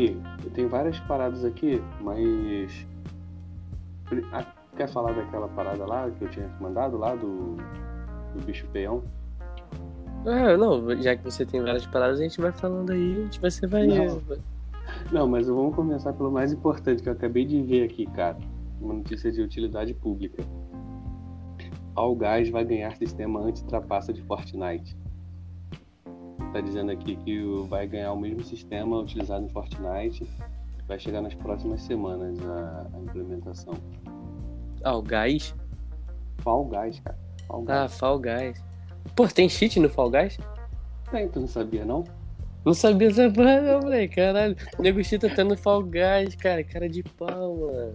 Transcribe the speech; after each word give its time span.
aqui, 0.00 0.16
eu 0.44 0.50
tenho 0.50 0.68
várias 0.68 0.98
paradas 1.00 1.44
aqui, 1.44 1.82
mas. 2.00 2.86
Quer 4.76 4.88
falar 4.88 5.12
daquela 5.12 5.48
parada 5.48 5.84
lá 5.84 6.10
que 6.10 6.24
eu 6.24 6.28
tinha 6.28 6.48
mandado 6.60 6.96
lá 6.96 7.14
do, 7.14 7.56
do 8.34 8.44
bicho 8.46 8.66
peão? 8.72 9.02
Ah, 10.26 10.56
não, 10.56 10.96
já 11.00 11.16
que 11.16 11.24
você 11.24 11.44
tem 11.44 11.60
várias 11.62 11.86
paradas, 11.86 12.18
a 12.18 12.22
gente 12.22 12.40
vai 12.40 12.52
falando 12.52 12.90
aí, 12.90 13.12
a 13.12 13.24
gente 13.24 13.40
vai, 13.40 13.50
você 13.50 13.66
vai. 13.66 13.86
Não. 13.86 14.20
Não, 15.12 15.28
mas 15.28 15.46
vamos 15.46 15.74
começar 15.74 16.12
pelo 16.12 16.30
mais 16.30 16.52
importante 16.52 17.02
que 17.02 17.08
eu 17.08 17.12
acabei 17.12 17.44
de 17.44 17.62
ver 17.62 17.84
aqui, 17.84 18.06
cara. 18.06 18.38
Uma 18.80 18.94
notícia 18.94 19.30
de 19.30 19.40
utilidade 19.40 19.94
pública. 19.94 20.42
All 21.94 22.14
Guys 22.14 22.48
vai 22.50 22.64
ganhar 22.64 22.96
sistema 22.96 23.40
anti-trapaça 23.40 24.12
de 24.12 24.22
Fortnite. 24.22 24.96
Tá 26.52 26.60
dizendo 26.60 26.90
aqui 26.90 27.16
que 27.16 27.40
vai 27.68 27.86
ganhar 27.86 28.12
o 28.12 28.18
mesmo 28.18 28.42
sistema 28.42 28.98
utilizado 28.98 29.44
em 29.44 29.48
Fortnite. 29.48 30.26
Vai 30.88 30.98
chegar 30.98 31.22
nas 31.22 31.34
próximas 31.34 31.82
semanas 31.82 32.38
a, 32.44 32.86
a 32.92 32.98
implementação. 32.98 33.74
Ah, 34.82 34.96
o 34.96 35.02
Guys? 35.02 35.54
Fall 36.38 36.64
Guys, 36.64 36.98
cara. 37.00 37.18
Fall 37.46 37.62
Guys. 37.62 37.76
Ah, 37.76 37.88
Fall 37.88 38.18
Guys. 38.18 38.64
Pô, 39.14 39.28
tem 39.28 39.48
cheat 39.48 39.78
no 39.78 39.88
Fall 39.88 40.10
Guys? 40.10 40.38
Tem, 41.10 41.28
tu 41.28 41.40
não 41.40 41.46
sabia, 41.46 41.84
não? 41.84 42.04
Não 42.64 42.74
sabia 42.74 43.08
essa 43.08 43.30
porra, 43.30 43.60
não, 43.60 43.80
moleque. 43.80 44.16
Caralho. 44.16 44.56
O 44.78 44.82
nego 44.82 45.02
cheat 45.02 45.28
tá 45.34 45.44
no 45.44 45.56
Fall 45.56 45.82
Guys, 45.82 46.34
cara. 46.34 46.64
Cara 46.64 46.88
de 46.88 47.02
pau, 47.02 47.56
mano. 47.56 47.94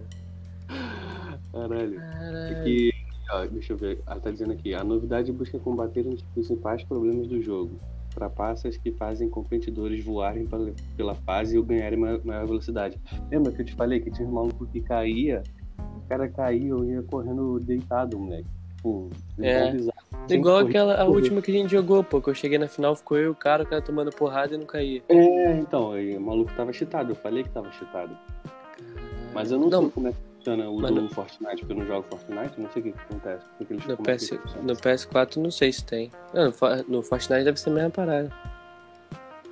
Caralho. 1.52 2.00
Caralho. 2.00 2.60
Aqui, 2.60 2.92
ó, 3.30 3.46
deixa 3.46 3.72
eu 3.74 3.76
ver. 3.76 4.00
Ela 4.06 4.20
tá 4.20 4.30
dizendo 4.30 4.52
aqui. 4.52 4.74
A 4.74 4.82
novidade 4.82 5.30
busca 5.32 5.58
combater 5.58 6.06
um 6.06 6.10
dos 6.10 6.22
principais 6.22 6.82
problemas 6.84 7.26
do 7.26 7.42
jogo. 7.42 7.78
Trapaças 8.16 8.78
que 8.78 8.90
fazem 8.92 9.28
competidores 9.28 10.02
voarem 10.02 10.48
pela 10.96 11.14
fase 11.14 11.58
e 11.58 11.62
ganharem 11.62 11.98
maior 11.98 12.46
velocidade. 12.46 12.98
Lembra 13.30 13.52
que 13.52 13.60
eu 13.60 13.66
te 13.66 13.74
falei 13.74 14.00
que 14.00 14.10
tinha 14.10 14.26
um 14.26 14.32
maluco 14.32 14.66
que 14.66 14.80
caía 14.80 15.42
o 15.78 16.08
cara 16.08 16.28
caiu, 16.28 16.78
eu 16.78 16.84
ia 16.84 17.02
correndo 17.02 17.58
deitado, 17.60 18.18
moleque. 18.18 18.46
Tipo, 18.76 19.10
é. 19.40 19.74
Igual 20.30 20.58
aquela 20.58 21.00
a 21.00 21.04
última 21.04 21.42
que 21.42 21.50
a 21.50 21.54
gente 21.54 21.70
jogou, 21.70 22.02
pô. 22.04 22.20
Que 22.20 22.30
eu 22.30 22.34
cheguei 22.34 22.58
na 22.58 22.68
final, 22.68 22.94
ficou 22.94 23.16
eu 23.18 23.24
e 23.24 23.28
o 23.28 23.34
cara, 23.34 23.64
o 23.64 23.66
cara 23.66 23.82
tomando 23.82 24.10
porrada 24.12 24.54
e 24.54 24.58
não 24.58 24.66
caía. 24.66 25.02
É, 25.08 25.56
então, 25.58 25.90
o 25.90 26.20
maluco 26.20 26.52
tava 26.56 26.72
cheatado, 26.72 27.10
eu 27.10 27.16
falei 27.16 27.42
que 27.42 27.50
tava 27.50 27.70
cheatado. 27.72 28.16
Mas 29.34 29.50
eu 29.50 29.58
não, 29.58 29.68
não 29.68 29.80
sei 29.82 29.90
como 29.90 30.08
é 30.08 30.12
que 30.12 30.35
funciona 30.46 30.70
o 30.70 30.80
do 30.80 31.08
Fortnite, 31.08 31.56
porque 31.56 31.72
eu 31.72 31.76
não 31.76 31.86
jogo 31.86 32.06
Fortnite, 32.08 32.60
não 32.60 32.70
sei 32.70 32.82
o 32.82 32.84
que, 32.84 32.92
que 32.92 32.98
acontece. 32.98 33.46
Que 33.58 33.72
eles, 33.72 33.86
no, 33.86 33.96
PS, 33.96 34.30
no 34.62 34.74
PS4 34.74 35.36
não 35.36 35.50
sei 35.50 35.72
se 35.72 35.84
tem. 35.84 36.10
Não, 36.32 36.52
no 36.88 37.02
Fortnite 37.02 37.44
deve 37.44 37.58
ser 37.58 37.70
a 37.70 37.72
mesma 37.72 37.90
parada. 37.90 38.32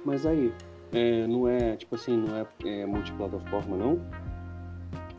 Mas 0.04 0.24
aí, 0.24 0.52
é, 0.92 1.26
não 1.26 1.48
é, 1.48 1.76
tipo 1.76 1.96
assim, 1.96 2.16
não 2.16 2.36
é, 2.36 2.46
é 2.64 2.86
multiplataforma, 2.86 3.76
não? 3.76 4.00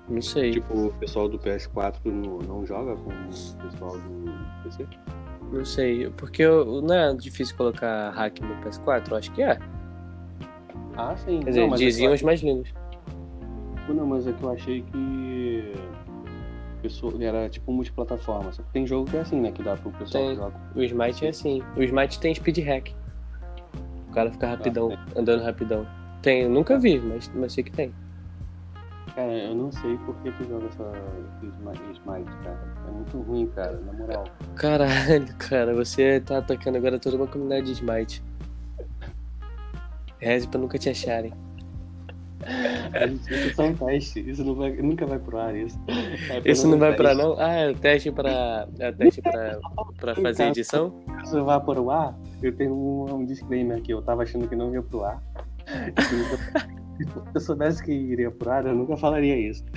Não 0.07 0.21
sei. 0.21 0.51
Tipo, 0.51 0.87
o 0.87 0.93
pessoal 0.93 1.27
do 1.27 1.37
PS4 1.39 1.95
não, 2.05 2.37
não 2.37 2.65
joga 2.65 2.95
com 2.95 3.09
o 3.09 3.69
pessoal 3.69 3.97
do 3.97 4.63
PC? 4.63 4.87
Não 5.51 5.65
sei, 5.65 6.09
porque 6.11 6.43
eu, 6.43 6.81
não 6.81 6.95
é 6.95 7.13
difícil 7.15 7.55
colocar 7.57 8.11
hack 8.11 8.39
no 8.39 8.55
PS4? 8.63 9.09
Eu 9.09 9.17
acho 9.17 9.31
que 9.31 9.41
é. 9.41 9.57
Ah, 10.95 11.15
sim. 11.17 11.39
Quer 11.39 11.49
dizer, 11.49 11.67
não, 11.67 11.75
diziam 11.75 12.13
os 12.13 12.21
mais 12.21 12.41
lindos. 12.41 12.73
Não, 13.89 14.05
mas 14.07 14.27
é 14.27 14.33
que 14.33 14.43
eu 14.43 14.51
achei 14.51 14.81
que 14.81 14.97
pessoa, 16.81 17.13
era 17.23 17.49
tipo 17.49 17.71
multiplataforma. 17.71 18.51
Só 18.51 18.61
que 18.61 18.69
tem 18.71 18.85
jogo 18.85 19.09
que 19.09 19.17
é 19.17 19.21
assim, 19.21 19.41
né? 19.41 19.51
Que 19.51 19.63
dá 19.63 19.75
pro 19.75 19.91
pessoal 19.91 20.25
tem. 20.25 20.35
jogar. 20.35 20.71
O 20.75 20.83
Smite 20.83 21.25
é 21.25 21.29
assim. 21.29 21.63
O 21.75 21.83
Smite 21.83 22.19
tem 22.19 22.33
speed 22.33 22.59
hack. 22.59 22.93
O 24.09 24.11
cara 24.13 24.31
fica 24.31 24.47
rapidão, 24.47 24.91
ah, 24.93 25.19
andando 25.19 25.43
rapidão. 25.43 25.85
Tem, 26.21 26.43
eu 26.43 26.49
nunca 26.49 26.79
vi, 26.79 26.99
mas, 26.99 27.29
mas 27.35 27.53
sei 27.53 27.63
que 27.63 27.71
tem. 27.71 27.93
Cara, 29.13 29.31
eu 29.31 29.55
não 29.55 29.71
sei 29.71 29.97
por 29.99 30.15
que 30.17 30.31
tu 30.31 30.43
joga 30.45 30.65
essa 30.67 30.91
Smite, 31.41 32.31
cara. 32.43 32.75
É 32.87 32.91
muito 32.91 33.17
ruim, 33.21 33.47
cara, 33.47 33.77
na 33.77 33.93
moral. 33.93 34.25
Caralho, 34.55 35.35
cara, 35.37 35.73
você 35.73 36.19
tá 36.19 36.37
atacando 36.37 36.77
agora 36.77 36.99
toda 36.99 37.15
uma 37.15 37.27
comunidade 37.27 37.65
de 37.65 37.73
Smite. 37.73 38.23
Reze 40.19 40.47
pra 40.47 40.59
nunca 40.59 40.77
te 40.77 40.89
acharem. 40.89 41.33
Isso 43.13 43.33
é 43.33 43.53
só 43.53 43.63
um 43.65 43.75
teste, 43.75 44.19
isso 44.29 44.43
não 44.43 44.55
vai, 44.55 44.71
nunca 44.71 45.05
vai 45.05 45.17
pro 45.17 45.37
ar, 45.37 45.55
isso. 45.55 45.79
É 45.87 46.51
isso 46.51 46.67
não 46.67 46.77
vai 46.77 46.93
pro 46.95 47.07
ar, 47.07 47.15
não? 47.15 47.39
Ah, 47.39 47.53
é 47.53 47.73
teste 47.73 48.11
pra, 48.11 48.67
é 48.79 48.91
teste 48.91 49.21
pra, 49.21 49.59
pra 49.99 50.15
fazer 50.15 50.47
edição? 50.47 50.93
Se 51.23 51.39
vai 51.39 51.59
pro 51.59 51.89
ar, 51.89 52.17
eu 52.41 52.55
tenho 52.55 52.73
um, 52.73 53.15
um 53.15 53.25
disclaimer 53.25 53.77
aqui, 53.77 53.91
eu 53.91 54.01
tava 54.01 54.23
achando 54.23 54.47
que 54.47 54.55
não 54.55 54.73
ia 54.73 54.81
pro 54.81 55.03
ar. 55.03 55.21
Se 56.95 57.05
eu 57.33 57.41
soubesse 57.41 57.83
que 57.83 57.91
iria 57.91 58.31
pro 58.31 58.49
ar, 58.49 58.65
eu 58.65 58.73
nunca 58.73 58.95
falaria 58.95 59.35
isso. 59.37 59.63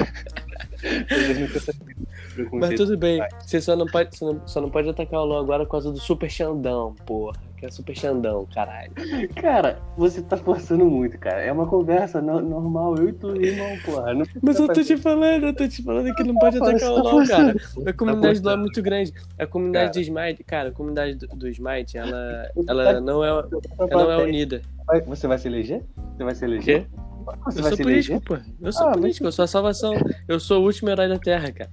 Mas 2.53 2.75
tudo 2.75 2.97
bem, 2.97 3.21
você 3.41 3.61
só 3.61 3.77
não 3.77 3.87
pode, 3.87 4.17
só 4.17 4.33
não, 4.33 4.47
só 4.47 4.61
não 4.61 4.71
pode 4.71 4.89
atacar 4.89 5.21
o 5.21 5.25
LOL 5.25 5.41
agora 5.41 5.65
por 5.65 5.73
causa 5.73 5.93
do 5.93 5.99
Super 5.99 6.31
Xandão, 6.31 6.95
porra. 7.07 7.49
Que 7.59 7.67
é 7.67 7.71
Super 7.73 7.97
Xandão, 7.97 8.47
caralho. 8.55 8.93
Cara, 9.35 9.81
você 9.97 10.23
tá 10.23 10.37
forçando 10.37 10.85
muito, 10.85 11.19
cara. 11.19 11.43
É 11.43 11.51
uma 11.51 11.67
conversa 11.67 12.23
no, 12.23 12.41
normal, 12.41 12.97
eu 12.97 13.09
e 13.09 13.13
tu, 13.13 13.35
irmão, 13.35 13.77
porra. 13.85 14.15
Não 14.15 14.25
Mas 14.41 14.61
eu 14.61 14.69
tô 14.69 14.81
te 14.81 14.97
falando, 14.97 15.47
eu 15.47 15.53
tô 15.53 15.67
te 15.67 15.83
falando 15.83 16.15
que 16.15 16.23
não 16.23 16.37
pode 16.37 16.57
atacar 16.57 16.93
o 16.93 17.03
LOL, 17.03 17.27
cara. 17.27 17.57
A 17.85 17.93
comunidade 17.93 18.41
do 18.41 18.45
LOL 18.45 18.55
é 18.55 18.61
muito 18.61 18.81
grande. 18.81 19.13
A 19.37 19.45
comunidade 19.45 19.87
cara. 19.87 19.93
do 19.93 20.01
Smite, 20.01 20.45
cara, 20.45 20.69
a 20.69 20.73
comunidade 20.73 21.15
do, 21.17 21.27
do 21.27 21.49
Smite, 21.49 21.99
ela, 21.99 22.49
ela 22.69 23.01
não 23.01 23.25
é, 23.25 23.29
ela 23.29 24.05
não 24.05 24.13
é 24.13 24.23
unida. 24.23 24.63
Você 25.07 25.27
vai 25.27 25.39
se 25.39 25.49
eleger? 25.49 25.83
Você 26.17 26.25
vai 26.25 26.35
se 26.37 26.45
eleger? 26.45 26.85
Quê? 26.85 26.99
Você 27.45 27.61
eu 27.61 27.65
sou 27.65 27.77
político, 27.77 28.21
pô. 28.21 28.39
Eu 28.61 28.73
sou 28.73 28.89
ah, 28.89 28.93
político, 28.93 29.25
mas... 29.25 29.33
eu 29.33 29.33
sou 29.33 29.45
a 29.45 29.49
salvação. 29.49 29.95
Eu 30.27 30.41
sou 30.41 30.63
o 30.63 30.65
último 30.65 30.91
herói 30.91 31.09
da 31.09 31.19
Terra, 31.19 31.53
cara. 31.53 31.71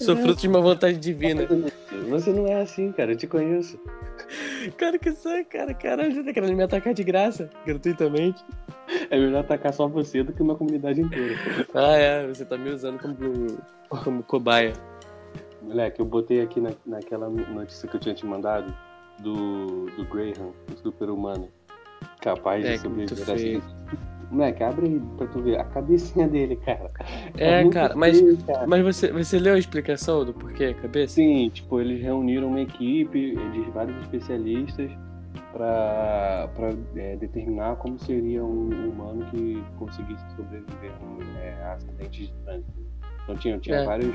Sou 0.00 0.16
fruto 0.16 0.40
de 0.40 0.48
uma 0.48 0.60
vontade 0.60 0.98
divina. 0.98 1.46
Você 2.08 2.30
não 2.30 2.46
é 2.46 2.62
assim, 2.62 2.92
cara. 2.92 3.12
Eu 3.12 3.16
te 3.16 3.26
conheço. 3.26 3.78
Cara, 4.76 4.98
que 4.98 5.12
sai, 5.12 5.44
cara. 5.44 5.74
Caralho, 5.74 6.14
você 6.14 6.22
tá 6.22 6.32
querendo 6.32 6.54
me 6.54 6.62
atacar 6.62 6.92
de 6.94 7.04
graça, 7.04 7.50
gratuitamente. 7.64 8.44
É 9.10 9.18
melhor 9.18 9.40
atacar 9.40 9.72
só 9.72 9.86
você 9.86 10.22
do 10.22 10.32
que 10.32 10.42
uma 10.42 10.54
comunidade 10.54 11.00
inteira. 11.00 11.34
Ah, 11.74 11.96
é. 11.96 12.26
Você 12.26 12.44
tá 12.44 12.56
me 12.56 12.70
usando 12.70 12.98
como, 12.98 13.58
como 14.02 14.22
cobaia. 14.22 14.72
Moleque, 15.62 16.00
eu 16.00 16.06
botei 16.06 16.40
aqui 16.40 16.60
na, 16.60 16.70
naquela 16.84 17.28
notícia 17.28 17.88
que 17.88 17.96
eu 17.96 18.00
tinha 18.00 18.14
te 18.14 18.24
mandado 18.24 18.72
do, 19.18 19.86
do 19.96 20.04
Graham, 20.04 20.52
o 20.72 20.76
super-humano. 20.76 21.48
Capaz 22.20 22.64
é, 22.64 22.72
de 22.72 22.78
sobreviver 22.78 23.30
assim. 23.30 23.62
Moleque, 24.30 24.62
abre 24.62 25.00
pra 25.16 25.26
tu 25.28 25.40
ver 25.40 25.58
a 25.58 25.64
cabecinha 25.64 26.26
dele, 26.26 26.56
cara. 26.56 26.90
É, 27.38 27.62
é 27.62 27.68
cara, 27.70 27.94
mas, 27.94 28.20
cara. 28.42 28.66
mas 28.66 28.82
você, 28.82 29.12
você 29.12 29.38
leu 29.38 29.54
a 29.54 29.58
explicação 29.58 30.24
do 30.24 30.34
porquê 30.34 30.64
a 30.64 30.74
cabeça? 30.74 31.14
Sim, 31.14 31.48
tipo, 31.50 31.80
eles 31.80 32.02
reuniram 32.02 32.48
uma 32.48 32.60
equipe 32.60 33.36
de 33.52 33.60
vários 33.70 33.96
especialistas 34.02 34.90
para 35.52 36.48
é, 36.96 37.16
determinar 37.16 37.76
como 37.76 37.98
seria 37.98 38.44
um 38.44 38.90
humano 38.90 39.24
que 39.30 39.62
conseguisse 39.78 40.24
sobreviver 40.36 40.92
é, 41.40 41.62
a 41.62 41.72
acidentes 41.74 42.28
de 42.28 42.34
trânsito. 42.44 42.86
Então 43.22 43.36
tinha, 43.36 43.58
tinha 43.58 43.76
é. 43.76 43.84
vários 43.84 44.14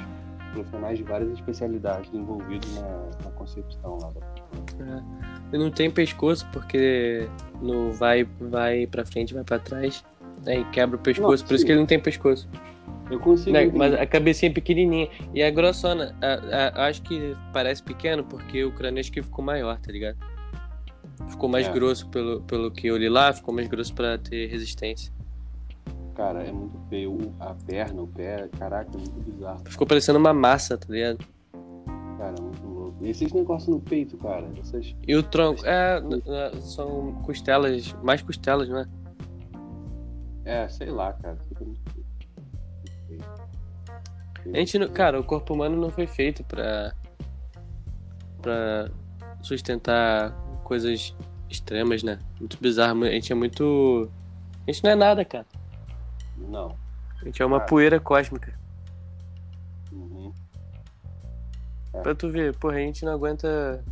profissionais 0.53 0.97
de 0.97 1.03
várias 1.03 1.31
especialidades 1.31 2.13
envolvidos 2.13 2.75
na, 2.75 3.09
na 3.23 3.31
concepção 3.31 3.97
lá 4.01 4.11
da. 4.11 4.30
É. 4.79 5.55
E 5.55 5.57
não 5.57 5.69
tem 5.69 5.91
pescoço 5.91 6.47
porque 6.53 7.27
no 7.61 7.91
vai 7.91 8.25
vai 8.39 8.87
para 8.87 9.05
frente, 9.05 9.33
vai 9.33 9.43
para 9.43 9.59
trás, 9.59 10.03
né, 10.45 10.59
e 10.59 10.65
quebra 10.65 10.95
o 10.95 10.99
pescoço, 10.99 11.43
não, 11.43 11.47
por 11.47 11.55
isso 11.55 11.65
que 11.65 11.71
ele 11.71 11.79
não 11.79 11.87
tem 11.87 11.99
pescoço. 11.99 12.47
Eu 13.11 13.19
consigo. 13.19 13.51
Né? 13.51 13.69
Mas 13.75 13.93
a 13.93 14.05
cabecinha 14.05 14.49
é 14.49 14.53
pequenininha. 14.53 15.09
E 15.33 15.43
a 15.43 15.51
grossona, 15.51 16.15
a, 16.21 16.83
a, 16.83 16.87
acho 16.87 17.01
que 17.01 17.35
parece 17.51 17.83
pequeno 17.83 18.23
porque 18.23 18.63
o 18.63 18.71
crânio 18.71 19.01
acho 19.01 19.11
que 19.11 19.21
ficou 19.21 19.43
maior, 19.43 19.77
tá 19.79 19.91
ligado? 19.91 20.17
Ficou 21.27 21.49
mais 21.49 21.67
é. 21.67 21.71
grosso 21.71 22.07
pelo, 22.07 22.41
pelo 22.41 22.71
que 22.71 22.87
eu 22.87 22.97
li 22.97 23.09
lá, 23.09 23.33
ficou 23.33 23.53
mais 23.53 23.67
grosso 23.67 23.93
para 23.93 24.17
ter 24.17 24.47
resistência. 24.47 25.11
Cara, 26.15 26.43
é 26.43 26.51
muito 26.51 26.79
feio. 26.89 27.33
A 27.39 27.53
perna, 27.53 28.01
o 28.01 28.07
pé, 28.07 28.47
caraca, 28.57 28.89
é 28.93 28.97
muito 28.97 29.19
bizarro. 29.19 29.61
Ficou 29.65 29.85
parecendo 29.85 30.17
uma 30.17 30.33
massa, 30.33 30.77
tá 30.77 30.87
ligado? 30.89 31.19
Cara, 32.17 32.35
muito 32.41 32.65
louco. 32.65 32.70
E 32.70 32.70
esses 33.03 33.31
negócios 33.33 33.67
no 33.69 33.79
peito, 33.79 34.17
cara? 34.17 34.47
Essas... 34.59 34.95
E 35.07 35.15
o 35.15 35.23
tronco? 35.23 35.65
É, 35.65 36.01
são 36.61 37.13
costelas, 37.23 37.93
mais 38.03 38.21
costelas, 38.21 38.69
né? 38.69 38.87
É, 40.45 40.67
sei 40.69 40.89
lá, 40.89 41.13
cara. 41.13 41.37
A 44.53 44.57
gente 44.57 44.79
não, 44.79 44.87
cara, 44.89 45.19
o 45.19 45.23
corpo 45.23 45.53
humano 45.53 45.77
não 45.77 45.89
foi 45.91 46.07
feito 46.07 46.43
pra, 46.43 46.93
pra 48.41 48.89
sustentar 49.41 50.31
coisas 50.63 51.15
extremas, 51.49 52.01
né? 52.01 52.17
Muito 52.39 52.57
bizarro. 52.59 53.03
A 53.03 53.11
gente 53.11 53.31
é 53.31 53.35
muito. 53.35 54.09
A 54.67 54.71
gente 54.71 54.83
não 54.83 54.91
é 54.91 54.95
nada, 54.95 55.23
cara. 55.23 55.45
Não. 56.37 56.75
A 57.21 57.25
gente 57.25 57.41
é 57.41 57.45
uma 57.45 57.59
cara. 57.59 57.69
poeira 57.69 57.99
cósmica. 57.99 58.59
Pra 61.91 62.15
tu 62.15 62.29
ver, 62.29 62.55
porra, 62.57 62.75
a 62.75 62.79
gente 62.79 63.03
não 63.05 63.13
aguenta. 63.13 63.83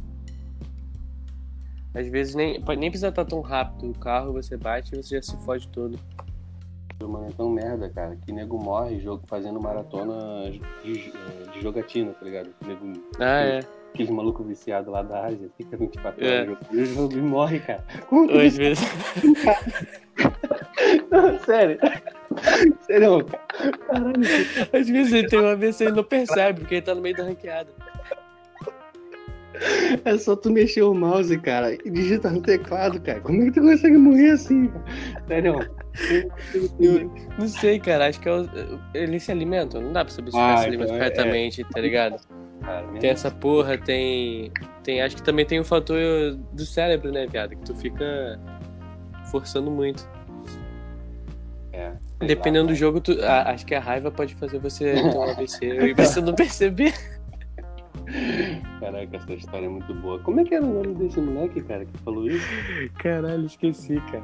Às 1.93 2.07
vezes 2.07 2.35
nem, 2.35 2.59
nem 2.77 2.89
precisa 2.89 3.09
estar 3.09 3.25
tão 3.25 3.41
rápido 3.41 3.89
o 3.89 3.93
carro, 3.97 4.33
você 4.33 4.55
bate 4.55 4.93
e 4.93 4.97
você 5.03 5.15
já 5.15 5.21
se 5.21 5.37
fode 5.45 5.67
todo. 5.69 5.99
humano 7.01 7.27
é 7.27 7.31
tão 7.31 7.49
merda, 7.49 7.89
cara, 7.89 8.15
que 8.15 8.31
nego 8.31 8.57
morre 8.63 8.99
jogo, 8.99 9.23
fazendo 9.27 9.59
maratona 9.59 10.49
de, 10.51 10.59
de 10.91 11.11
jogatina, 11.61 12.13
tá 12.13 12.23
ligado? 12.25 12.49
Nego, 12.65 12.93
Ah, 13.19 13.41
é. 13.41 13.59
Aqueles 13.91 14.11
malucos 14.11 14.45
viciados 14.45 14.91
lá 14.93 15.01
da 15.01 15.25
Ásia, 15.25 15.49
fica 15.57 15.75
24 15.75 16.23
É. 16.23 16.41
horas 16.41 16.57
o 16.71 16.85
jogo 16.85 17.13
e 17.17 17.21
morre, 17.21 17.59
cara. 17.59 17.83
Como 18.07 18.31
Às 18.39 18.55
vezes. 18.55 18.83
Não, 21.09 21.39
sério. 21.39 21.79
Sério, 22.81 23.25
cara. 23.25 23.43
Caralho, 23.87 24.21
Às 24.71 24.87
vezes 24.87 25.11
ele 25.13 25.27
tem 25.27 25.39
um 25.39 25.47
AVC 25.47 25.85
e 25.85 25.91
não 25.91 26.03
percebe, 26.03 26.59
porque 26.61 26.75
ele 26.75 26.81
tá 26.83 26.93
no 26.93 27.01
meio 27.01 27.15
da 27.15 27.23
ranqueada. 27.23 27.69
É 30.05 30.17
só 30.17 30.35
tu 30.35 30.49
mexer 30.51 30.81
o 30.83 30.93
mouse, 30.93 31.37
cara, 31.39 31.73
e 31.73 31.89
digitar 31.89 32.31
no 32.33 32.41
teclado, 32.41 32.99
cara. 33.01 33.19
Como 33.21 33.41
é 33.41 33.45
que 33.45 33.51
tu 33.51 33.61
consegue 33.61 33.97
morrer 33.97 34.31
assim, 34.31 34.67
cara? 34.67 34.85
Sério. 35.27 35.79
Eu 36.79 37.11
não 37.37 37.47
sei, 37.47 37.79
cara. 37.79 38.07
Acho 38.07 38.19
que 38.21 38.29
é 38.29 38.33
o- 38.33 38.49
eles 38.93 39.23
se 39.23 39.31
alimentam. 39.31 39.81
Não 39.81 39.91
dá 39.91 40.05
pra 40.05 40.13
saber 40.13 40.31
se 40.31 40.37
Ah, 40.37 40.57
se 40.57 40.65
alimentam 40.67 40.95
então 40.95 41.05
é- 41.05 41.09
corretamente, 41.11 41.63
tá 41.65 41.81
ligado? 41.81 42.21
Cara, 42.61 42.87
Tem 42.99 43.09
essa 43.09 43.31
porra, 43.31 43.77
tem. 43.77 44.51
Tem. 44.83 45.01
Acho 45.01 45.15
que 45.15 45.23
também 45.23 45.45
tem 45.45 45.59
o 45.59 45.63
fator 45.65 45.97
do 46.53 46.65
cérebro, 46.65 47.11
né, 47.11 47.25
viado? 47.25 47.51
Que 47.51 47.63
tu 47.63 47.75
fica 47.75 48.39
forçando 49.31 49.69
muito. 49.71 50.07
É, 51.71 51.91
Dependendo 52.19 52.65
lá, 52.67 52.71
do 52.73 52.75
jogo, 52.75 52.99
tu, 52.99 53.13
a- 53.23 53.51
acho 53.51 53.65
que 53.65 53.73
a 53.73 53.79
raiva 53.79 54.11
pode 54.11 54.35
fazer 54.35 54.59
você 54.59 54.93
ter 55.15 55.17
um 55.17 55.23
AVC 55.23 55.65
e 55.65 55.93
você 55.93 56.19
não 56.21 56.33
perceber. 56.33 56.93
Caraca, 58.79 59.17
essa 59.17 59.33
história 59.33 59.65
é 59.65 59.69
muito 59.69 59.93
boa. 59.95 60.19
Como 60.19 60.39
é 60.39 60.43
que 60.43 60.55
era 60.55 60.65
o 60.65 60.73
nome 60.83 60.95
desse 60.95 61.19
moleque, 61.19 61.61
cara, 61.61 61.85
que 61.85 61.97
falou 61.99 62.27
isso? 62.27 62.45
Caralho, 62.97 63.45
esqueci, 63.45 63.95
cara. 64.11 64.23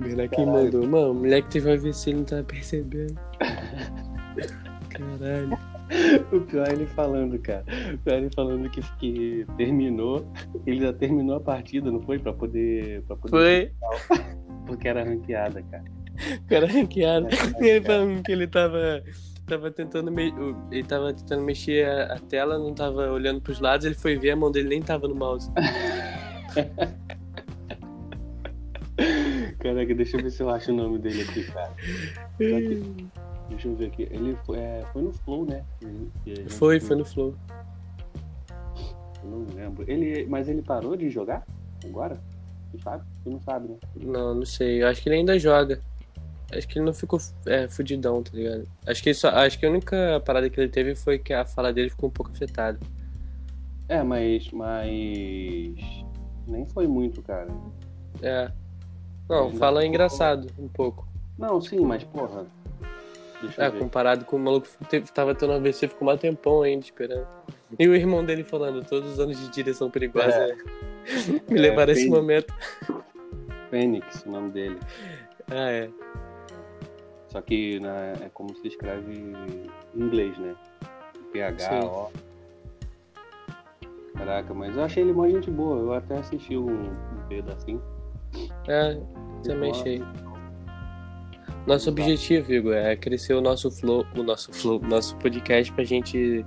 O 0.00 0.08
moleque 0.08 0.36
Caralho. 0.36 0.64
mandou. 0.64 0.86
Mano, 0.88 1.10
o 1.12 1.14
moleque 1.14 1.48
teve 1.50 1.68
um 1.68 1.72
AVC 1.74 2.10
e 2.10 2.14
não 2.14 2.24
tava 2.24 2.44
percebendo. 2.44 3.14
Caralho. 4.90 5.58
O 6.32 6.40
pior 6.40 6.68
é 6.68 6.72
ele 6.72 6.86
falando, 6.86 7.38
cara. 7.38 7.64
O 7.94 7.98
pior 7.98 8.14
é 8.14 8.18
ele 8.18 8.30
falando 8.34 8.68
que, 8.70 8.80
que 8.98 9.46
terminou. 9.56 10.26
Ele 10.66 10.80
já 10.80 10.92
terminou 10.92 11.36
a 11.36 11.40
partida, 11.40 11.90
não 11.92 12.00
foi? 12.00 12.18
Pra 12.18 12.32
poder. 12.32 13.02
Pra 13.02 13.16
poder 13.16 13.30
Foi. 13.30 14.18
Porque 14.66 14.88
era 14.88 15.04
ranqueada, 15.04 15.62
cara. 15.62 15.84
O 16.42 16.48
cara 16.48 16.66
ranqueado. 16.66 17.28
É, 17.60 17.64
E 17.64 17.68
ele 17.68 17.84
falando 17.84 18.22
que 18.22 18.32
ele 18.32 18.46
tava. 18.48 19.02
Tava 19.46 19.70
tentando 19.70 20.10
me... 20.10 20.32
Ele 20.72 20.82
tava 20.82 21.12
tentando 21.14 21.42
mexer 21.42 21.86
a, 21.86 22.14
a 22.14 22.18
tela, 22.18 22.58
não 22.58 22.74
tava 22.74 23.10
olhando 23.12 23.40
pros 23.40 23.60
lados, 23.60 23.86
ele 23.86 23.94
foi 23.94 24.16
ver, 24.18 24.30
a 24.32 24.36
mão 24.36 24.50
dele 24.50 24.68
nem 24.68 24.82
tava 24.82 25.06
no 25.06 25.14
mouse. 25.14 25.50
Caraca, 29.60 29.94
deixa 29.94 30.16
eu 30.16 30.22
ver 30.22 30.30
se 30.30 30.42
eu 30.42 30.50
acho 30.50 30.72
o 30.72 30.74
nome 30.74 30.98
dele 30.98 31.22
aqui, 31.22 31.44
cara. 31.44 31.70
Deixa 32.38 33.68
eu 33.68 33.76
ver 33.76 33.86
aqui. 33.86 34.02
Ele 34.10 34.36
foi, 34.44 34.58
é, 34.58 34.84
foi 34.92 35.02
no 35.02 35.12
Flow, 35.12 35.44
né? 35.46 35.64
Gente- 36.26 36.48
Foi, 36.50 36.80
foi 36.80 36.96
no 36.96 37.04
Flow. 37.04 37.34
Eu 39.22 39.30
não 39.30 39.46
lembro. 39.54 39.84
Ele, 39.88 40.26
mas 40.26 40.48
ele 40.48 40.62
parou 40.62 40.96
de 40.96 41.08
jogar 41.10 41.44
agora? 41.84 42.18
Tu 42.72 42.80
sabe? 42.82 43.04
Tu 43.24 43.30
não 43.30 43.40
sabe, 43.40 43.68
né? 43.68 43.76
Não, 43.96 44.34
não 44.34 44.44
sei. 44.44 44.82
Eu 44.82 44.88
acho 44.88 45.02
que 45.02 45.08
ele 45.08 45.16
ainda 45.16 45.38
joga. 45.38 45.80
Acho 46.52 46.68
que 46.68 46.78
ele 46.78 46.84
não 46.86 46.94
ficou 46.94 47.18
é, 47.46 47.68
fudidão, 47.68 48.22
tá 48.22 48.30
ligado? 48.34 48.64
Acho 48.86 49.02
que, 49.02 49.08
ele 49.08 49.14
só, 49.14 49.28
acho 49.30 49.58
que 49.58 49.66
a 49.66 49.70
única 49.70 50.22
parada 50.24 50.48
que 50.48 50.60
ele 50.60 50.68
teve 50.70 50.94
foi 50.94 51.18
que 51.18 51.32
a 51.32 51.44
fala 51.44 51.72
dele 51.72 51.90
ficou 51.90 52.08
um 52.08 52.12
pouco 52.12 52.30
afetada. 52.32 52.78
É, 53.88 54.02
mas. 54.02 54.50
Mas. 54.52 55.74
Nem 56.46 56.64
foi 56.66 56.86
muito, 56.86 57.20
cara. 57.22 57.48
É. 58.22 58.50
Não, 59.28 59.46
Ainda 59.46 59.58
fala 59.58 59.80
ficou- 59.80 59.88
engraçado 59.88 60.48
um 60.58 60.68
pouco. 60.68 61.06
Não, 61.36 61.60
sim, 61.60 61.80
mas 61.80 62.04
porra. 62.04 62.46
Deixa 63.42 63.64
É, 63.64 63.70
comparado 63.70 64.24
com 64.24 64.36
o 64.36 64.38
maluco 64.38 64.66
que 64.88 65.00
tava 65.12 65.34
tendo 65.34 65.52
AVC, 65.52 65.88
ficou 65.88 66.06
mais 66.06 66.18
tempão 66.20 66.62
ainda 66.62 66.84
esperando. 66.84 67.26
E 67.78 67.86
o 67.88 67.94
irmão 67.94 68.24
dele 68.24 68.42
falando, 68.44 68.82
todos 68.84 69.12
os 69.12 69.20
anos 69.20 69.38
de 69.38 69.48
direção 69.50 69.90
perigosa 69.90 70.30
É. 70.30 70.56
me 71.52 71.58
levaram 71.58 71.90
a 71.90 71.92
esse 71.92 72.02
bem- 72.08 72.10
momento. 72.10 72.54
Fênix, 73.68 74.22
o 74.24 74.30
nome 74.30 74.50
dele. 74.52 74.78
Ah, 75.50 75.70
é. 75.70 75.90
Só 77.36 77.42
que 77.42 77.78
na, 77.80 78.12
é 78.12 78.30
como 78.32 78.56
se 78.56 78.66
escreve 78.66 79.12
em 79.12 79.66
inglês, 79.94 80.38
né? 80.38 80.56
PH, 81.34 81.58
Sim. 81.58 81.80
Caraca, 84.16 84.54
mas 84.54 84.74
eu 84.74 84.82
achei 84.82 85.02
ele 85.02 85.12
mó 85.12 85.28
gente 85.28 85.50
boa. 85.50 85.78
Eu 85.78 85.92
até 85.92 86.16
assisti 86.16 86.56
um, 86.56 86.90
um 86.90 87.28
pedacinho. 87.28 87.82
É, 88.66 88.98
também 89.44 89.70
achei. 89.70 90.02
Nosso 91.66 91.90
objetivo, 91.90 92.54
Igor, 92.54 92.72
é 92.72 92.96
crescer 92.96 93.34
o 93.34 93.42
nosso 93.42 93.70
flow, 93.70 94.06
o 94.16 94.22
nosso 94.22 94.50
flow, 94.54 94.80
nosso 94.80 95.14
podcast 95.18 95.70
pra 95.74 95.84
gente 95.84 96.42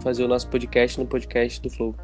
fazer 0.00 0.24
o 0.24 0.28
nosso 0.28 0.48
podcast 0.48 0.98
no 0.98 1.06
podcast 1.06 1.62
do 1.62 1.70
Flow. 1.70 1.94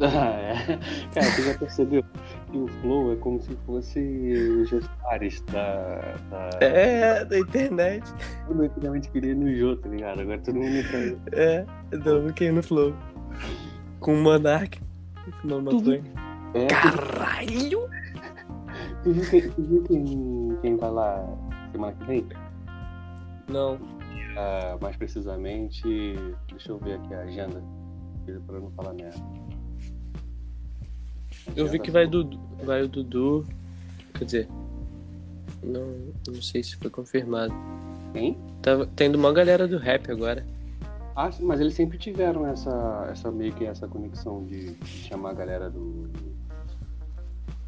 Ah, 0.00 0.30
é. 0.40 0.78
Cara, 1.12 1.26
você 1.26 1.42
já 1.42 1.58
percebeu 1.58 2.02
que 2.50 2.58
o 2.58 2.68
Flow 2.68 3.12
é 3.12 3.16
como 3.16 3.40
se 3.40 3.54
fosse 3.66 3.98
os 4.00 4.68
gestares 4.68 5.40
da. 5.52 6.16
da... 6.30 6.50
É, 6.60 7.24
da 7.24 7.38
internet. 7.38 8.04
Todo 8.46 8.56
mundo 8.56 8.70
antigamente 8.70 9.10
queria 9.10 9.32
ir 9.32 9.36
no 9.36 9.54
Jô, 9.54 9.76
tá 9.76 9.88
ligado? 9.88 10.20
Agora 10.20 10.38
todo 10.38 10.56
mundo 10.56 10.82
tá. 10.90 11.36
É, 11.36 11.66
então 11.92 12.26
fiquei 12.28 12.50
no 12.50 12.62
Flow. 12.62 12.94
Com 14.00 14.14
o 14.14 14.22
Monark. 14.22 14.80
Não, 15.44 15.60
não 15.60 15.80
foi. 15.82 16.02
É, 16.54 16.66
Caralho! 16.66 17.88
tu 19.02 19.12
viu, 19.12 19.30
quem, 19.30 19.50
tu 19.50 19.62
viu 19.62 19.82
quem, 19.82 20.58
quem 20.62 20.76
vai 20.76 20.90
lá 20.90 21.26
semana 21.72 21.92
que 21.94 22.04
vem? 22.04 22.26
Não. 23.48 23.78
Ah, 24.36 24.76
mais 24.80 24.96
precisamente, 24.96 26.14
deixa 26.48 26.72
eu 26.72 26.78
ver 26.78 26.94
aqui 26.94 27.14
a 27.14 27.20
agenda, 27.20 27.62
pra 28.46 28.60
não 28.60 28.70
falar 28.72 28.92
merda. 28.92 29.18
Eu 31.54 31.66
vi 31.68 31.78
que 31.78 31.90
vai, 31.90 32.06
Dudu, 32.06 32.38
vai 32.64 32.82
o 32.82 32.88
Dudu. 32.88 33.46
Quer 34.18 34.24
dizer. 34.24 34.48
Não, 35.62 36.12
não 36.28 36.42
sei 36.42 36.62
se 36.62 36.76
foi 36.76 36.90
confirmado. 36.90 37.52
Quem? 38.12 38.36
Tava 38.62 38.86
tendo 38.96 39.16
uma 39.16 39.32
galera 39.32 39.66
do 39.66 39.78
rap 39.78 40.10
agora. 40.10 40.46
Ah, 41.14 41.30
sim, 41.32 41.44
mas 41.44 41.60
eles 41.60 41.74
sempre 41.74 41.96
tiveram 41.98 42.46
essa, 42.46 43.08
essa 43.10 43.30
meio 43.30 43.52
que 43.54 43.64
essa 43.64 43.88
conexão 43.88 44.44
de, 44.44 44.74
de 44.74 44.86
chamar 44.86 45.30
a 45.30 45.34
galera 45.34 45.70
do. 45.70 46.10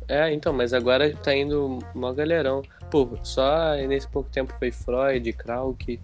É, 0.06 0.32
então, 0.32 0.52
mas 0.52 0.72
agora 0.72 1.14
tá 1.16 1.34
indo 1.34 1.78
uma 1.94 2.12
galerão. 2.14 2.62
Pô, 2.90 3.08
só 3.22 3.74
nesse 3.86 4.08
pouco 4.08 4.30
tempo 4.30 4.52
foi 4.58 4.70
Freud, 4.70 5.32
Krauk, 5.34 6.00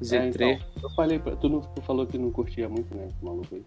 É, 0.00 0.04
Z3. 0.04 0.28
então, 0.34 0.58
eu 0.82 0.90
falei, 0.90 1.18
pra, 1.18 1.36
tu, 1.36 1.48
não, 1.48 1.60
tu 1.60 1.82
falou 1.82 2.06
que 2.06 2.16
não 2.16 2.30
curtia 2.30 2.66
muito, 2.68 2.94
né, 2.96 3.08
esse 3.08 3.24
maluco 3.24 3.54
aí. 3.54 3.64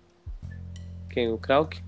Quem? 1.12 1.32
O 1.32 1.38
Krauk? 1.38 1.84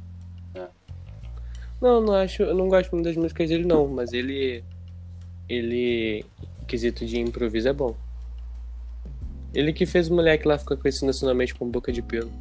É. 1.82 1.86
Não, 1.86 2.02
não 2.02 2.14
acho. 2.14 2.44
Eu 2.44 2.56
não 2.56 2.68
gosto 2.68 2.92
muito 2.92 3.06
das 3.06 3.16
músicas 3.16 3.50
dele, 3.50 3.66
não, 3.66 3.88
mas 3.88 4.14
ele. 4.14 4.64
Ele. 5.48 6.26
Quesito 6.68 7.06
de 7.06 7.20
improviso 7.20 7.68
é 7.68 7.74
bom. 7.74 7.96
Ele 9.54 9.74
que 9.74 9.86
fez 9.86 10.10
o 10.10 10.14
moleque 10.14 10.48
lá 10.48 10.58
ficar 10.60 10.78
conhecido 10.78 11.08
nacionalmente 11.08 11.56
com 11.56 11.68
boca 11.68 11.92
de 11.92 12.02
pelo. 12.02 12.32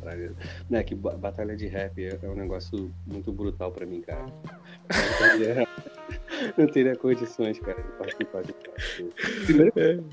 Caralho. 0.00 0.34
Né, 0.70 0.82
que 0.82 0.94
ba- 0.94 1.14
batalha 1.16 1.54
de 1.54 1.66
rap 1.66 2.02
é, 2.02 2.18
é 2.22 2.28
um 2.28 2.34
negócio 2.34 2.90
muito 3.06 3.30
brutal 3.30 3.70
pra 3.70 3.84
mim, 3.84 4.00
cara. 4.00 4.24
Não 4.24 5.28
teria, 5.38 5.68
não 6.56 6.66
teria 6.66 6.96
condições, 6.96 7.58
cara, 7.58 7.82
de 7.82 7.88
participar 7.98 8.42
de 8.42 8.54
Primeiro, 9.44 9.72
eu 9.76 10.04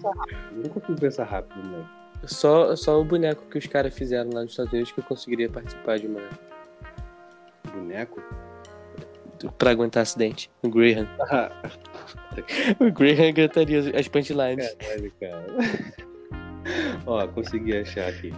nunca 0.57 0.79
fui 0.81 0.95
pensar 0.95 1.23
rápido, 1.23 1.65
né? 1.69 1.85
Só, 2.25 2.75
só 2.75 2.99
o 2.99 3.05
boneco 3.05 3.43
que 3.49 3.57
os 3.57 3.65
caras 3.65 3.93
fizeram 3.93 4.31
lá 4.33 4.41
nos 4.41 4.51
Estados 4.51 4.73
Unidos 4.73 4.91
que 4.91 4.99
eu 4.99 5.03
conseguiria 5.05 5.49
participar 5.49 5.97
de 5.97 6.07
uma. 6.07 6.21
Boneco? 7.69 8.21
Pra 9.57 9.71
aguentar 9.71 10.03
acidente. 10.03 10.49
O 10.61 10.69
Graham. 10.69 11.07
O 12.79 12.91
Graham 12.91 13.29
aguentaria 13.29 13.79
as 13.99 14.07
punchlines. 14.07 14.73
Caralho, 14.75 15.13
cara. 15.19 15.45
Ó, 17.05 17.27
consegui 17.27 17.75
achar 17.77 18.07
aqui. 18.07 18.33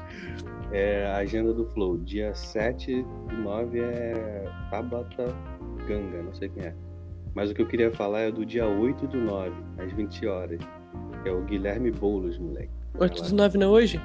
É 0.72 1.06
a 1.08 1.18
agenda 1.18 1.54
do 1.54 1.66
Flow. 1.68 1.98
Dia 1.98 2.34
7 2.34 3.04
do 3.04 3.38
9 3.38 3.80
é 3.80 4.46
Tabata 4.70 5.36
Ganga, 5.88 6.24
não 6.24 6.34
sei 6.34 6.50
quem 6.50 6.64
é. 6.64 6.74
Mas 7.34 7.52
o 7.52 7.54
que 7.54 7.62
eu 7.62 7.68
queria 7.68 7.92
falar 7.92 8.22
é 8.22 8.32
do 8.32 8.46
dia 8.46 8.68
8 8.68 9.08
do 9.08 9.18
9, 9.18 9.52
às 9.78 9.92
20 9.94 10.26
horas. 10.28 10.60
É 11.26 11.32
o 11.32 11.42
Guilherme 11.44 11.92
Boulos, 11.92 12.38
moleque. 12.38 12.72
8 12.98 13.24
do 13.24 13.36
9 13.36 13.58
não 13.58 13.68
é 13.68 13.70
hoje? 13.70 14.02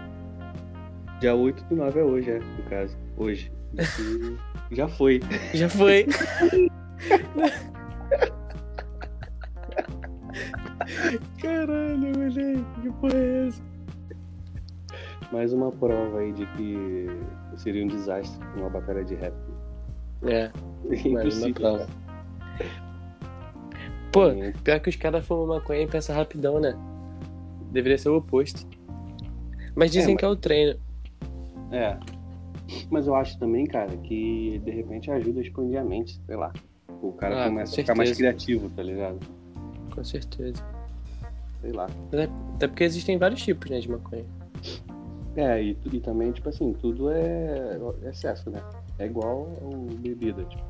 Dia 1.21 1.35
8 1.35 1.65
do 1.65 1.77
9 1.77 2.01
é 2.01 2.05
hoje, 2.05 2.31
é, 2.31 2.39
no 2.39 2.63
caso. 2.69 2.97
Hoje. 3.17 3.53
Já 4.71 4.89
foi. 4.89 5.21
Já 5.55 5.69
foi. 5.69 6.07
Caralho, 11.41 11.99
moleque, 11.99 12.65
que 12.83 12.91
porra 13.01 13.15
é 13.17 13.49
essa? 13.49 13.63
Mais 15.33 15.53
uma 15.53 15.73
prova 15.73 16.21
aí 16.21 16.33
de 16.33 16.47
que 16.47 17.07
seria 17.57 17.85
um 17.85 17.89
desastre 17.89 18.39
uma 18.57 18.71
batalha 18.71 19.05
de 19.05 19.15
rap. 19.15 19.35
É, 20.23 20.51
mais 20.89 21.05
uma 21.07 21.21
Impossível. 21.21 21.55
prova. 21.55 21.87
Pô, 24.13 24.23
pior 24.63 24.81
que 24.81 24.89
os 24.89 24.97
caras 24.97 25.27
fumam 25.27 25.47
maconha 25.49 25.83
e 25.83 25.87
pensa 25.87 26.15
rapidão, 26.15 26.61
né? 26.61 26.75
Deveria 27.73 27.99
ser 27.99 28.09
o 28.09 28.17
oposto. 28.17 28.67
Mas 29.75 29.91
dizem 29.91 30.15
mas- 30.15 30.21
que 30.21 30.25
é 30.25 30.29
o 30.29 30.37
treino. 30.37 30.79
É. 31.73 31.99
Mas 32.91 33.07
eu 33.07 33.15
acho 33.15 33.39
também, 33.39 33.67
cara, 33.67 33.97
que 33.99 34.61
de 34.65 34.71
repente 34.71 35.11
ajuda 35.11 35.41
a 35.41 35.43
expandir 35.43 35.81
a 35.81 35.85
mente, 35.85 36.21
sei 36.27 36.37
lá. 36.37 36.53
O 37.03 37.13
cara 37.13 37.45
Ah, 37.45 37.49
começa 37.49 37.75
com 37.75 37.81
a 37.81 37.83
ficar 37.83 37.95
mais 37.95 38.17
criativo, 38.17 38.71
tá 38.71 38.83
ligado? 38.83 39.19
Com 39.95 40.05
certeza. 40.05 40.65
Sei 41.61 41.73
lá. 41.73 41.87
Até 42.55 42.67
porque 42.69 42.85
existem 42.85 43.19
vários 43.19 43.43
tipos, 43.43 43.71
né, 43.71 43.79
de 43.81 43.91
maconha. 43.91 44.25
É, 45.37 45.63
e, 45.63 45.77
e 45.93 46.01
também, 46.01 46.33
tipo 46.33 46.49
assim, 46.49 46.73
tudo 46.75 47.11
é 47.11 47.79
excesso, 48.05 48.51
né? 48.51 48.63
É 48.99 49.07
igual 49.07 49.43
o 49.61 49.87
bebida, 49.99 50.45
tipo. 50.45 50.65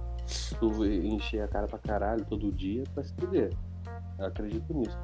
Tu 0.59 0.85
encher 0.85 1.43
a 1.43 1.49
cara 1.49 1.69
pra 1.69 1.79
caralho 1.79 2.25
todo 2.25 2.51
dia 2.51 2.83
pra 2.93 3.05
se 3.05 3.15
fuder. 3.15 3.53
Eu 4.19 4.27
acredito 4.27 4.75
nisso. 4.75 4.99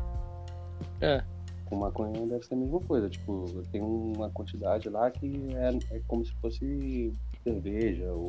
É. 1.00 1.22
Com 1.72 1.78
maconha 1.78 2.26
deve 2.26 2.44
ser 2.44 2.52
a 2.52 2.56
mesma 2.58 2.80
coisa. 2.80 3.08
Tipo, 3.08 3.46
tem 3.72 3.80
uma 3.80 4.28
quantidade 4.28 4.90
lá 4.90 5.10
que 5.10 5.48
é, 5.54 5.96
é 5.96 6.00
como 6.06 6.22
se 6.22 6.30
fosse 6.34 7.10
cerveja 7.42 8.12
ou 8.12 8.28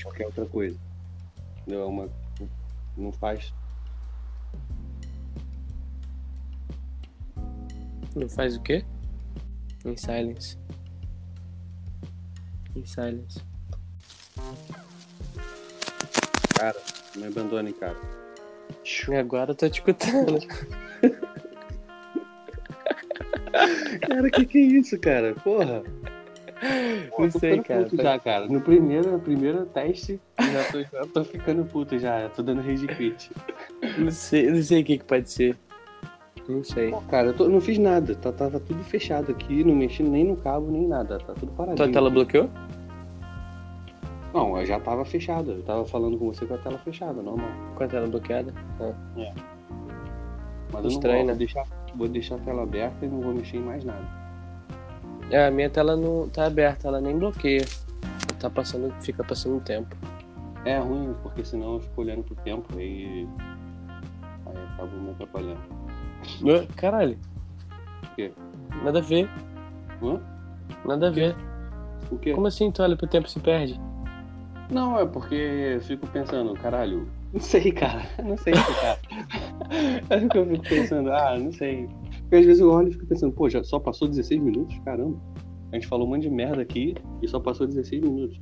qualquer 0.00 0.26
outra 0.26 0.46
coisa. 0.46 0.78
Entendeu? 1.62 1.82
É 1.82 1.86
uma, 1.86 2.08
não 2.96 3.10
faz. 3.10 3.52
Não 8.14 8.28
faz 8.28 8.56
o 8.56 8.62
quê? 8.62 8.84
In 9.84 9.96
silence. 9.96 10.56
In 12.76 12.86
silence. 12.86 13.42
Cara, 16.56 16.80
não 17.16 17.22
me 17.22 17.26
abandone, 17.26 17.72
cara. 17.72 17.96
E 19.08 19.14
agora 19.16 19.50
eu 19.50 19.56
tô 19.56 19.68
te 19.68 19.80
escutando. 19.80 20.38
Cara, 24.00 24.30
que 24.30 24.46
que 24.46 24.58
é 24.58 24.60
isso, 24.62 24.98
cara? 24.98 25.34
Porra. 25.44 25.82
Não 27.18 27.30
sei, 27.30 27.60
cara. 27.62 27.82
puto 27.84 27.96
já, 28.02 28.18
cara. 28.18 28.46
No 28.46 28.60
primeiro, 28.60 29.12
no 29.12 29.18
primeiro 29.20 29.66
teste, 29.66 30.18
já 30.40 30.64
tô, 30.72 30.80
já 30.82 31.06
tô 31.12 31.24
ficando 31.24 31.64
puto 31.64 31.98
já. 31.98 32.28
Tô 32.30 32.42
dando 32.42 32.62
rage 32.62 32.86
quit. 32.86 33.30
Não 33.98 34.10
sei, 34.10 34.50
não 34.50 34.62
sei 34.62 34.80
o 34.82 34.84
que 34.84 34.98
que 34.98 35.04
pode 35.04 35.30
ser. 35.30 35.56
Não 36.48 36.62
sei. 36.64 36.90
Pô, 36.90 37.00
cara, 37.02 37.28
eu 37.28 37.34
tô- 37.34 37.48
não 37.48 37.60
fiz 37.60 37.78
nada. 37.78 38.14
Tá, 38.14 38.30
tava 38.32 38.60
tudo 38.60 38.82
fechado 38.84 39.30
aqui. 39.32 39.62
Não 39.64 39.74
mexi 39.74 40.02
nem 40.02 40.24
no 40.24 40.36
cabo, 40.36 40.70
nem 40.70 40.86
nada. 40.86 41.18
Tá 41.18 41.34
tudo 41.34 41.52
paradinho. 41.52 41.76
Tua 41.76 41.92
tela 41.92 42.10
bloqueou? 42.10 42.48
Não, 44.32 44.58
eu 44.58 44.66
já 44.66 44.80
tava 44.80 45.04
fechada. 45.04 45.52
Eu 45.52 45.62
tava 45.62 45.84
falando 45.84 46.18
com 46.18 46.26
você 46.32 46.44
com 46.46 46.54
a 46.54 46.58
tela 46.58 46.78
fechada, 46.78 47.20
normal. 47.22 47.48
Com 47.76 47.84
a 47.84 47.86
tela 47.88 48.06
bloqueada? 48.06 48.52
Mas 50.72 50.76
eu 50.76 50.82
não 50.82 50.88
Estranho, 50.88 51.18
vou, 51.18 51.26
né? 51.26 51.34
deixar, 51.34 51.64
vou 51.96 52.08
deixar 52.08 52.36
a 52.36 52.38
tela 52.38 52.62
aberta 52.62 53.04
e 53.04 53.08
não 53.08 53.20
vou 53.20 53.34
mexer 53.34 53.56
em 53.58 53.62
mais 53.62 53.84
nada. 53.84 54.06
É, 55.30 55.46
a 55.46 55.50
minha 55.50 55.70
tela 55.70 55.96
não 55.96 56.28
tá 56.28 56.46
aberta, 56.46 56.88
ela 56.88 57.00
nem 57.00 57.18
bloqueia. 57.18 57.64
Tá 58.38 58.50
passando, 58.50 58.92
fica 59.02 59.24
passando 59.24 59.60
tempo. 59.62 59.96
É 60.64 60.78
ruim, 60.78 61.14
porque 61.22 61.44
senão 61.44 61.74
eu 61.74 61.80
fico 61.80 62.00
olhando 62.02 62.22
pro 62.24 62.34
tempo 62.36 62.78
e. 62.78 63.26
Aí 64.46 64.56
acabo 64.74 64.96
me 64.96 65.10
atrapalhando. 65.10 65.60
Ah, 66.42 66.66
Caralho. 66.76 67.18
O 68.02 68.14
quê? 68.14 68.32
Nada 68.82 68.98
a 68.98 69.02
ver, 69.02 69.28
Hã? 70.02 70.20
nada 70.84 71.08
a 71.08 71.10
ver. 71.10 71.34
O 72.10 72.18
quê? 72.18 72.32
Como 72.34 72.46
assim 72.46 72.70
tu 72.70 72.82
olha 72.82 72.96
pro 72.96 73.06
tempo 73.06 73.26
e 73.26 73.30
se 73.30 73.40
perde? 73.40 73.80
Não, 74.70 74.98
é 74.98 75.06
porque 75.06 75.34
eu 75.34 75.80
fico 75.80 76.06
pensando, 76.06 76.52
caralho, 76.54 77.08
não 77.34 77.40
sei, 77.40 77.72
cara, 77.72 78.02
não 78.24 78.36
sei 78.38 78.54
explicar. 78.54 78.98
é 80.08 80.16
o 80.16 80.28
que 80.28 80.38
eu 80.38 80.46
fico 80.46 80.62
pensando, 80.68 81.12
ah, 81.12 81.36
não 81.38 81.52
sei. 81.52 81.88
Porque 82.22 82.36
às 82.36 82.46
vezes 82.46 82.60
eu 82.60 82.70
olho 82.70 82.88
e 82.88 82.92
fico 82.92 83.06
pensando, 83.06 83.32
pô, 83.32 83.48
já 83.50 83.62
só 83.64 83.78
passou 83.78 84.08
16 84.08 84.40
minutos? 84.40 84.78
Caramba. 84.84 85.18
A 85.72 85.74
gente 85.74 85.86
falou 85.88 86.06
um 86.06 86.10
monte 86.10 86.22
de 86.22 86.30
merda 86.30 86.62
aqui 86.62 86.94
e 87.20 87.28
só 87.28 87.40
passou 87.40 87.66
16 87.66 88.00
minutos. 88.02 88.40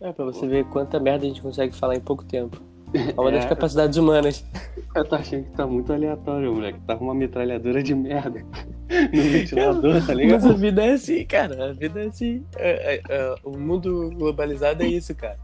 É, 0.00 0.12
pra 0.12 0.24
você 0.24 0.46
ver 0.46 0.64
quanta 0.66 0.98
merda 0.98 1.24
a 1.26 1.28
gente 1.28 1.42
consegue 1.42 1.74
falar 1.76 1.94
em 1.96 2.00
pouco 2.00 2.24
tempo. 2.24 2.60
É 2.94 3.20
uma 3.20 3.32
das 3.32 3.44
É. 3.44 3.48
capacidades 3.48 3.98
humanas. 3.98 4.44
Eu 4.94 5.04
tô 5.04 5.16
achando 5.16 5.42
que 5.44 5.50
tá 5.50 5.66
muito 5.66 5.92
aleatório, 5.92 6.54
moleque. 6.54 6.78
Tá 6.86 6.94
uma 6.96 7.12
metralhadora 7.12 7.82
de 7.82 7.92
merda 7.92 8.40
no 9.12 9.20
ventilador, 9.32 9.94
tá 9.94 10.06
Mas 10.08 10.16
ligado? 10.16 10.48
a 10.48 10.52
vida 10.52 10.84
é 10.84 10.92
assim, 10.92 11.26
cara. 11.26 11.70
A 11.70 11.72
vida 11.72 12.04
é 12.04 12.06
assim. 12.06 12.44
É, 12.56 12.94
é, 12.94 13.02
é, 13.08 13.34
o 13.42 13.58
mundo 13.58 14.10
globalizado 14.16 14.84
é 14.84 14.86
isso, 14.86 15.12
cara. 15.16 15.36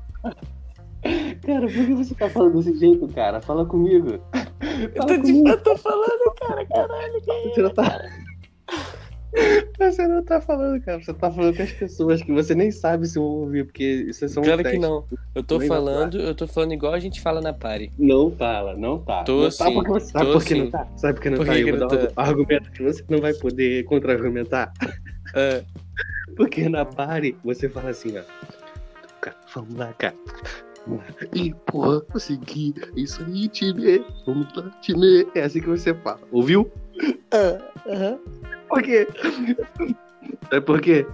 Cara, 1.44 1.60
por 1.60 1.70
que 1.70 1.94
você 1.94 2.14
tá 2.14 2.28
falando 2.28 2.58
desse 2.58 2.78
jeito, 2.78 3.08
cara? 3.08 3.40
Fala 3.40 3.64
comigo. 3.64 4.20
Eu 4.60 4.90
Fala 4.96 5.06
tô, 5.06 5.14
te, 5.14 5.20
comigo. 5.20 5.48
eu 5.48 5.62
tô 5.62 5.76
falando, 5.76 6.34
cara, 6.40 6.66
caralho. 6.66 7.20
Que... 7.22 7.50
Você 7.54 7.62
não 7.62 7.70
tá. 7.70 8.00
Você 9.78 10.08
não 10.08 10.24
tá 10.24 10.40
falando, 10.40 10.80
cara. 10.82 11.00
Você 11.00 11.14
tá 11.14 11.30
falando 11.30 11.56
com 11.56 11.62
as 11.62 11.72
pessoas 11.72 12.22
que 12.22 12.32
você 12.32 12.54
nem 12.54 12.70
sabe 12.72 13.06
se 13.06 13.14
vão 13.18 13.26
ouvir, 13.26 13.64
porque 13.64 13.84
isso 14.08 14.24
é 14.24 14.28
só 14.28 14.40
um 14.40 14.44
Claro 14.44 14.62
que 14.64 14.78
não. 14.78 15.04
Eu 15.34 15.42
tô 15.44 15.58
Nem 15.58 15.68
falando, 15.68 16.20
eu 16.20 16.34
tô 16.34 16.46
falando 16.48 16.72
igual 16.72 16.92
a 16.92 16.98
gente 16.98 17.20
fala 17.20 17.40
na 17.40 17.52
party. 17.52 17.92
Não 17.96 18.30
fala, 18.32 18.76
não 18.76 18.98
tá. 18.98 19.22
Tô 19.22 19.42
não 19.42 19.44
tá 19.44 19.50
sim, 19.50 19.74
porque 19.74 19.90
você 19.90 20.06
sabe 20.12 20.26
tô 20.26 20.32
por 20.32 20.42
que 20.42 20.54
sim. 20.54 20.62
não 20.62 20.70
tá? 20.70 20.88
Sabe 20.96 21.14
por 21.14 21.22
que 21.22 21.30
não 21.30 21.36
Por 21.38 21.46
tá? 21.46 21.52
que 21.52 21.60
Eu 21.60 21.64
que 21.64 21.72
vou 21.72 21.88
dar 21.88 21.94
um 21.96 22.06
tá? 22.06 22.12
argumento 22.16 22.70
que 22.72 22.82
você 22.82 23.04
não 23.08 23.20
vai 23.20 23.32
poder 23.34 23.84
contra-argumentar. 23.84 24.72
É, 25.34 25.62
Porque 26.36 26.68
na 26.68 26.84
party 26.84 27.36
você 27.44 27.68
fala 27.68 27.90
assim, 27.90 28.14
ó. 28.18 28.22
Vamos 29.54 29.74
lá, 29.74 29.92
cara. 29.94 30.14
Ih, 31.34 31.54
porra, 31.66 32.00
consegui. 32.02 32.74
Isso 32.96 33.22
aí, 33.22 33.48
time. 33.48 34.04
Vamos 34.26 34.52
lá, 34.54 34.70
time. 34.80 35.26
É 35.34 35.42
assim 35.42 35.60
que 35.60 35.68
você 35.68 35.94
fala. 35.94 36.20
Ouviu? 36.32 36.70
ah, 37.32 37.58
aham, 37.88 38.18
Por 38.68 38.82
quê? 38.82 39.06
É 40.50 40.60
por 40.60 40.80
quê? 40.80 41.06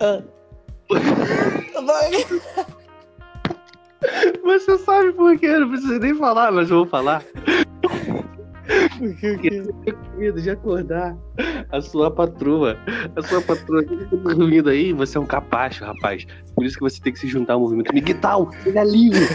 ah. 0.00 0.22
Você 4.42 4.78
sabe 4.78 5.12
por 5.12 5.36
quê, 5.38 5.58
não 5.58 5.68
precisa 5.68 5.98
nem 5.98 6.14
falar, 6.14 6.52
mas 6.52 6.70
eu 6.70 6.78
vou 6.78 6.86
falar. 6.86 7.22
Porque? 8.98 9.36
Tenho 9.36 9.98
medo 10.16 10.40
de 10.40 10.50
acordar 10.50 11.16
a 11.70 11.80
sua 11.80 12.10
patroa. 12.10 12.76
A 13.14 13.22
sua 13.22 13.40
patroa 13.40 13.84
que 13.84 13.96
tá 13.96 14.34
dormindo 14.34 14.68
aí, 14.70 14.92
você 14.92 15.16
é 15.18 15.20
um 15.20 15.26
capacho, 15.26 15.84
rapaz. 15.84 16.26
Por 16.54 16.64
isso 16.64 16.76
que 16.76 16.82
você 16.82 17.00
tem 17.00 17.12
que 17.12 17.18
se 17.18 17.28
juntar 17.28 17.54
ao 17.54 17.60
movimento 17.60 17.92
Miguel, 17.94 18.50
seja 18.62 18.84
livre. 18.84 19.26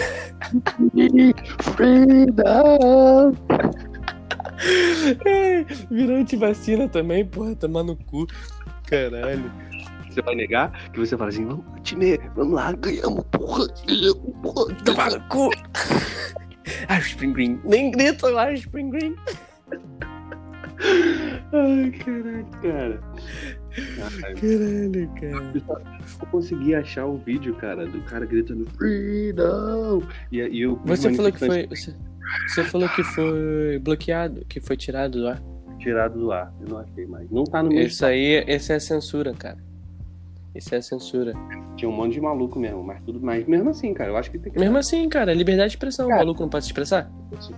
Freedom. 1.76 3.36
Ai, 5.26 5.66
Virou 5.90 6.18
antivacina 6.18 6.88
também, 6.88 7.26
porra, 7.26 7.56
tomar 7.56 7.84
no 7.84 7.96
cu. 7.96 8.28
Caralho. 8.88 9.52
Você 10.10 10.22
vai 10.22 10.36
negar 10.36 10.72
que 10.92 11.00
você 11.00 11.16
fala 11.16 11.30
assim, 11.30 11.46
vamos, 11.46 11.64
time, 11.84 12.20
vamos 12.36 12.54
lá, 12.54 12.74
ganhamos, 12.74 13.24
porra, 13.32 13.66
ganhamos, 13.88 14.36
porra. 14.44 14.76
Tomar 14.84 15.12
no 15.12 15.22
cu. 15.30 15.50
Ai, 16.88 17.00
Spring 17.00 17.34
Green. 17.34 17.60
Nem 17.64 17.92
grita 17.92 18.30
lá, 18.30 18.52
Spring 18.54 18.90
Green. 18.90 19.16
Ai, 21.54 21.92
caralho, 21.92 22.46
cara. 22.62 23.02
Ai, 23.74 24.34
Caralho, 24.36 25.10
cara. 25.20 25.54
eu 26.22 26.28
consegui 26.28 26.76
achar 26.76 27.06
o 27.06 27.18
vídeo, 27.18 27.56
cara, 27.56 27.86
do 27.86 28.02
cara 28.02 28.26
gritando 28.26 28.66
Freedom! 28.72 30.02
E, 30.32 30.40
e 30.40 30.62
eu, 30.62 30.76
Você 30.86 31.14
falou 31.14 31.32
que 31.32 31.40
foi. 31.40 31.68
Você, 31.68 31.96
você 32.48 32.64
falou 32.64 32.90
que 32.90 33.04
foi 33.04 33.80
bloqueado, 33.80 34.44
que 34.46 34.60
foi 34.60 34.76
tirado 34.76 35.22
do 35.22 35.28
ar. 35.28 35.42
tirado 35.80 36.20
do 36.20 36.32
ar. 36.32 36.54
Eu 36.62 36.68
não 36.70 36.78
achei 36.80 37.06
mais. 37.06 37.30
Não 37.30 37.44
tá 37.44 37.62
no 37.64 37.70
meu 37.70 37.84
Isso 37.84 38.06
aí, 38.06 38.44
esse 38.48 38.74
é 38.74 38.80
censura, 38.80 39.34
cara. 39.34 39.58
Isso 40.54 40.76
é 40.76 40.82
censura. 40.82 41.34
Tinha 41.78 41.88
um 41.90 41.94
monte 41.94 42.14
de 42.14 42.22
maluco 42.22 42.60
mesmo, 42.60 42.84
mas 42.84 43.02
tudo 43.04 43.22
mais. 43.22 43.46
Mesmo 43.48 43.70
assim, 43.70 43.94
cara, 43.94 44.10
eu 44.12 44.18
acho 44.18 44.30
que 44.30 44.38
tem 44.38 44.52
que. 44.52 44.60
Mesmo 44.60 44.78
assim, 44.78 45.08
cara, 45.08 45.34
liberdade 45.34 45.70
de 45.70 45.76
expressão. 45.78 46.06
O 46.06 46.10
Cara. 46.10 46.22
maluco 46.22 46.42
não 46.42 46.50
pode 46.50 46.66
se 46.66 46.70
expressar? 46.72 47.10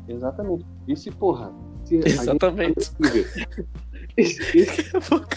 Exatamente. 0.07 0.65
E 0.88 0.95
se, 0.95 1.09
porra, 1.12 1.51
se 1.85 1.95
gente- 1.95 2.07
Exatamente. 2.07 2.91
Daqui 4.15 4.95
a 4.95 5.01
pouco. 5.01 5.27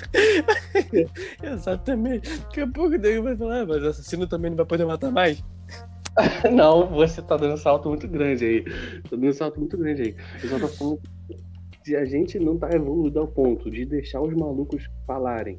Exatamente. 1.43 2.39
Daqui 2.41 2.61
a 2.61 2.67
pouco 2.67 2.95
o 2.95 2.99
nego 2.99 3.23
vai 3.23 3.37
falar, 3.37 3.61
ah, 3.63 3.67
mas 3.67 3.83
o 3.83 3.87
assassino 3.89 4.27
também 4.27 4.51
não 4.51 4.57
vai 4.57 4.67
poder 4.67 4.85
matar 4.85 5.11
mais. 5.11 5.43
Não, 6.51 6.87
você 6.87 7.21
tá 7.21 7.37
dando 7.37 7.53
um 7.55 7.59
salto 7.59 7.91
muito 7.91 8.09
grande 8.09 8.43
aí. 8.45 8.65
Tá 8.65 9.11
dando 9.11 9.29
um 9.29 9.33
salto 9.35 9.61
muito 9.61 9.77
grande 9.77 10.01
aí. 10.03 10.17
Eu 10.43 10.49
só 10.49 10.59
tô 10.59 10.69
falando 10.69 11.01
se 11.85 11.95
a 11.95 12.07
gente 12.07 12.39
não 12.39 12.57
tá 12.57 12.71
evoluído 12.73 13.21
ao 13.21 13.29
ponto 13.29 13.71
de 13.71 13.85
deixar 13.85 14.23
os 14.23 14.33
malucos 14.35 14.89
falarem 15.07 15.59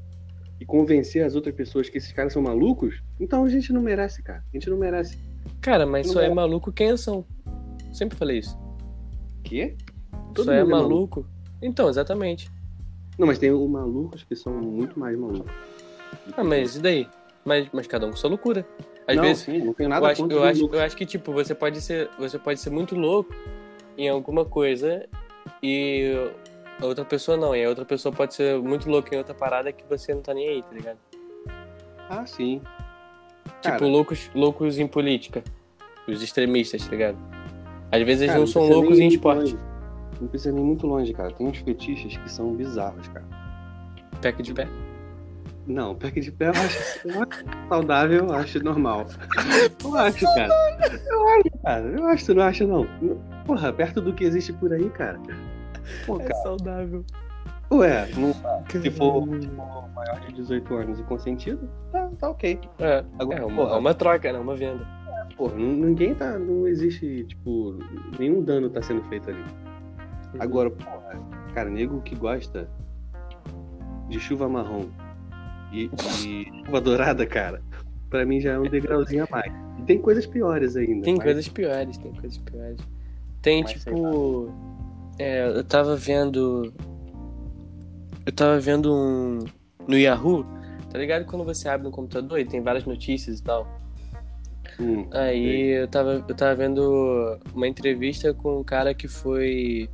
e 0.60 0.66
convencer 0.66 1.24
as 1.24 1.36
outras 1.36 1.54
pessoas 1.54 1.90
que 1.90 1.98
esses 1.98 2.12
caras 2.12 2.34
são 2.34 2.42
malucos, 2.42 3.02
então 3.20 3.44
a 3.44 3.50
gente 3.50 3.72
não 3.72 3.82
merece, 3.82 4.24
cara. 4.24 4.44
A 4.52 4.58
gente 4.58 4.70
não 4.70 4.78
merece. 4.78 5.18
Cara, 5.62 5.86
mas 5.86 6.08
só 6.08 6.22
é 6.22 6.26
é. 6.26 6.34
maluco 6.34 6.72
quem 6.72 6.96
são. 6.98 7.26
Sempre 7.94 8.18
falei 8.18 8.40
isso. 8.40 8.58
Quê? 9.44 9.76
só 10.36 10.52
é 10.52 10.64
mundo 10.64 10.72
maluco. 10.72 11.26
Então, 11.62 11.90
exatamente. 11.90 12.50
Não, 13.18 13.26
mas 13.26 13.40
tem 13.40 13.52
os 13.52 13.70
malucos 13.70 14.24
que 14.24 14.36
são 14.36 14.54
muito 14.54 15.00
mais 15.00 15.18
malucos. 15.18 15.52
Ah, 16.36 16.44
mas 16.44 16.76
e 16.76 16.82
daí? 16.82 17.08
Mas, 17.44 17.68
mas 17.72 17.88
cada 17.88 18.06
um 18.06 18.12
com 18.12 18.18
sua 18.18 18.30
loucura. 18.30 18.66
Às 19.08 19.16
não, 19.16 19.24
vezes, 19.24 19.44
sim, 19.44 19.60
não 19.60 19.74
eu 19.78 19.90
nada 19.90 20.08
acho, 20.08 20.22
contra 20.22 20.38
eu, 20.38 20.44
acho, 20.44 20.70
eu 20.74 20.82
acho 20.82 20.96
que, 20.98 21.06
tipo, 21.06 21.32
você 21.32 21.56
pode 21.56 21.80
ser, 21.82 22.10
você 22.20 22.38
pode 22.38 22.60
ser 22.60 22.70
muito 22.70 22.94
louco 22.94 23.34
em 23.98 24.10
alguma 24.10 24.44
coisa 24.44 25.08
e 25.64 26.30
a 26.79 26.86
outra 26.86 27.05
pessoa 27.05 27.38
não. 27.38 27.55
E 27.55 27.63
a 27.63 27.69
outra 27.69 27.86
pessoa 27.86 28.13
pode 28.13 28.34
ser 28.34 28.60
muito 28.60 28.89
louca 28.89 29.13
em 29.13 29.17
outra 29.17 29.34
parada 29.34 29.72
que 29.72 29.84
você 29.89 30.13
não 30.13 30.22
tá 30.22 30.34
nem 30.34 30.48
aí, 30.48 30.62
tá 30.63 30.74
ligado? 30.74 30.98
Ah, 32.10 32.25
sim. 32.25 32.62
Tipo, 33.62 33.79
Cara. 33.79 33.86
loucos, 33.86 34.29
loucos 34.34 34.77
em 34.77 34.88
política. 34.88 35.43
Os 36.07 36.22
extremistas, 36.22 36.86
tá 36.86 36.91
ligado? 36.91 37.17
Às 37.91 38.01
vezes 38.03 38.22
eles 38.22 38.31
Cara, 38.34 38.39
não 38.39 38.48
são 38.48 38.63
loucos 38.67 39.00
em 39.00 39.07
esporte. 39.07 39.39
longe. 39.39 39.57
Não 40.19 40.27
precisa 40.27 40.51
nem 40.51 40.63
muito 40.63 40.88
longe, 40.88 41.13
cara. 41.13 41.31
Tem 41.31 41.48
uns 41.48 41.57
fetiches 41.57 42.17
que 42.17 42.31
são 42.31 42.53
bizarros, 42.53 43.07
cara. 43.10 43.25
Pack 44.22 44.41
de 44.41 44.53
pé. 44.53 44.67
Não, 45.67 45.93
pack 45.96 46.19
de 46.22 46.31
pé 46.31 46.48
eu 46.48 46.51
acho, 46.51 47.07
eu 47.07 47.24
acho 47.24 47.43
saudável, 47.67 48.25
eu 48.27 48.34
acho 48.34 48.63
normal. 48.63 49.05
Eu 49.84 49.96
acho, 49.96 50.25
cara. 50.25 50.48
Eu 51.07 51.27
acho, 51.27 51.50
cara. 51.62 51.86
Eu 51.86 52.05
acho, 52.07 52.25
tu 52.25 52.34
não 52.36 52.43
acha, 52.43 52.65
não? 52.65 52.88
Porra, 53.46 53.74
perto 53.74 54.01
do 54.01 54.13
que 54.13 54.24
existe 54.24 54.53
por 54.53 54.72
aí, 54.74 54.89
cara. 54.89 55.19
Pô, 56.06 56.20
É 56.20 56.25
cara. 56.25 56.36
saudável. 56.44 57.03
Ué, 57.72 58.08
não, 58.15 58.34
se 58.82 58.89
for 58.91 59.25
for 59.27 59.89
maior 59.94 60.20
de 60.25 60.34
18 60.34 60.74
anos 60.75 61.00
e 61.00 61.03
consentido, 61.03 61.70
tá, 61.91 62.10
tá 62.17 62.29
ok. 62.29 62.58
É, 62.79 63.03
Agora, 63.20 63.39
é 63.41 63.46
uma, 63.46 63.56
porra. 63.63 63.75
é 63.75 63.79
uma 63.79 63.94
troca, 63.94 64.32
né? 64.32 64.39
Uma 64.39 64.56
venda. 64.56 64.88
Porra, 65.36 65.56
não- 65.56 65.74
ninguém 65.74 66.15
tá. 66.15 66.39
Não 66.39 66.65
existe, 66.65 67.25
tipo, 67.25 67.77
nenhum 68.17 68.41
dano 68.41 68.70
tá 68.70 68.82
sendo 68.82 69.03
feito 69.10 69.29
ali. 69.29 69.44
Agora, 70.39 70.70
porra, 70.72 71.20
cara, 71.53 71.70
nego 71.70 72.00
que 72.01 72.15
gosta 72.15 72.70
de 74.08 74.20
chuva 74.20 74.48
marrom 74.48 74.86
e, 75.74 75.89
e 76.25 76.63
chuva 76.65 76.79
dourada, 76.79 77.25
cara, 77.25 77.62
pra 78.10 78.25
mim 78.25 78.39
já 78.39 78.53
é 78.53 78.60
um 78.60 78.63
degrauzinho 78.63 79.25
a 79.25 79.27
mais. 79.29 79.51
E 79.79 79.82
tem 79.84 80.00
coisas 80.00 80.25
piores 80.25 80.75
ainda. 80.77 81.03
Tem 81.03 81.15
mas- 81.15 81.24
coisas 81.24 81.48
piores, 81.50 81.98
tem 81.98 82.13
coisas 82.13 82.38
piores. 82.38 82.79
Tem, 83.41 83.63
Mas 83.63 83.72
sei 83.82 83.94
tipo. 83.94 84.51
É, 85.20 85.48
eu 85.48 85.64
tava 85.64 85.96
vendo. 85.96 86.74
Eu 88.26 88.32
tava 88.32 88.60
vendo 88.60 88.94
um. 88.94 89.40
No 89.88 89.98
Yahoo, 89.98 90.46
tá 90.92 91.00
ligado? 91.00 91.26
Quando 91.26 91.46
você 91.46 91.70
abre 91.70 91.86
no 91.88 91.92
computador 91.92 92.40
e 92.40 92.46
tem 92.46 92.62
várias 92.62 92.86
notícias 92.86 93.40
e 93.40 93.44
tal. 93.44 93.68
Hum, 94.80 95.08
Aí 95.12 95.82
eu 95.82 95.88
tava, 95.88 96.26
eu 96.28 96.36
tava 96.36 96.54
vendo 96.56 97.40
uma 97.54 97.68
entrevista 97.68 98.34
com 98.34 98.60
um 98.60 98.64
cara 98.64 98.94
que 98.94 99.08
foi. 99.08 99.90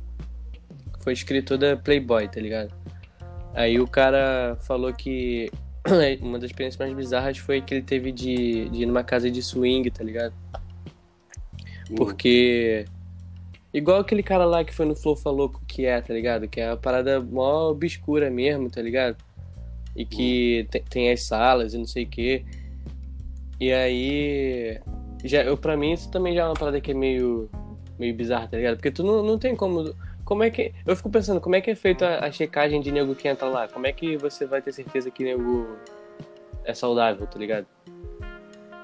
Foi 1.00 1.12
escritor 1.12 1.58
da 1.58 1.76
Playboy, 1.76 2.28
tá 2.28 2.40
ligado? 2.40 2.74
Aí 3.54 3.78
o 3.78 3.86
cara 3.86 4.56
falou 4.62 4.92
que 4.92 5.50
uma 6.20 6.38
das 6.38 6.50
experiências 6.50 6.78
mais 6.78 6.92
bizarras 6.94 7.38
foi 7.38 7.60
que 7.60 7.74
ele 7.74 7.82
teve 7.82 8.10
de, 8.10 8.68
de 8.68 8.82
ir 8.82 8.86
numa 8.86 9.04
casa 9.04 9.30
de 9.30 9.42
swing, 9.42 9.90
tá 9.90 10.02
ligado? 10.02 10.34
hum. 11.90 11.94
Porque. 11.96 12.84
Igual 13.74 13.98
aquele 13.98 14.22
cara 14.22 14.44
lá 14.44 14.64
que 14.64 14.72
foi 14.72 14.86
no 14.86 14.94
Flow 14.94 15.16
falou 15.16 15.52
que 15.66 15.84
é, 15.84 16.00
tá 16.00 16.14
ligado? 16.14 16.46
Que 16.46 16.60
é 16.60 16.70
uma 16.70 16.76
parada 16.76 17.20
mó 17.20 17.70
obscura 17.70 18.30
mesmo, 18.30 18.70
tá 18.70 18.80
ligado? 18.80 19.16
E 19.96 20.06
que 20.06 20.66
te- 20.70 20.84
tem 20.88 21.10
as 21.10 21.22
salas 21.24 21.74
e 21.74 21.78
não 21.78 21.84
sei 21.86 22.04
o 22.04 22.08
quê. 22.08 22.44
E 23.60 23.72
aí. 23.72 24.80
Já, 25.24 25.42
eu, 25.42 25.56
pra 25.56 25.76
mim, 25.76 25.92
isso 25.92 26.08
também 26.10 26.34
já 26.36 26.42
é 26.42 26.44
uma 26.44 26.54
parada 26.54 26.80
que 26.80 26.92
é 26.92 26.94
meio. 26.94 27.50
meio 27.98 28.14
bizarra, 28.14 28.46
tá 28.46 28.56
ligado? 28.56 28.76
Porque 28.76 28.92
tu 28.92 29.02
não, 29.02 29.24
não 29.24 29.38
tem 29.38 29.56
como. 29.56 29.92
Como 30.24 30.44
é 30.44 30.50
que. 30.50 30.72
Eu 30.86 30.94
fico 30.94 31.10
pensando, 31.10 31.40
como 31.40 31.56
é 31.56 31.60
que 31.60 31.70
é 31.72 31.74
feita 31.74 32.06
a, 32.06 32.26
a 32.26 32.30
checagem 32.32 32.80
de 32.80 32.92
nego 32.92 33.14
que 33.16 33.26
entra 33.26 33.48
lá? 33.48 33.66
Como 33.66 33.86
é 33.88 33.92
que 33.92 34.16
você 34.16 34.46
vai 34.46 34.62
ter 34.62 34.72
certeza 34.72 35.10
que 35.10 35.24
nego 35.24 35.76
é 36.64 36.72
saudável, 36.74 37.26
tá 37.26 37.38
ligado? 37.40 37.66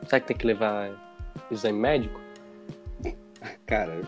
Será 0.06 0.18
que 0.20 0.26
tem 0.26 0.36
que 0.36 0.46
levar 0.46 0.90
exame 1.50 1.78
médico? 1.78 2.20
Cara, 3.66 4.02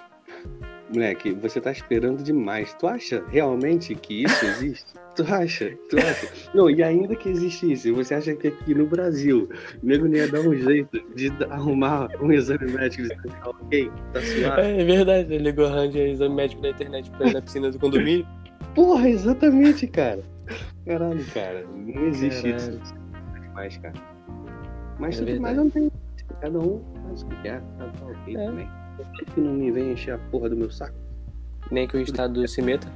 moleque, 0.92 1.32
você 1.32 1.60
tá 1.60 1.70
esperando 1.72 2.22
demais. 2.22 2.74
Tu 2.74 2.86
acha 2.86 3.22
realmente 3.28 3.94
que 3.94 4.24
isso 4.24 4.44
existe? 4.44 4.92
Tu 5.14 5.22
acha? 5.24 5.70
Tu 5.90 5.98
acha? 5.98 6.26
Não, 6.54 6.70
e 6.70 6.82
ainda 6.82 7.14
que 7.14 7.28
existisse, 7.28 7.90
você 7.90 8.14
acha 8.14 8.34
que 8.34 8.48
aqui 8.48 8.74
no 8.74 8.86
Brasil, 8.86 9.46
o 9.82 9.86
nego 9.86 10.08
não 10.08 10.14
ia 10.16 10.26
dar 10.26 10.40
um 10.40 10.54
jeito 10.54 10.98
de 11.14 11.30
arrumar 11.50 12.08
um 12.18 12.32
exame 12.32 12.72
médico 12.72 13.02
e 13.02 13.08
dizer, 13.08 13.20
"Tá 13.30 13.50
ok, 13.50 13.90
tá 14.14 14.22
suave? 14.22 14.62
É 14.62 14.84
verdade, 14.84 15.34
ele 15.34 15.44
ligou 15.44 15.66
arranja 15.66 15.98
exame 15.98 16.34
médico 16.34 16.62
na 16.62 16.70
internet 16.70 17.10
pra 17.10 17.26
ir 17.28 17.34
na 17.34 17.42
piscina 17.42 17.70
do 17.70 17.78
condomínio. 17.78 18.26
Porra, 18.74 19.06
exatamente, 19.10 19.86
cara. 19.86 20.22
Caralho, 20.86 21.24
cara, 21.34 21.66
não 21.76 22.06
existe 22.06 22.50
Caralho. 22.50 22.80
isso. 22.82 22.94
Demais, 23.42 23.76
cara. 23.76 23.94
Mas 24.98 25.14
É 25.16 25.18
tudo 25.18 25.26
verdade. 25.26 25.40
mais 25.42 25.56
não 25.58 25.68
tem. 25.68 25.92
Cada 26.40 26.58
um 26.58 26.82
faz 27.06 27.22
o 27.22 27.26
que 27.26 27.42
quer, 27.42 27.60
tá 27.78 27.84
ok 28.02 28.34
É. 28.34 28.46
também. 28.46 28.68
Que 29.34 29.40
não 29.40 29.54
me 29.54 29.70
vem 29.70 29.92
encher 29.92 30.14
a 30.14 30.18
porra 30.18 30.48
do 30.48 30.56
meu 30.56 30.70
saco. 30.70 30.96
Nem 31.70 31.86
que 31.86 31.96
o 31.96 32.00
Estado 32.00 32.46
se 32.46 32.60
meta. 32.60 32.90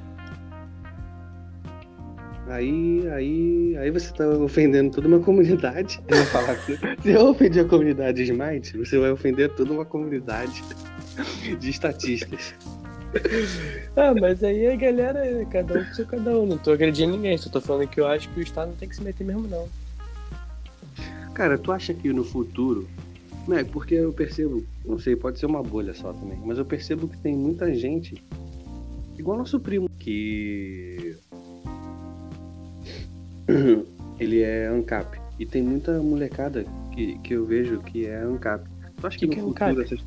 Aí, 2.48 3.08
aí, 3.10 3.76
aí 3.76 3.90
você 3.90 4.12
tá 4.12 4.28
ofendendo 4.28 4.92
toda 4.92 5.08
uma 5.08 5.18
comunidade. 5.18 6.00
Eu 6.06 6.16
vou 6.16 6.26
falar 6.26 6.56
se 6.56 6.78
eu 7.04 7.28
ofender 7.28 7.64
a 7.64 7.68
comunidade 7.68 8.22
Smite, 8.22 8.78
você 8.78 8.98
vai 8.98 9.10
ofender 9.10 9.50
toda 9.50 9.72
uma 9.72 9.84
comunidade 9.84 10.62
de 11.58 11.70
estatistas. 11.70 12.54
Ah, 13.96 14.14
mas 14.14 14.44
aí 14.44 14.66
a 14.66 14.76
galera, 14.76 15.22
cada 15.50 15.80
um 15.80 15.84
com 15.84 15.94
seu 15.94 16.06
cada 16.06 16.38
um. 16.38 16.46
Não 16.46 16.58
tô 16.58 16.72
agredindo 16.72 17.16
ninguém, 17.16 17.36
só 17.36 17.50
tô 17.50 17.60
falando 17.60 17.88
que 17.88 18.00
eu 18.00 18.06
acho 18.06 18.28
que 18.28 18.40
o 18.40 18.42
Estado 18.42 18.68
não 18.68 18.76
tem 18.76 18.88
que 18.88 18.96
se 18.96 19.02
meter 19.02 19.24
mesmo, 19.24 19.48
não. 19.48 19.68
Cara, 21.34 21.58
tu 21.58 21.72
acha 21.72 21.92
que 21.92 22.12
no 22.12 22.24
futuro. 22.24 22.88
Né, 23.46 23.62
porque 23.64 23.94
eu 23.94 24.12
percebo, 24.12 24.64
não 24.84 24.98
sei, 24.98 25.14
pode 25.14 25.38
ser 25.38 25.46
uma 25.46 25.62
bolha 25.62 25.94
só 25.94 26.12
também, 26.12 26.36
mas 26.44 26.58
eu 26.58 26.64
percebo 26.64 27.06
que 27.06 27.16
tem 27.18 27.36
muita 27.36 27.72
gente, 27.72 28.20
igual 29.16 29.38
nosso 29.38 29.60
primo, 29.60 29.88
que. 29.98 31.16
Ele 34.18 34.42
é 34.42 34.66
ANCAP. 34.68 35.18
E 35.38 35.44
tem 35.44 35.62
muita 35.62 36.00
molecada 36.00 36.64
que, 36.92 37.18
que 37.18 37.34
eu 37.34 37.44
vejo 37.44 37.80
que 37.80 38.06
é 38.06 38.16
ANCAP. 38.22 38.64
Tu 38.98 39.06
acha 39.06 39.18
que, 39.18 39.28
Que 39.28 39.34
que 39.34 39.38
é 39.40 39.42
no 39.42 39.50
ANCAP? 39.50 39.68
futuro 39.74 39.84
essas. 39.86 40.00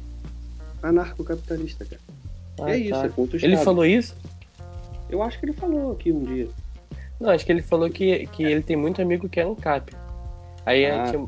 Anarcocapitalista, 0.81 1.85
cara. 1.85 2.01
Ah, 2.61 2.71
é 2.71 2.77
isso, 2.77 2.91
tá. 2.91 3.05
é 3.05 3.09
contra 3.09 3.37
o 3.37 3.39
Ele 3.39 3.53
Estado. 3.53 3.65
falou 3.65 3.85
isso? 3.85 4.15
Eu 5.09 5.21
acho 5.23 5.39
que 5.39 5.45
ele 5.45 5.53
falou 5.53 5.91
aqui 5.93 6.11
um 6.11 6.23
dia. 6.23 6.47
Não, 7.19 7.29
acho 7.29 7.45
que 7.45 7.51
ele 7.51 7.61
falou 7.61 7.89
que, 7.89 8.25
que 8.27 8.43
ele 8.43 8.61
tem 8.61 8.75
muito 8.75 9.01
amigo 9.01 9.29
que 9.29 9.39
é 9.39 9.45
um 9.45 9.55
cap. 9.55 9.93
Aí, 10.65 10.85
Ah, 10.85 11.03
a 11.03 11.11
tinha, 11.11 11.25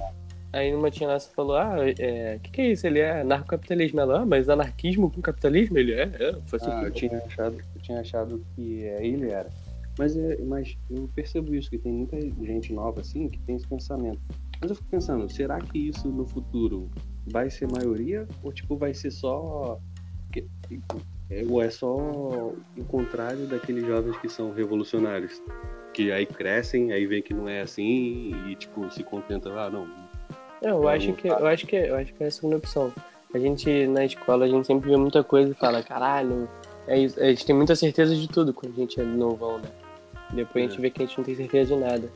aí 0.54 0.74
uma 0.74 0.92
tia 0.92 1.08
nossa 1.08 1.32
falou, 1.34 1.56
ah, 1.56 1.76
é, 1.98 2.40
que 2.40 2.52
que 2.52 2.62
é 2.62 2.72
isso? 2.72 2.86
Ele 2.88 3.00
é 3.00 3.22
anarcocapitalismo. 3.22 4.00
Ela, 4.00 4.22
ah, 4.22 4.26
mas 4.26 4.50
anarquismo 4.50 5.10
com 5.12 5.22
capitalismo? 5.22 5.78
Ele 5.78 5.94
é, 5.94 6.04
é. 6.04 6.34
Faz 6.46 6.64
Ah, 6.64 6.84
eu 6.84 6.92
tinha 6.92 7.18
achado, 7.18 7.58
eu 7.76 7.82
tinha 7.82 8.00
achado 8.00 8.42
que 8.56 8.84
é, 8.86 9.06
ele 9.06 9.30
era. 9.30 9.50
Mas, 9.98 10.18
é, 10.18 10.38
mas 10.44 10.78
eu 10.90 11.10
percebo 11.14 11.54
isso, 11.54 11.70
que 11.70 11.78
tem 11.78 11.92
muita 11.92 12.20
gente 12.20 12.74
nova 12.74 13.02
assim 13.02 13.28
que 13.28 13.40
tem 13.40 13.56
esse 13.56 13.68
pensamento. 13.68 14.20
Mas 14.62 14.70
eu 14.70 14.76
fico 14.76 14.88
pensando, 14.90 15.30
será 15.30 15.60
que 15.60 15.78
isso 15.90 16.08
no 16.08 16.26
futuro 16.26 16.90
vai 17.28 17.50
ser 17.50 17.68
maioria? 17.68 18.28
Ou 18.44 18.52
tipo, 18.52 18.78
vai 18.78 18.94
ser 18.94 19.12
só. 19.12 19.80
que- 20.32 20.48
é, 21.30 21.44
Ou 21.50 21.62
é 21.62 21.70
só 21.70 21.96
o 21.96 22.86
contrário 22.88 23.48
daqueles 23.48 23.86
jovens 23.86 24.18
que 24.18 24.30
são 24.30 24.52
revolucionários? 24.54 25.42
Que 25.94 26.12
aí 26.12 26.26
crescem, 26.26 26.94
aí 26.94 27.06
vê 27.06 27.22
que 27.22 27.34
não 27.34 27.50
é 27.50 27.62
assim 27.62 28.32
e 28.50 28.56
tipo, 28.56 28.90
se 28.92 29.04
contenta, 29.04 29.50
ah 29.50 29.70
não. 29.70 29.88
Eu 30.62 30.88
acho 30.88 31.14
que 31.14 31.28
eu 31.28 31.48
acho 31.48 31.66
que 31.68 31.76
eu 31.76 31.96
acho 31.96 32.14
que 32.14 32.24
é 32.24 32.28
a 32.28 32.32
segunda 32.32 32.58
opção. 32.58 32.92
A 33.34 33.40
gente 33.40 33.88
na 33.88 34.06
escola 34.06 34.46
a 34.46 34.48
gente 34.48 34.68
sempre 34.68 34.90
vê 34.90 34.98
muita 34.98 35.24
coisa 35.24 35.52
e 35.52 35.54
fala, 35.56 35.82
caralho, 35.82 36.48
é 36.88 37.00
isso. 37.00 37.20
A 37.20 37.26
gente 37.26 37.46
tem 37.46 37.56
muita 37.56 37.76
certeza 37.76 38.16
de 38.16 38.28
tudo 38.28 38.54
quando 38.54 38.74
a 38.74 38.76
gente 38.76 39.00
é 39.00 39.04
novão, 39.04 39.58
né? 39.58 39.70
Depois 40.34 40.66
a 40.66 40.68
gente 40.68 40.78
É. 40.78 40.82
vê 40.82 40.90
que 40.90 41.02
a 41.02 41.06
gente 41.06 41.18
não 41.18 41.26
tem 41.26 41.36
certeza 41.36 41.74
de 41.76 41.80
nada. 41.82 42.10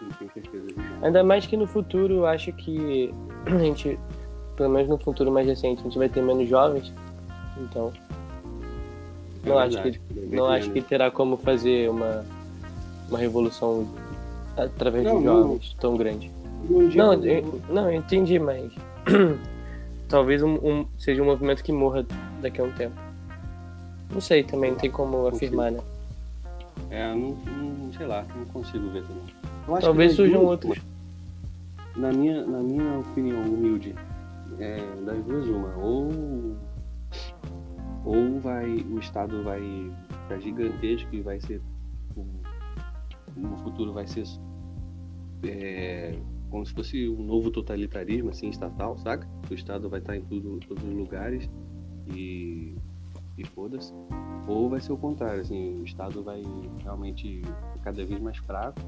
Não 0.00 0.28
certeza. 0.30 0.66
Ainda 1.02 1.24
mais 1.24 1.46
que 1.46 1.56
no 1.56 1.66
futuro 1.66 2.14
eu 2.14 2.26
acho 2.26 2.52
que 2.52 3.12
a 3.46 3.58
gente, 3.58 3.98
pelo 4.56 4.70
menos 4.70 4.88
no 4.88 4.98
futuro 4.98 5.30
mais 5.32 5.46
recente, 5.46 5.80
a 5.80 5.84
gente 5.84 5.98
vai 5.98 6.08
ter 6.08 6.22
menos 6.22 6.48
jovens. 6.48 6.92
Então, 7.58 7.92
É 9.44 9.48
não 9.48 9.58
acho 9.58 9.82
que 9.82 10.00
não 10.30 10.46
acho 10.46 10.70
que 10.70 10.80
terá 10.82 11.10
como 11.10 11.36
fazer 11.36 11.88
uma 11.90 12.24
uma 13.08 13.18
revolução 13.18 13.88
através 14.56 15.04
Não, 15.04 15.18
de 15.18 15.24
não. 15.24 15.42
jovens 15.42 15.76
tão 15.80 15.96
grande. 15.96 16.30
Não, 16.94 17.12
eu- 17.24 17.60
não, 17.68 17.90
eu 17.90 17.94
entendi, 17.98 18.38
mas 18.38 18.70
talvez 20.08 20.42
um, 20.42 20.54
um- 20.54 20.86
seja 20.98 21.22
um 21.22 21.26
movimento 21.26 21.62
que 21.62 21.72
morra 21.72 22.04
daqui 22.40 22.60
a 22.60 22.64
um 22.64 22.72
tempo. 22.72 22.96
Não 24.12 24.20
sei 24.20 24.42
também, 24.42 24.70
não 24.72 24.78
tem 24.78 24.90
como 24.90 25.26
afirmar, 25.26 25.70
né? 25.72 25.80
É, 26.90 27.14
não, 27.14 27.36
não- 27.46 27.92
sei 27.92 28.06
lá, 28.06 28.24
não 28.36 28.44
consigo 28.46 28.88
ver 28.90 29.02
também. 29.02 29.22
Talvez 29.80 30.10
das 30.10 30.16
surjam 30.16 30.40
duas, 30.40 30.50
outros. 30.50 30.78
Na 31.96 32.12
minha, 32.12 32.46
na 32.46 32.58
minha 32.60 32.98
opinião 33.00 33.42
humilde, 33.42 33.94
é, 34.58 34.78
das 35.04 35.22
duas 35.24 35.46
uma, 35.46 35.74
ou 35.76 36.56
ou 38.04 38.38
vai 38.40 38.66
o 38.90 38.98
estado 38.98 39.42
vai 39.42 39.60
ficar 40.22 40.38
gigantesco 40.40 41.08
e 41.14 41.20
vai 41.20 41.40
ser 41.40 41.60
no 43.36 43.56
futuro 43.58 43.92
vai 43.92 44.06
ser 44.06 44.24
é, 45.44 46.14
como 46.50 46.64
se 46.66 46.72
fosse 46.72 47.08
um 47.08 47.22
novo 47.22 47.50
totalitarismo 47.50 48.30
assim 48.30 48.48
estatal, 48.48 48.96
saca? 48.98 49.26
O 49.50 49.54
estado 49.54 49.88
vai 49.88 50.00
estar 50.00 50.16
em 50.16 50.22
tudo, 50.22 50.58
todos 50.66 50.82
os 50.84 50.94
lugares 50.94 51.48
e 52.14 52.74
e 53.36 53.44
foda-se, 53.46 53.92
ou 54.48 54.68
vai 54.68 54.80
ser 54.80 54.92
o 54.92 54.96
contrário, 54.96 55.40
assim, 55.40 55.80
o 55.80 55.84
Estado 55.84 56.24
vai 56.24 56.42
realmente 56.82 57.40
cada 57.84 58.04
vez 58.04 58.20
mais 58.20 58.36
fraco 58.38 58.80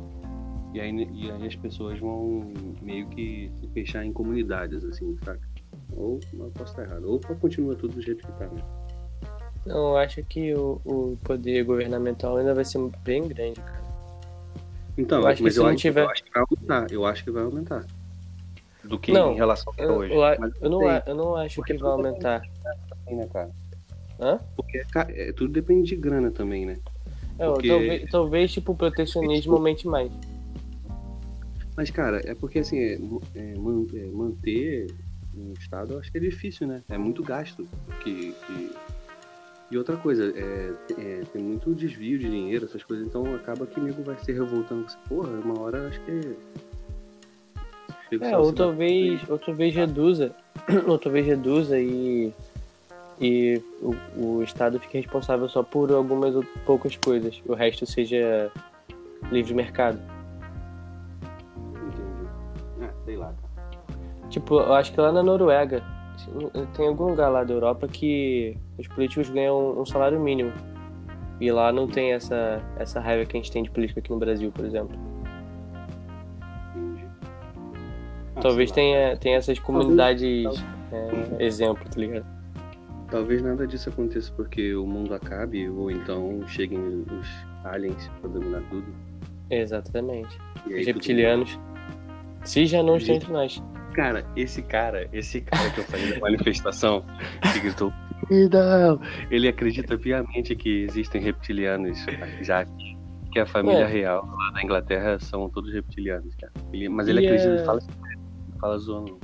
e 0.74 0.80
aí, 0.80 0.90
e 1.12 1.30
aí 1.30 1.46
as 1.46 1.54
pessoas 1.54 2.00
vão 2.00 2.52
meio 2.82 3.06
que 3.10 3.48
se 3.60 3.68
fechar 3.68 4.04
em 4.04 4.12
comunidades, 4.12 4.84
assim, 4.84 5.16
saca? 5.24 5.40
Ou 5.96 6.18
eu 6.34 6.50
posso 6.52 6.72
estar 6.72 6.82
errado, 6.82 7.04
ou 7.08 7.20
continua 7.36 7.76
tudo 7.76 7.94
do 7.94 8.02
jeito 8.02 8.26
que 8.26 8.32
tá, 8.32 8.46
né? 8.48 8.60
Não, 9.64 9.90
eu 9.90 9.96
acho 9.98 10.20
que 10.24 10.52
o, 10.52 10.80
o 10.84 11.16
poder 11.22 11.62
governamental 11.64 12.36
ainda 12.36 12.52
vai 12.52 12.64
ser 12.64 12.80
bem 13.04 13.28
grande, 13.28 13.60
cara. 13.60 13.84
Então, 14.98 15.20
Eu 15.20 15.26
acho 15.28 15.36
que 15.36 15.42
mas 15.44 15.54
se 15.54 15.60
eu, 15.60 15.64
não 15.64 15.76
tiver- 15.76 16.02
eu 16.04 16.10
acho 16.10 16.24
que 16.24 16.30
vai 16.32 16.42
aumentar. 16.78 16.92
Eu 16.94 17.04
acho 17.06 17.24
que 17.24 17.30
vai 17.30 17.42
aumentar. 17.42 17.84
Do 18.84 18.98
que 18.98 19.12
Não, 19.12 19.32
em 19.32 19.36
relação 19.36 19.72
a 19.78 19.82
Eu, 19.82 19.92
hoje. 19.94 20.14
eu, 20.14 20.20
eu 20.62 20.70
não, 20.70 20.78
sei, 20.78 20.88
a- 20.88 21.02
eu 21.06 21.14
não 21.14 21.36
acho 21.36 21.56
Porque 21.56 21.74
que 21.74 21.82
vai 21.82 21.92
aumentar. 21.92 22.42
assim, 23.04 23.14
né, 23.16 23.26
cara? 23.32 23.50
Hã? 24.18 24.40
Porque 24.56 24.82
é, 25.08 25.32
tudo 25.32 25.52
depende 25.52 25.88
de 25.90 25.96
grana 25.96 26.30
também, 26.30 26.64
né? 26.66 26.78
É, 27.38 27.46
Porque- 27.46 27.68
talvez, 27.68 28.10
talvez, 28.10 28.52
tipo, 28.52 28.72
o 28.72 28.76
protecionismo 28.76 29.54
aumente 29.54 29.86
mais. 29.86 30.10
Mas, 31.76 31.90
cara, 31.90 32.20
é 32.24 32.34
porque 32.34 32.58
assim, 32.58 32.78
é, 32.78 32.94
é, 33.34 33.52
é, 33.52 33.54
manter 34.12 34.86
um 35.34 35.52
Estado 35.58 35.94
eu 35.94 35.98
acho 36.00 36.10
que 36.10 36.18
é 36.18 36.20
difícil, 36.20 36.66
né? 36.66 36.82
É 36.88 36.98
muito 36.98 37.22
gasto. 37.22 37.66
Que, 38.02 38.32
que- 38.46 38.72
E 39.70 39.78
outra 39.78 39.96
coisa, 39.96 40.32
é, 40.36 40.72
é, 40.98 41.22
tem 41.32 41.40
muito 41.40 41.72
desvio 41.72 42.18
de 42.18 42.28
dinheiro, 42.28 42.64
essas 42.64 42.82
coisas, 42.82 43.06
então 43.06 43.34
acaba 43.36 43.66
que 43.66 43.78
o 43.78 43.82
nego 43.82 44.02
vai 44.02 44.18
se 44.18 44.32
revoltando 44.32 44.82
com 44.82 44.88
essa 44.88 44.98
porra, 45.08 45.28
uma 45.28 45.60
hora 45.60 45.86
acho 45.86 46.00
que. 46.00 46.36
É, 48.20 48.36
ou 48.36 48.52
talvez, 48.52 49.22
ou 49.28 49.38
talvez 49.38 49.72
reduza, 49.72 50.34
ou 50.88 50.98
talvez 50.98 51.24
reduza 51.24 51.78
e, 51.78 52.32
e 53.20 53.62
o, 53.80 53.94
o 54.20 54.42
Estado 54.42 54.80
fique 54.80 54.98
responsável 54.98 55.48
só 55.48 55.62
por 55.62 55.92
algumas 55.92 56.34
ou 56.34 56.44
poucas 56.66 56.96
coisas. 56.96 57.40
O 57.46 57.54
resto 57.54 57.86
seja 57.86 58.50
livre 59.30 59.54
mercado. 59.54 60.00
Entendi. 61.76 62.28
Ah, 62.82 62.90
sei 63.04 63.16
lá. 63.16 63.32
Tipo, 64.28 64.58
eu 64.58 64.74
acho 64.74 64.92
que 64.92 65.00
lá 65.00 65.12
na 65.12 65.22
Noruega, 65.22 65.80
tem 66.74 66.88
algum 66.88 67.04
lugar 67.04 67.28
lá 67.28 67.44
da 67.44 67.52
Europa 67.52 67.88
que 67.88 68.56
os 68.78 68.86
políticos 68.88 69.30
ganham 69.30 69.80
um 69.80 69.86
salário 69.86 70.20
mínimo. 70.20 70.52
E 71.40 71.50
lá 71.50 71.72
não 71.72 71.88
tem 71.88 72.12
essa, 72.12 72.62
essa 72.78 73.00
raiva 73.00 73.24
que 73.24 73.36
a 73.36 73.40
gente 73.40 73.50
tem 73.50 73.62
de 73.62 73.70
política 73.70 74.00
aqui 74.00 74.10
no 74.10 74.18
Brasil, 74.18 74.52
por 74.52 74.64
exemplo. 74.64 74.96
Entendi. 76.74 77.04
Ah, 78.36 78.40
Talvez 78.40 78.70
tenha, 78.70 79.16
tenha 79.16 79.38
essas 79.38 79.58
comunidades 79.58 80.62
é, 80.92 81.44
exemplo, 81.44 81.82
tá 81.88 81.98
ligado? 81.98 82.26
Talvez 83.10 83.42
nada 83.42 83.66
disso 83.66 83.88
aconteça 83.88 84.30
porque 84.36 84.74
o 84.74 84.86
mundo 84.86 85.14
acabe 85.14 85.68
ou 85.68 85.90
então 85.90 86.46
cheguem 86.46 86.78
os 86.78 87.26
aliens 87.64 88.08
pra 88.20 88.30
dominar 88.30 88.62
tudo. 88.70 88.86
Exatamente. 89.48 90.38
Aí 90.66 90.74
Os 90.74 90.86
tudo 90.86 90.86
reptilianos. 90.86 91.58
Se 92.44 92.66
já 92.66 92.82
não 92.82 92.98
estão 92.98 93.16
entre 93.16 93.32
nós. 93.32 93.62
Cara, 93.94 94.24
esse 94.36 94.62
cara, 94.62 95.08
esse 95.12 95.40
cara 95.40 95.70
que 95.70 95.80
eu 95.80 95.84
falei 95.84 96.12
da 96.14 96.20
manifestação, 96.20 97.04
que 97.52 97.60
gritou, 97.60 97.92
não! 98.30 99.00
Ele 99.30 99.48
acredita 99.48 99.98
piamente 99.98 100.54
que 100.54 100.84
existem 100.84 101.20
reptilianos 101.20 101.98
já. 102.42 102.64
Que 103.32 103.38
a 103.38 103.46
família 103.46 103.84
É. 103.84 103.86
real 103.86 104.26
lá 104.26 104.50
da 104.52 104.62
Inglaterra 104.62 105.18
são 105.20 105.48
todos 105.48 105.72
reptilianos, 105.72 106.34
cara. 106.34 106.52
Ele- 106.72 106.88
mas 106.88 107.06
ele 107.06 107.20
E 107.22 107.26
acredita, 107.26 107.54
é- 107.54 107.64
fala, 107.64 107.80
fala 108.60 108.78
zoando. 108.78 109.18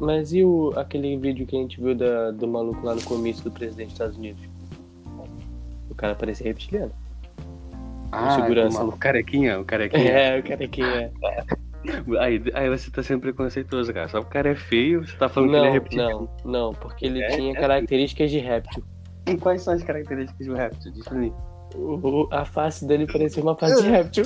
Mas 0.00 0.32
e 0.32 0.42
o, 0.44 0.72
aquele 0.76 1.16
vídeo 1.16 1.46
que 1.46 1.56
a 1.56 1.60
gente 1.60 1.80
viu 1.80 1.94
da, 1.94 2.30
do 2.32 2.46
maluco 2.46 2.84
lá 2.84 2.94
no 2.94 3.02
comício 3.02 3.44
do 3.44 3.50
presidente 3.50 3.86
dos 3.86 3.92
Estados 3.94 4.16
Unidos? 4.18 4.42
O 5.88 5.94
cara 5.94 6.14
parecia 6.14 6.46
reptiliano. 6.48 6.92
Ah, 8.12 8.30
segurança. 8.30 8.84
o 8.84 8.92
carequinha, 8.96 9.58
o 9.60 9.64
carequinha. 9.64 10.10
É, 10.10 10.40
o 10.40 11.24
é. 11.24 11.44
Aí, 12.20 12.42
aí 12.54 12.68
você 12.70 12.90
tá 12.90 13.02
sendo 13.02 13.20
preconceituoso, 13.20 13.92
cara. 13.92 14.08
Só 14.08 14.20
o 14.20 14.24
cara 14.24 14.50
é 14.50 14.54
feio, 14.54 15.06
você 15.06 15.16
tá 15.16 15.28
falando 15.28 15.50
que 15.50 15.56
ele 15.56 15.64
é 15.64 15.68
Não, 15.68 15.72
reptiliano. 15.74 16.30
não, 16.44 16.50
não, 16.52 16.72
porque 16.74 17.06
ele 17.06 17.22
É, 17.22 17.28
tinha 17.28 17.52
é. 17.52 17.54
características 17.60 18.30
de 18.30 18.38
réptil. 18.38 18.82
E 19.28 19.36
quais 19.36 19.62
são 19.62 19.74
as 19.74 19.82
características 19.82 20.46
do 20.46 20.54
réptil? 20.54 20.92
Diz 20.92 21.04
pra 21.04 21.18
mim. 21.18 21.32
O- 21.74 21.98
o- 22.24 22.28
a 22.32 22.44
face 22.44 22.86
dele 22.86 23.06
parecia 23.06 23.42
uma 23.42 23.56
face 23.56 23.82
de 23.82 23.88
réptil. 23.90 24.24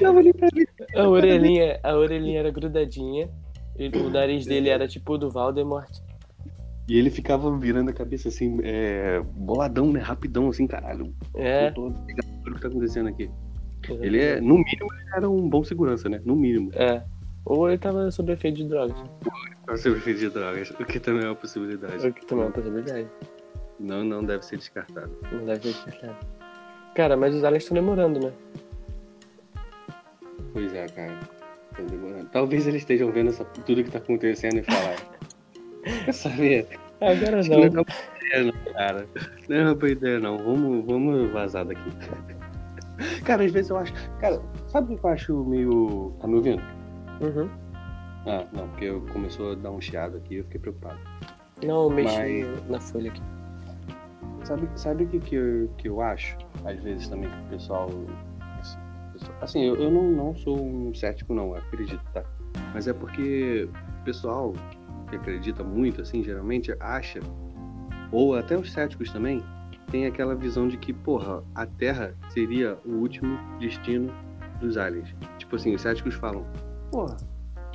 Não, 0.00 0.18
ele 0.18 0.32
tá 0.32 0.48
A 0.96 1.08
orelhinha, 1.08 1.78
a 1.82 1.94
orelhinha 1.94 2.40
era 2.40 2.50
grudadinha. 2.50 3.28
e 3.78 3.88
O 3.88 4.08
nariz 4.10 4.46
dele 4.46 4.70
era 4.70 4.88
tipo 4.88 5.12
o 5.12 5.18
do 5.18 5.30
Voldemort. 5.30 5.90
E 6.88 6.96
ele 6.98 7.10
ficava 7.10 7.54
virando 7.58 7.90
a 7.90 7.92
cabeça 7.92 8.28
assim, 8.28 8.58
é, 8.62 9.20
boladão, 9.34 9.92
né? 9.92 10.00
Rapidão, 10.00 10.48
assim, 10.48 10.66
caralho. 10.66 11.12
É. 11.34 11.68
Eu 11.68 11.74
tô 11.74 11.88
ligado 11.88 12.26
tudo 12.44 12.54
que 12.56 12.60
tá 12.62 12.68
acontecendo 12.68 13.08
aqui. 13.08 13.28
Ele 13.88 14.20
é, 14.20 14.40
no 14.40 14.58
mínimo, 14.58 14.88
ele 14.92 15.10
era 15.14 15.28
um 15.28 15.48
bom 15.48 15.62
segurança, 15.64 16.08
né? 16.08 16.20
No 16.24 16.34
mínimo. 16.36 16.70
É. 16.74 17.02
Ou 17.44 17.68
ele 17.68 17.78
tava 17.78 18.10
sob 18.10 18.32
efeito 18.32 18.56
de 18.56 18.64
drogas. 18.64 18.96
Pra 19.64 19.76
ser 19.76 19.92
prefeito 19.92 20.20
de 20.20 20.30
drogas, 20.30 20.70
o 20.70 20.84
que 20.84 20.98
também 20.98 21.24
é 21.24 21.26
uma 21.26 21.34
possibilidade. 21.34 22.06
O 22.06 22.12
que 22.12 22.26
também 22.26 22.44
é 22.44 22.48
uma 22.48 22.52
possibilidade. 22.52 23.08
Não, 23.78 24.04
não 24.04 24.24
deve 24.24 24.44
ser 24.44 24.56
descartado. 24.56 25.10
Não 25.30 25.44
deve 25.44 25.60
ser 25.62 25.90
descartado. 25.90 26.26
Cara, 26.94 27.16
mas 27.16 27.34
os 27.34 27.44
aliens 27.44 27.62
estão 27.62 27.74
demorando, 27.74 28.18
né? 28.20 28.32
Pois 30.52 30.72
é, 30.72 30.86
cara. 30.86 31.18
Tô 31.76 31.82
demorando. 31.82 32.26
Talvez 32.30 32.66
eles 32.66 32.82
estejam 32.82 33.12
vendo 33.12 33.28
essa, 33.28 33.44
tudo 33.44 33.84
que 33.84 33.90
tá 33.90 33.98
acontecendo 33.98 34.58
e 34.58 34.62
falar. 34.62 34.96
Saber? 36.12 36.66
Agora 37.00 37.42
que 37.42 37.48
não 37.50 37.62
é 37.62 37.70
não. 37.70 37.82
uma 37.82 37.84
boa 37.84 38.26
ideia, 38.26 38.44
não, 38.44 38.72
cara. 38.72 39.06
Não 39.48 39.56
é 39.56 39.62
uma 39.62 39.74
boa 39.74 39.90
ideia, 39.90 40.18
não. 40.18 40.38
Vamos, 40.38 40.86
vamos 40.86 41.30
vazar 41.30 41.64
daqui. 41.64 41.90
Cara, 43.24 43.44
às 43.44 43.52
vezes 43.52 43.70
eu 43.70 43.76
acho. 43.76 43.92
Cara, 44.20 44.40
sabe 44.68 44.94
o 44.94 44.98
que 44.98 45.04
eu 45.04 45.10
acho 45.10 45.44
meio. 45.44 46.12
Tá 46.20 46.26
me 46.26 46.34
ouvindo? 46.36 46.62
Uhum. 47.20 47.48
Ah, 48.26 48.44
não, 48.52 48.68
porque 48.68 48.86
eu 48.86 49.00
começou 49.12 49.52
a 49.52 49.54
dar 49.54 49.70
um 49.70 49.80
chiado 49.80 50.16
aqui 50.16 50.34
e 50.34 50.38
eu 50.38 50.44
fiquei 50.44 50.60
preocupado. 50.60 50.98
Não, 51.64 51.84
eu 51.84 51.90
mexi 51.90 52.44
Mas- 52.44 52.68
na 52.68 52.80
folha 52.80 53.10
aqui. 53.10 53.22
Sabe, 54.44 54.68
sabe 54.76 55.04
o 55.04 55.08
que, 55.08 55.18
que, 55.18 55.34
eu, 55.34 55.68
que 55.76 55.88
eu 55.88 56.00
acho? 56.00 56.36
Às 56.64 56.80
vezes 56.82 57.08
também 57.08 57.28
que 57.28 57.36
o 57.36 57.48
pessoal. 57.50 57.90
Assim, 59.40 59.64
eu, 59.64 59.74
eu 59.76 59.90
não, 59.90 60.02
não 60.02 60.34
sou 60.36 60.60
um 60.60 60.94
cético, 60.94 61.34
não, 61.34 61.48
eu 61.48 61.56
acredito, 61.56 62.02
tá? 62.12 62.22
Mas 62.74 62.86
é 62.86 62.92
porque 62.92 63.68
o 64.00 64.04
pessoal 64.04 64.52
que 65.08 65.16
acredita 65.16 65.64
muito, 65.64 66.02
assim, 66.02 66.22
geralmente 66.22 66.74
acha, 66.80 67.20
ou 68.12 68.36
até 68.36 68.56
os 68.56 68.72
céticos 68.72 69.10
também, 69.10 69.42
tem 69.90 70.06
aquela 70.06 70.34
visão 70.34 70.68
de 70.68 70.76
que, 70.76 70.92
porra, 70.92 71.42
a 71.54 71.66
Terra 71.66 72.14
seria 72.30 72.78
o 72.84 72.92
último 72.92 73.38
destino 73.58 74.12
dos 74.60 74.76
aliens. 74.76 75.14
Tipo 75.38 75.56
assim, 75.56 75.74
os 75.74 75.82
céticos 75.82 76.14
falam, 76.14 76.44
porra, 76.90 77.16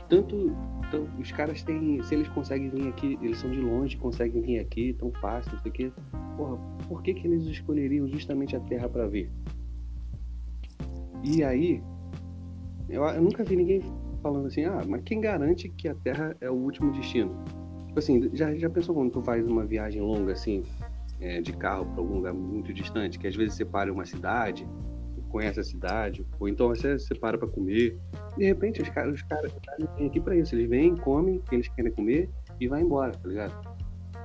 tanto, 0.10 0.56
tanto 0.90 1.10
os 1.20 1.32
caras 1.32 1.64
têm, 1.64 2.02
se 2.04 2.16
eles 2.16 2.28
conseguem 2.30 2.70
vir 2.70 2.88
aqui, 2.90 3.18
eles 3.22 3.38
são 3.38 3.50
de 3.50 3.62
longe, 3.62 3.96
conseguem 3.98 4.42
vir 4.42 4.60
aqui 4.60 4.94
tão 4.94 5.12
fácil, 5.14 5.54
não 5.54 5.60
sei 5.62 5.72
o 5.72 5.74
quê. 5.74 5.92
Porra, 6.36 6.58
por 6.88 7.02
que 7.02 7.14
que 7.14 7.28
eles 7.28 7.44
escolheriam 7.46 8.08
justamente 8.08 8.56
a 8.56 8.60
Terra 8.60 8.90
pra 8.90 9.08
ver? 9.08 9.32
E 11.24 11.44
aí, 11.44 11.82
eu, 12.90 13.04
eu 13.04 13.22
nunca 13.22 13.44
vi 13.44 13.56
ninguém 13.56 13.82
falando 14.22 14.48
assim, 14.48 14.66
ah, 14.66 14.82
mas 14.88 15.02
quem 15.04 15.22
garante 15.22 15.70
que 15.70 15.88
a 15.88 15.96
Terra 15.96 16.36
é 16.42 16.50
o 16.50 16.56
último 16.56 16.92
destino? 16.92 17.32
Tipo 17.88 18.00
assim, 18.00 18.30
já, 18.34 18.54
já 18.56 18.70
pensou 18.70 18.96
quando 18.96 19.12
tu 19.12 19.22
faz 19.22 19.46
uma 19.48 19.66
viagem 19.66 20.02
longa 20.02 20.34
assim, 20.34 20.64
é, 21.22 21.40
de 21.42 21.54
carro 21.54 21.86
pra 21.86 22.02
algum 22.02 22.16
lugar 22.16 22.34
muito 22.34 22.74
distante, 22.74 23.18
que 23.20 23.28
às 23.28 23.36
vezes 23.36 23.54
você 23.56 23.64
para 23.64 23.90
em 23.90 23.94
uma 23.94 24.06
cidade, 24.06 24.68
conhece 25.30 25.60
a 25.62 25.64
cidade, 25.64 26.26
ou 26.40 26.50
então 26.50 26.68
você, 26.68 27.00
você 27.00 27.16
para 27.16 27.38
pra 27.38 27.48
comer, 27.48 27.98
de 28.38 28.44
repente 28.46 28.82
os 28.82 28.90
caras, 28.90 29.14
os 29.16 29.22
caras 29.22 29.54
vêm 29.98 30.08
aqui 30.08 30.20
pra 30.20 30.36
isso, 30.36 30.54
eles 30.56 30.70
vêm, 30.70 30.94
comem 30.98 31.38
o 31.38 31.40
que 31.42 31.56
eles 31.56 31.70
querem 31.70 31.90
comer 31.92 32.30
e 32.60 32.68
vai 32.68 32.82
embora, 32.82 33.14
tá 33.14 33.30
ligado? 33.30 33.72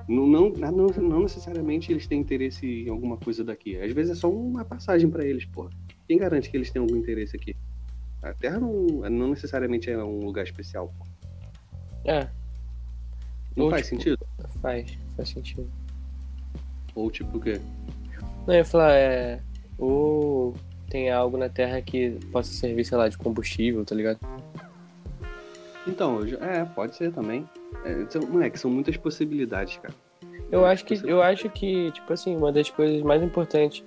Não, 0.08 0.26
não, 0.26 0.50
não, 0.50 0.86
não 0.86 1.20
necessariamente 1.22 1.92
eles 1.92 2.06
têm 2.06 2.20
interesse 2.20 2.66
em 2.66 2.88
alguma 2.88 3.16
coisa 3.16 3.42
daqui. 3.44 3.76
Às 3.80 3.92
vezes 3.92 4.12
é 4.12 4.14
só 4.14 4.30
uma 4.30 4.64
passagem 4.64 5.08
pra 5.10 5.24
eles, 5.24 5.44
porra. 5.44 5.70
Quem 6.08 6.16
garante 6.18 6.48
que 6.50 6.56
eles 6.56 6.70
têm 6.70 6.80
algum 6.80 6.96
interesse 6.96 7.36
aqui? 7.36 7.56
A 8.22 8.32
Terra 8.32 8.58
não, 8.60 8.72
não 9.10 9.28
necessariamente 9.30 9.90
é 9.90 10.02
um 10.02 10.24
lugar 10.24 10.44
especial. 10.44 10.92
pô. 10.98 11.06
É, 12.04 12.28
Não 13.56 13.64
Ou, 13.64 13.70
faz 13.70 13.86
tipo, 13.88 13.96
sentido? 14.02 14.26
faz, 14.60 14.96
faz 15.16 15.28
sentido. 15.28 15.68
Ou 16.96 17.10
tipo 17.10 17.36
o 17.36 17.40
quê? 17.40 17.60
Não, 18.46 18.54
eu 18.54 18.58
ia 18.58 18.64
falar, 18.64 18.92
é. 18.94 19.38
Ou 19.78 20.54
tem 20.90 21.10
algo 21.10 21.36
na 21.36 21.48
Terra 21.48 21.80
que 21.82 22.10
possa 22.32 22.50
servir, 22.52 22.84
sei 22.84 22.96
lá, 22.98 23.08
de 23.08 23.18
combustível, 23.18 23.84
tá 23.84 23.94
ligado? 23.94 24.18
Então, 25.86 26.20
eu 26.20 26.26
já- 26.28 26.38
é, 26.38 26.64
pode 26.64 26.96
ser 26.96 27.12
também. 27.12 27.48
É, 27.84 28.06
são, 28.08 28.22
moleque, 28.22 28.58
são 28.58 28.70
muitas 28.70 28.96
possibilidades, 28.96 29.76
cara. 29.78 29.94
Eu 30.50 30.64
acho 30.64 30.84
que, 30.84 30.94
eu 31.04 31.22
acho 31.22 31.48
que, 31.50 31.90
tipo 31.92 32.12
assim, 32.12 32.36
uma 32.36 32.50
das 32.52 32.70
coisas 32.70 33.02
mais 33.02 33.22
importantes 33.22 33.84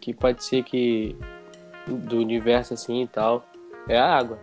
que 0.00 0.12
pode 0.12 0.44
ser 0.44 0.62
que 0.64 1.16
do 1.86 2.18
universo 2.18 2.74
assim 2.74 3.02
e 3.02 3.06
tal 3.08 3.44
é 3.88 3.96
a 3.98 4.04
água. 4.18 4.38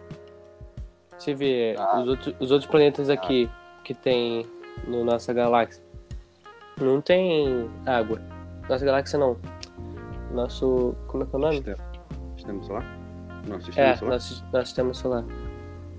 Você 1.17 1.34
vê 1.34 1.76
Ah. 1.78 2.02
os, 2.02 2.08
outros, 2.10 2.36
os 2.39 2.52
outros 2.52 2.69
planetas 2.69 3.10
aqui 3.10 3.50
que 3.84 3.93
tem 3.93 4.45
na 4.88 5.04
nossa 5.04 5.32
galáxia. 5.34 5.84
Não 6.79 7.01
tem 7.01 7.69
água. 7.85 8.19
Nossa 8.69 8.85
galáxia 8.85 9.19
não. 9.19 9.38
Nosso. 10.31 10.95
Como 11.07 11.23
é 11.23 11.25
que 11.25 11.35
é 11.35 11.38
o 11.38 11.41
nome? 11.41 11.55
Sistema, 11.57 11.77
sistema 12.35 12.63
solar? 12.63 12.97
Nosso 13.47 13.65
sistema 13.65 13.88
É, 13.88 13.95
solar? 13.95 14.13
nosso, 14.13 14.45
nosso 14.51 14.65
sistema 14.65 14.93
solar. 14.93 15.25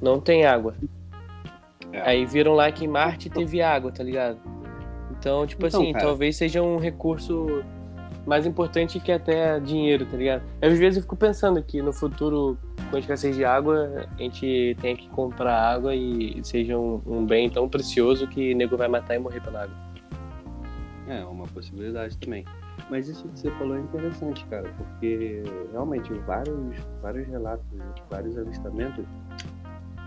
Não 0.03 0.21
tem 0.21 0.45
água. 0.45 0.75
É. 1.93 2.01
Aí 2.03 2.27
viram 2.27 2.55
lá 2.55 2.71
que 2.71 2.85
em 2.85 2.89
Marte 2.89 3.31
teve 3.31 3.63
água, 3.63 3.91
tá 3.93 4.03
ligado? 4.03 4.39
Então, 5.19 5.47
tipo 5.47 5.67
Então, 5.67 5.81
assim, 5.81 5.93
cara. 5.93 6.05
talvez 6.05 6.37
seja 6.37 6.63
um 6.63 6.77
recurso 6.79 7.65
mais 8.27 8.45
importante 8.45 8.99
que 9.01 9.11
até 9.13 9.59
dinheiro, 9.61 10.05
tá 10.05 10.17
ligado? 10.17 10.43
Às 10.61 10.77
vezes 10.79 10.97
eu 10.97 11.03
fico 11.03 11.17
pensando 11.17 11.63
que 11.63 11.81
no 11.81 11.93
futuro, 11.93 12.59
com 12.91 12.97
a 12.97 12.99
escassez 12.99 13.37
de 13.37 13.45
água, 13.45 14.07
a 14.19 14.23
gente 14.23 14.77
tem 14.81 14.97
que 14.97 15.09
comprar 15.11 15.57
água 15.57 15.95
e 15.95 16.41
seja 16.45 16.77
um, 16.77 17.01
um 17.07 17.25
bem 17.25 17.49
tão 17.49 17.69
precioso 17.69 18.27
que 18.27 18.53
o 18.53 18.57
nego 18.57 18.77
vai 18.77 18.89
matar 18.89 19.15
e 19.15 19.19
morrer 19.19 19.41
pela 19.41 19.63
água. 19.63 19.86
É, 21.09 21.25
uma 21.25 21.47
possibilidade 21.47 22.19
também. 22.19 22.45
Mas 22.91 23.09
isso 23.09 23.29
que 23.29 23.39
você 23.39 23.51
falou 23.53 23.77
é 23.77 23.81
interessante, 23.81 24.45
cara, 24.47 24.69
porque 24.77 25.43
realmente 25.73 26.13
vários, 26.27 26.77
vários 27.01 27.27
relatos, 27.29 27.67
vários 28.11 28.37
avistamentos 28.37 29.05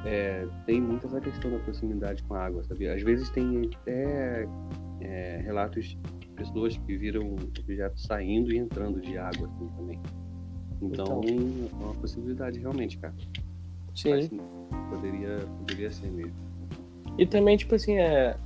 é, 0.06 0.48
tem 0.66 0.82
muito 0.82 1.08
essa 1.08 1.20
questão 1.20 1.52
da 1.52 1.60
proximidade 1.60 2.24
com 2.24 2.36
a 2.36 2.46
água, 2.46 2.64
sabia? 2.64 2.94
Às 2.96 3.02
vezes 3.02 3.30
tem 3.30 3.70
até 3.82 4.48
é, 5.02 5.42
relatos 5.44 5.98
de 6.20 6.28
pessoas 6.36 6.78
que 6.78 6.98
viram 6.98 7.36
objetos 7.60 8.04
saindo 8.04 8.52
e 8.54 8.58
entrando 8.58 9.02
de 9.02 9.18
água 9.18 9.48
assim, 9.48 9.68
também. 9.78 10.00
Então, 10.82 11.22
é 11.22 11.84
uma 11.84 11.94
possibilidade 11.96 12.60
realmente, 12.60 12.98
cara. 12.98 13.14
Sim. 13.96 14.12
Faz- 14.12 14.32
poderia, 14.90 15.40
poderia 15.58 15.92
ser 15.92 16.10
mesmo. 16.12 16.50
E 17.18 17.26
também, 17.26 17.58
tipo 17.58 17.76
assim, 17.76 17.98
é, 17.98 18.38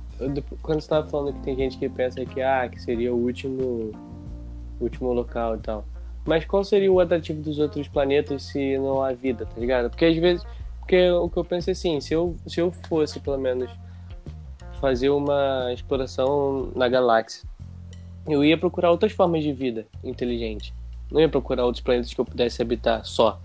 quando 0.62 0.80
você 0.80 0.88
tava 0.88 1.08
falando 1.08 1.34
que 1.34 1.40
tem 1.40 1.56
gente 1.56 1.78
que 1.78 1.88
pensa 1.88 2.24
que, 2.24 2.40
ah, 2.40 2.68
que 2.68 2.80
seria 2.80 3.12
o 3.12 3.16
último, 3.16 3.92
último 4.80 5.12
local 5.12 5.56
e 5.56 5.58
tal. 5.58 5.84
Mas 6.24 6.44
qual 6.44 6.64
seria 6.64 6.90
o 6.90 7.00
atrativo 7.00 7.42
dos 7.42 7.58
outros 7.58 7.86
planetas 7.88 8.44
se 8.44 8.78
não 8.78 9.02
há 9.02 9.12
vida, 9.12 9.44
tá 9.44 9.60
ligado? 9.60 9.90
Porque 9.90 10.04
às 10.04 10.16
vezes, 10.16 10.46
porque 10.78 11.10
o 11.10 11.28
que 11.28 11.36
eu 11.36 11.44
penso 11.44 11.70
é 11.70 11.72
assim, 11.72 12.00
se 12.00 12.14
eu, 12.14 12.34
se 12.46 12.60
eu 12.60 12.70
fosse 12.70 13.20
pelo 13.20 13.38
menos 13.38 13.70
fazer 14.80 15.10
uma 15.10 15.72
exploração 15.72 16.72
na 16.74 16.88
galáxia, 16.88 17.46
eu 18.26 18.44
ia 18.44 18.56
procurar 18.56 18.90
outras 18.90 19.12
formas 19.12 19.42
de 19.42 19.52
vida 19.52 19.86
inteligente. 20.02 20.72
Não 21.10 21.20
ia 21.20 21.28
procurar 21.28 21.64
outros 21.64 21.82
planetas 21.82 22.12
que 22.12 22.20
eu 22.20 22.24
pudesse 22.24 22.62
habitar 22.62 23.04
só. 23.04 23.40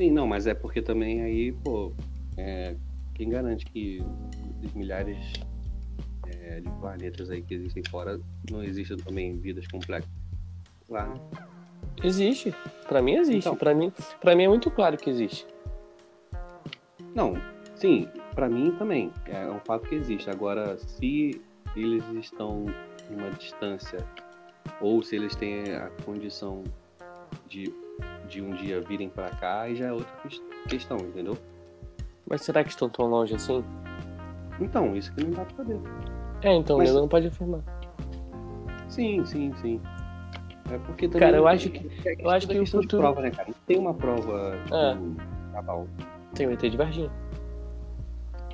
Sim, 0.00 0.10
não, 0.10 0.26
mas 0.26 0.46
é 0.46 0.54
porque 0.54 0.80
também 0.80 1.20
aí, 1.20 1.52
pô, 1.52 1.92
é, 2.34 2.74
quem 3.20 3.28
garante 3.28 3.66
que 3.66 4.02
dos 4.62 4.72
milhares 4.72 5.34
é, 6.26 6.58
de 6.60 6.70
planetas 6.80 7.28
aí 7.28 7.42
que 7.42 7.52
existem 7.52 7.82
fora 7.90 8.18
não 8.50 8.64
existem 8.64 8.96
também 8.96 9.36
vidas 9.36 9.66
complexas? 9.68 10.10
Lá, 10.88 11.06
né? 11.06 11.20
Existe. 12.02 12.54
Pra 12.88 13.02
mim 13.02 13.16
existe. 13.16 13.40
Então. 13.40 13.54
Pra 13.56 13.74
mim, 13.74 13.92
para 14.22 14.34
mim 14.34 14.44
é 14.44 14.48
muito 14.48 14.70
claro 14.70 14.96
que 14.96 15.10
existe. 15.10 15.46
Não, 17.14 17.34
sim, 17.74 18.08
pra 18.34 18.48
mim 18.48 18.74
também. 18.78 19.12
É 19.26 19.46
um 19.50 19.60
fato 19.60 19.86
que 19.86 19.96
existe. 19.96 20.30
Agora, 20.30 20.78
se 20.78 21.42
eles 21.76 22.02
estão 22.14 22.64
em 23.10 23.16
uma 23.16 23.30
distância 23.32 23.98
ou 24.80 25.02
se 25.02 25.14
eles 25.16 25.36
têm 25.36 25.74
a 25.74 25.90
condição 26.06 26.64
de, 27.46 27.70
de 28.30 28.40
um 28.40 28.54
dia 28.54 28.80
virem 28.80 29.10
pra 29.10 29.28
cá, 29.28 29.60
aí 29.60 29.76
já 29.76 29.88
é 29.88 29.92
outra 29.92 30.10
ques- 30.22 30.42
questão, 30.66 30.96
entendeu? 30.96 31.36
Mas 32.30 32.42
será 32.42 32.62
que 32.62 32.70
estão 32.70 32.88
tão 32.88 33.06
longe 33.06 33.34
assim? 33.34 33.62
Então, 34.60 34.94
isso 34.96 35.12
que 35.14 35.24
não 35.24 35.30
dá 35.32 35.44
pra 35.44 35.56
saber. 35.56 35.80
É, 36.42 36.54
então 36.54 36.78
Mas- 36.78 36.94
não 36.94 37.08
pode 37.08 37.26
afirmar. 37.26 37.60
Sim, 38.88 39.24
sim, 39.26 39.52
sim. 39.56 39.80
É 40.70 40.78
porque 40.78 41.08
também. 41.08 41.20
Cara, 41.26 41.36
eu 41.36 41.46
acho 41.48 41.68
que- 41.70 41.90
é 42.08 42.14
eu 42.24 42.30
acho 42.30 42.46
que 42.46 42.58
o 42.58 42.64
de 42.64 42.70
futuro- 42.70 43.02
prova, 43.02 43.20
né, 43.22 43.30
cara? 43.30 43.48
Não 43.48 43.54
tem 43.66 43.78
uma 43.78 43.92
prova 43.94 44.54
É. 44.72 44.92
tipo, 44.94 45.16
cabal. 45.52 45.88
Tem 46.34 46.46
o 46.46 46.52
ET 46.52 46.70
de 46.70 46.76
Varginha. 46.76 47.10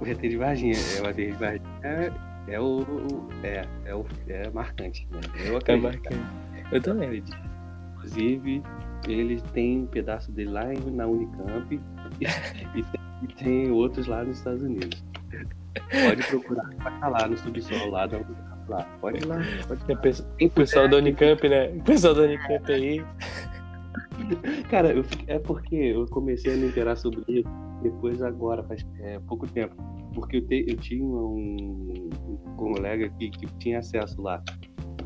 O 0.00 0.06
ET 0.06 0.18
de 0.28 0.36
Varginha, 0.36 0.74
é 0.74 1.02
o 1.02 1.10
ET 1.10 1.16
de 1.16 1.32
Varginha. 1.32 1.62
É, 1.82 2.12
é 2.54 2.60
o. 2.60 2.80
o- 2.80 3.28
É, 3.42 3.62
é, 3.84 3.94
o, 3.94 4.06
é 4.28 4.48
marcante, 4.50 5.06
né? 5.10 5.20
Eu 5.46 5.54
É 5.54 5.56
acredito. 5.58 5.62
cara. 5.64 5.78
marcante. 6.16 6.20
Eu 6.72 6.80
também. 6.82 7.08
acredito. 7.08 7.36
Inclusive, 7.96 8.62
ele 9.08 9.40
tem 9.52 9.80
um 9.82 9.86
pedaço 9.86 10.30
dele 10.32 10.50
lá 10.50 10.64
na 10.92 11.06
Unicamp 11.06 11.80
e, 12.20 12.24
e 12.78 12.82
tem, 12.82 12.95
e 13.22 13.26
tem 13.28 13.70
outros 13.70 14.06
lá 14.06 14.24
nos 14.24 14.38
Estados 14.38 14.62
Unidos. 14.62 15.02
Pode 16.06 16.26
procurar, 16.28 16.64
vai 16.78 16.94
estar 16.94 17.08
lá 17.08 17.26
no 17.28 17.36
subsolo 17.36 17.90
lá 17.90 18.06
da 18.06 18.16
Unicamp. 18.18 18.46
Lá. 18.68 18.82
Pode 19.00 19.18
ir 19.22 19.26
lá, 19.26 19.36
pode 19.68 19.80
ir 19.84 19.94
lá. 19.94 20.46
o 20.46 20.50
pessoal 20.50 20.88
da 20.88 20.96
Unicamp, 20.96 21.48
né? 21.48 21.68
O 21.70 21.82
pessoal 21.84 22.14
da 22.14 22.22
Unicamp 22.22 22.72
aí. 22.72 23.04
Cara, 24.70 24.92
eu 24.92 25.04
é 25.26 25.38
porque 25.38 25.76
eu 25.76 26.06
comecei 26.06 26.54
a 26.54 26.56
me 26.56 26.68
inteirar 26.68 26.96
sobre 26.96 27.22
isso 27.28 27.48
depois 27.82 28.20
agora, 28.22 28.62
faz 28.64 28.84
é, 29.00 29.18
pouco 29.20 29.46
tempo. 29.46 29.74
Porque 30.14 30.38
eu, 30.38 30.46
te- 30.46 30.64
eu 30.66 30.76
tinha 30.78 31.04
um, 31.04 32.08
um 32.26 32.54
colega 32.56 33.08
que, 33.18 33.30
que 33.30 33.46
tinha 33.58 33.78
acesso 33.78 34.20
lá 34.22 34.42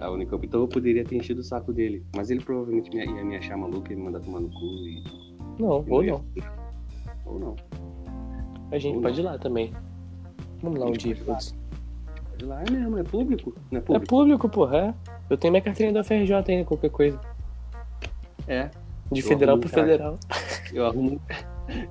à 0.01 0.11
Unicamp, 0.11 0.47
então 0.47 0.61
eu 0.61 0.69
poderia 0.69 1.05
ter 1.05 1.17
enchido 1.17 1.41
o 1.41 1.45
saco 1.45 1.73
dele. 1.73 2.05
Mas 2.17 2.31
ele 2.31 2.43
provavelmente 2.43 2.89
me- 2.97 3.05
ia 3.05 3.25
me 3.25 3.37
achar 3.37 3.57
maluco 3.57 3.93
e 3.93 3.97
me 3.97 4.03
mandar 4.05 4.21
tomar 4.21 4.41
no 4.41 4.49
cu 4.49 4.65
e. 4.87 5.03
Não, 5.59 5.85
ou 5.89 6.03
não. 6.03 6.25
Ou 7.27 7.39
não. 7.41 7.57
A 8.73 8.79
gente 8.79 8.97
Ou 8.97 9.03
pode 9.03 9.21
ir 9.21 9.25
lá 9.25 9.39
também. 9.39 9.73
Vamos 10.63 10.79
lá 10.79 10.87
um 10.87 10.93
dia, 10.93 11.17
pode 11.17 11.55
ir 12.43 12.47
lá. 12.47 12.63
é 12.67 12.71
mesmo, 12.71 12.99
é 12.99 13.03
público. 13.03 13.55
Não 13.71 13.79
é 13.79 13.81
É 13.81 13.85
público? 13.85 14.07
público, 14.07 14.49
porra. 14.49 14.79
É. 14.79 14.95
Eu 15.29 15.37
tenho 15.37 15.53
minha 15.53 15.63
carteirinha 15.63 15.95
da 15.95 16.05
FRJ 16.05 16.35
ainda, 16.49 16.65
qualquer 16.65 16.91
coisa. 16.91 17.21
É. 18.47 18.71
De 19.11 19.21
Eu 19.21 19.27
federal 19.27 19.59
pro 19.59 19.69
um 19.69 19.73
federal. 19.73 20.19
Eu 20.73 20.87
arrumo, 20.87 21.21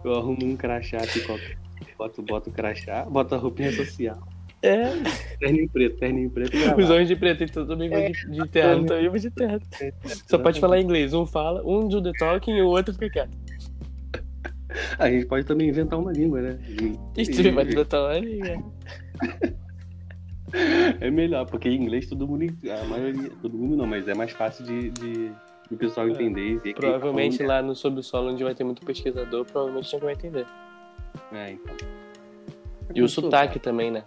eu 0.05 0.13
arrumo 0.13 0.45
um 0.45 0.55
crachá 0.55 0.97
aqui, 0.99 1.19
qualquer. 1.19 1.57
Boto, 1.97 2.21
boto 2.21 2.49
o 2.49 2.53
crachá, 2.53 3.03
boto 3.03 3.35
a 3.35 3.37
roupinha 3.37 3.73
social. 3.73 4.17
É. 4.61 4.89
Terninho 5.37 5.69
preto, 5.69 5.97
terninho 5.97 6.29
preto 6.29 6.55
e 6.55 6.81
Os 6.81 6.89
homens 6.89 7.07
de 7.07 7.15
preto, 7.15 7.43
então 7.43 7.65
também 7.65 7.89
vão 7.89 8.11
de, 8.11 8.29
de 8.29 8.47
terno, 8.47 8.85
também 8.85 9.09
vão 9.09 9.17
de 9.17 9.29
terno. 9.31 9.61
Só 10.27 10.37
pode 10.37 10.59
falar 10.59 10.79
inglês. 10.79 11.13
Um 11.13 11.25
fala, 11.25 11.61
um 11.65 11.87
do 11.87 12.01
the 12.01 12.11
talking 12.17 12.51
e 12.51 12.61
o 12.61 12.67
outro 12.67 12.93
fica 12.93 13.09
quieto. 13.09 13.37
A 14.97 15.10
gente 15.10 15.25
pode 15.25 15.45
também 15.45 15.69
inventar 15.69 15.99
uma 15.99 16.12
língua, 16.12 16.41
né? 16.41 16.60
E- 17.17 17.25
Steve 17.25 17.52
vai 17.52 17.65
do 17.65 17.86
talking. 17.86 18.41
É. 18.43 18.60
É 20.99 21.12
melhor, 21.12 21.45
porque 21.45 21.69
em 21.69 21.75
inglês 21.75 22.08
todo 22.08 22.28
mundo, 22.28 22.45
a 22.67 22.84
maioria, 22.86 23.30
todo 23.41 23.56
mundo 23.56 23.78
não, 23.78 23.86
mas 23.86 24.08
é 24.08 24.15
mais 24.15 24.32
fácil 24.32 24.65
de, 24.65 24.89
de, 24.89 25.30
de 25.30 25.34
o 25.71 25.78
pessoal 25.78 26.08
É, 26.08 26.12
entender 26.12 26.60
e 26.65 26.73
tá 26.73 26.80
Provavelmente 26.80 27.43
lá 27.43 27.62
no 27.62 27.75
subsolo, 27.75 28.32
onde 28.32 28.43
vai 28.43 28.56
ter 28.56 28.63
muito 28.63 28.84
pesquisador, 28.84 29.45
provavelmente 29.45 29.93
não 29.93 29.99
vai 29.99 30.13
entender. 30.13 30.47
É, 31.32 31.52
então. 31.52 31.75
E 32.95 33.02
o 33.04 33.08
sotaque 33.08 33.60
também, 33.60 33.91
né? 33.91 34.04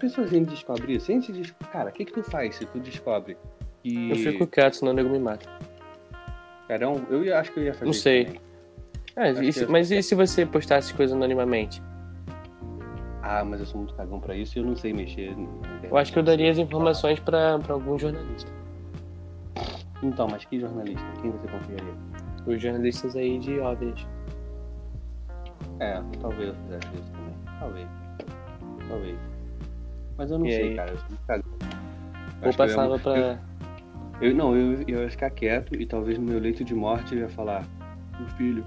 Pessoas 0.00 0.32
a 0.32 0.34
gente 0.34 0.48
descobre 0.50 0.94
isso. 0.94 1.12
A 1.12 1.14
gente 1.14 1.54
Cara, 1.70 1.90
o 1.90 1.92
que 1.92 2.04
que 2.04 2.12
tu 2.12 2.24
faz 2.24 2.56
se 2.56 2.66
tu 2.66 2.80
descobre 2.80 3.36
que... 3.84 4.10
Eu 4.10 4.16
fico 4.16 4.46
quieto, 4.48 4.74
senão 4.74 4.90
o 4.90 4.94
nego 4.96 5.08
me 5.08 5.20
mata. 5.20 5.48
Cara, 6.66 6.86
eu, 6.86 7.36
acho 7.36 7.52
que 7.52 7.60
eu 7.60 7.64
ia 7.64 7.72
fazer 7.72 7.84
Não 7.84 7.92
isso 7.92 8.02
sei. 8.02 8.40
Ah, 9.16 9.28
e 9.30 9.52
se- 9.52 9.66
mas 9.66 9.90
e 9.90 10.02
se 10.02 10.14
você 10.14 10.46
postasse 10.46 10.92
coisa 10.94 11.14
anonimamente? 11.14 11.82
Ah, 13.22 13.44
mas 13.44 13.60
eu 13.60 13.66
sou 13.66 13.78
muito 13.78 13.94
cagão 13.94 14.18
pra 14.18 14.34
isso 14.34 14.58
e 14.58 14.60
eu 14.60 14.66
não 14.66 14.74
sei 14.76 14.92
mexer. 14.92 15.34
Eu 15.82 15.96
acho 15.96 16.12
que 16.12 16.18
eu 16.18 16.22
daria 16.22 16.50
as 16.50 16.58
informações 16.58 17.20
pra, 17.20 17.58
pra 17.58 17.74
algum 17.74 17.98
jornalista. 17.98 18.50
Então, 20.02 20.26
mas 20.28 20.44
que 20.44 20.58
jornalista? 20.58 21.04
Quem 21.20 21.30
você 21.30 21.46
confiaria? 21.46 21.94
Os 22.46 22.60
jornalistas 22.60 23.14
aí 23.14 23.38
de 23.38 23.60
OVNIs. 23.60 24.06
É, 25.78 26.02
talvez 26.20 26.48
eu 26.48 26.54
fizesse 26.54 26.88
isso 26.96 27.12
também. 27.12 27.34
Talvez. 27.60 27.88
Talvez. 28.88 29.18
Mas 30.18 30.30
eu 30.30 30.38
não 30.38 30.46
E 30.46 30.52
sei, 30.52 30.68
aí? 30.70 30.76
cara. 30.76 30.90
Eu 30.90 30.98
sou 30.98 31.08
muito 31.08 31.26
cagão. 31.26 31.52
Ou 31.52 31.68
acho 31.68 32.40
que 32.40 32.48
eu 32.48 32.54
passava 32.54 32.98
pra. 32.98 33.38
Eu, 34.20 34.34
não, 34.34 34.56
eu, 34.56 34.82
eu 34.88 35.02
ia 35.02 35.10
ficar 35.10 35.30
quieto 35.30 35.74
e 35.80 35.86
talvez 35.86 36.18
no 36.18 36.24
meu 36.24 36.40
leito 36.40 36.64
de 36.64 36.74
morte 36.74 37.14
eu 37.14 37.20
ia 37.22 37.28
falar: 37.28 37.64
Meu 38.18 38.28
filho, 38.30 38.64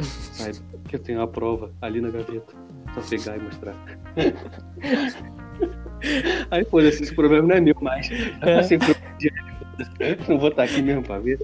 saiba 0.00 0.58
que 0.88 0.96
eu 0.96 1.00
tenho 1.00 1.20
a 1.22 1.28
prova 1.28 1.70
ali 1.80 2.00
na 2.00 2.10
gaveta. 2.10 2.54
Só 2.94 3.00
pegar 3.08 3.36
e 3.36 3.40
mostrar. 3.40 3.74
Aí, 6.50 6.64
pô, 6.64 6.80
esse 6.80 7.14
problema 7.14 7.46
não 7.46 7.56
é 7.56 7.60
meu 7.60 7.76
mais. 7.80 8.08
É. 8.40 8.60
Não 10.28 10.38
vou 10.38 10.48
estar 10.48 10.64
aqui 10.64 10.82
mesmo 10.82 11.02
pra 11.02 11.18
ver. 11.18 11.38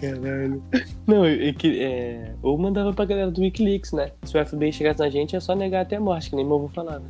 Caralho. 0.00 0.62
Não, 1.06 1.26
e 1.26 1.52
que, 1.52 1.82
é... 1.82 2.34
ou 2.42 2.56
mandava 2.56 2.92
pra 2.92 3.04
galera 3.04 3.30
do 3.30 3.40
Wikileaks, 3.40 3.92
né? 3.92 4.10
Se 4.22 4.38
o 4.38 4.46
FBI 4.46 4.72
chegasse 4.72 5.00
na 5.00 5.08
gente, 5.08 5.36
é 5.36 5.40
só 5.40 5.54
negar 5.54 5.82
até 5.82 5.96
a 5.96 6.00
morte, 6.00 6.30
que 6.30 6.36
nem 6.36 6.44
meu 6.44 6.56
avô 6.56 6.68
falava. 6.68 7.04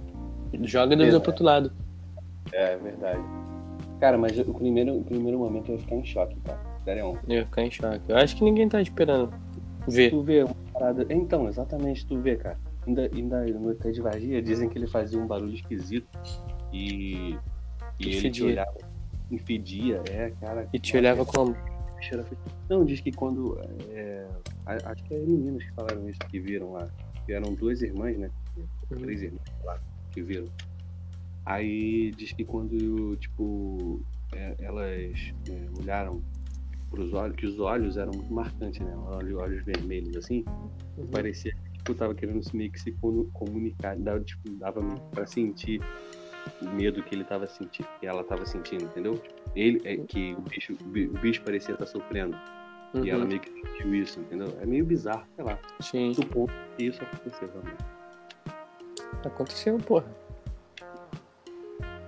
Joga 0.63 0.95
e 0.95 1.09
É. 1.09 1.19
pro 1.19 1.31
outro 1.31 1.45
lado. 1.45 1.73
É, 2.53 2.77
verdade. 2.77 3.21
Cara, 4.01 4.19
mas 4.19 4.39
o 4.39 4.55
primeiro, 4.55 4.97
o 4.99 5.05
primeiro 5.05 5.39
momento 5.39 5.71
eu 5.71 5.75
ia 5.77 5.81
ficar 5.81 5.97
em 5.97 6.05
choque, 6.05 6.37
cara. 6.45 6.74
Eu 7.29 7.37
ia 7.37 7.45
ficar 7.45 7.63
em 7.63 7.71
choque. 7.71 8.03
Eu 8.09 8.17
acho 8.17 8.37
que 8.37 8.45
ninguém 8.45 8.69
tá 8.69 8.81
esperando 8.81 9.33
ver. 9.87 10.11
Tu 10.11 10.23
vê 10.23 10.43
uma 10.43 10.55
parada. 10.73 11.07
Então, 11.11 11.49
exatamente, 11.49 12.07
tu 12.07 12.19
vê, 12.19 12.37
cara. 12.37 12.59
ainda, 12.87 13.09
ainda 13.13 13.45
no 13.59 13.75
Ted 13.75 14.01
Vargia 14.01 14.43
dizem 14.43 14.69
que 14.69 14.79
ele 14.79 14.87
fazia 14.87 15.19
um 15.19 15.27
barulho 15.27 15.55
esquisito 15.55 16.07
e, 16.73 17.37
e 17.99 18.17
ele 18.17 18.31
te 18.31 18.43
olhava, 18.43 18.75
fedia, 19.45 20.03
é, 20.11 20.31
cara. 20.41 20.69
E 20.73 20.79
te 20.79 20.97
olhava 20.97 21.25
como? 21.25 21.57
Não, 22.69 22.85
diz 22.85 23.01
que 23.01 23.13
quando. 23.13 23.59
É, 23.91 24.27
acho 24.67 25.05
que 25.05 25.15
é 25.15 25.19
meninas 25.19 25.65
que 25.65 25.73
falaram 25.73 26.09
isso, 26.09 26.19
que 26.29 26.39
viram 26.39 26.73
lá. 26.73 26.89
Que 27.25 27.33
eram 27.33 27.55
duas 27.55 27.81
irmãs, 27.81 28.19
né? 28.19 28.31
Uhum. 28.57 28.99
Três 28.99 29.23
irmãs 29.23 29.43
lá, 29.65 29.81
que 30.13 30.23
viram. 30.23 30.49
Aí 31.47 32.11
diz 32.13 32.33
que 32.33 32.45
quando, 32.45 33.17
tipo, 33.17 34.01
é, 34.35 34.55
elas 34.61 35.33
é, 35.49 35.81
olharam 35.81 36.23
pros 36.95 37.13
olhos, 37.13 37.37
que 37.37 37.47
os 37.47 37.59
olhos 37.59 37.97
eram 37.97 38.13
muito 38.13 38.33
marcantes, 38.33 38.81
né? 38.81 38.95
Olhos, 39.07 39.35
olhos 39.35 39.65
vermelhos, 39.65 40.17
assim, 40.17 40.45
uhum. 40.97 41.07
parecia 41.09 41.53
que 41.53 41.79
tipo, 41.79 41.95
tava 41.95 42.15
querendo 42.15 42.41
meio 42.55 42.71
que 42.71 42.81
se 42.81 42.93
comunicar, 43.33 43.97
dava, 43.97 44.21
tipo, 44.21 44.51
dava 44.53 44.81
pra 45.11 45.27
sentir 45.27 45.81
o 46.63 46.67
medo 46.67 47.03
que 47.03 47.15
ele 47.15 47.25
tava 47.25 47.47
sentindo, 47.47 47.89
que 48.01 48.07
ela 48.07 48.25
tava 48.25 48.47
sentindo, 48.47 48.85
entendeu? 48.85 49.21
Ele, 49.55 49.81
é, 49.85 49.97
que 49.97 50.35
o 50.35 50.41
bicho, 50.41 50.73
o 50.73 51.19
bicho 51.19 51.43
parecia 51.43 51.75
estar 51.75 51.87
sofrendo. 51.87 52.37
Uhum. 52.95 53.05
E 53.05 53.11
ela 53.11 53.23
uhum. 53.23 53.29
meio 53.29 53.41
que 53.41 53.51
sentiu 53.51 53.95
isso, 53.95 54.21
entendeu? 54.21 54.57
É 54.61 54.67
meio 54.67 54.85
bizarro, 54.85 55.25
sei 55.35 55.45
lá. 55.45 55.59
Sim. 55.81 56.15
Supondo 56.15 56.53
que 56.77 56.85
isso 56.85 57.03
aconteceu 57.03 57.49
também. 57.49 57.75
Aconteceu, 59.25 59.79
porra. 59.79 60.07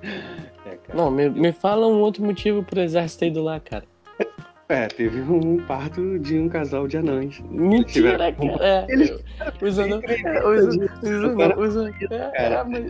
É, 0.67 0.79
Não, 0.95 1.13
me, 1.13 1.31
me 1.31 1.53
fala 1.53 1.87
um 1.87 2.01
outro 2.01 2.25
motivo 2.25 2.61
pro 2.61 2.81
exército 2.81 3.21
ter 3.21 3.27
ido 3.29 3.41
lá, 3.41 3.61
cara. 3.61 3.85
É, 4.69 4.89
teve 4.89 5.21
um 5.21 5.65
parto 5.65 6.19
de 6.19 6.37
um 6.37 6.49
casal 6.49 6.89
de 6.89 6.97
anões. 6.97 7.41
Mentira, 7.49 8.33
cara. 8.33 8.35
É, 8.61 8.87
Eles... 8.89 9.25
Os 9.63 9.79
anões. 9.79 10.05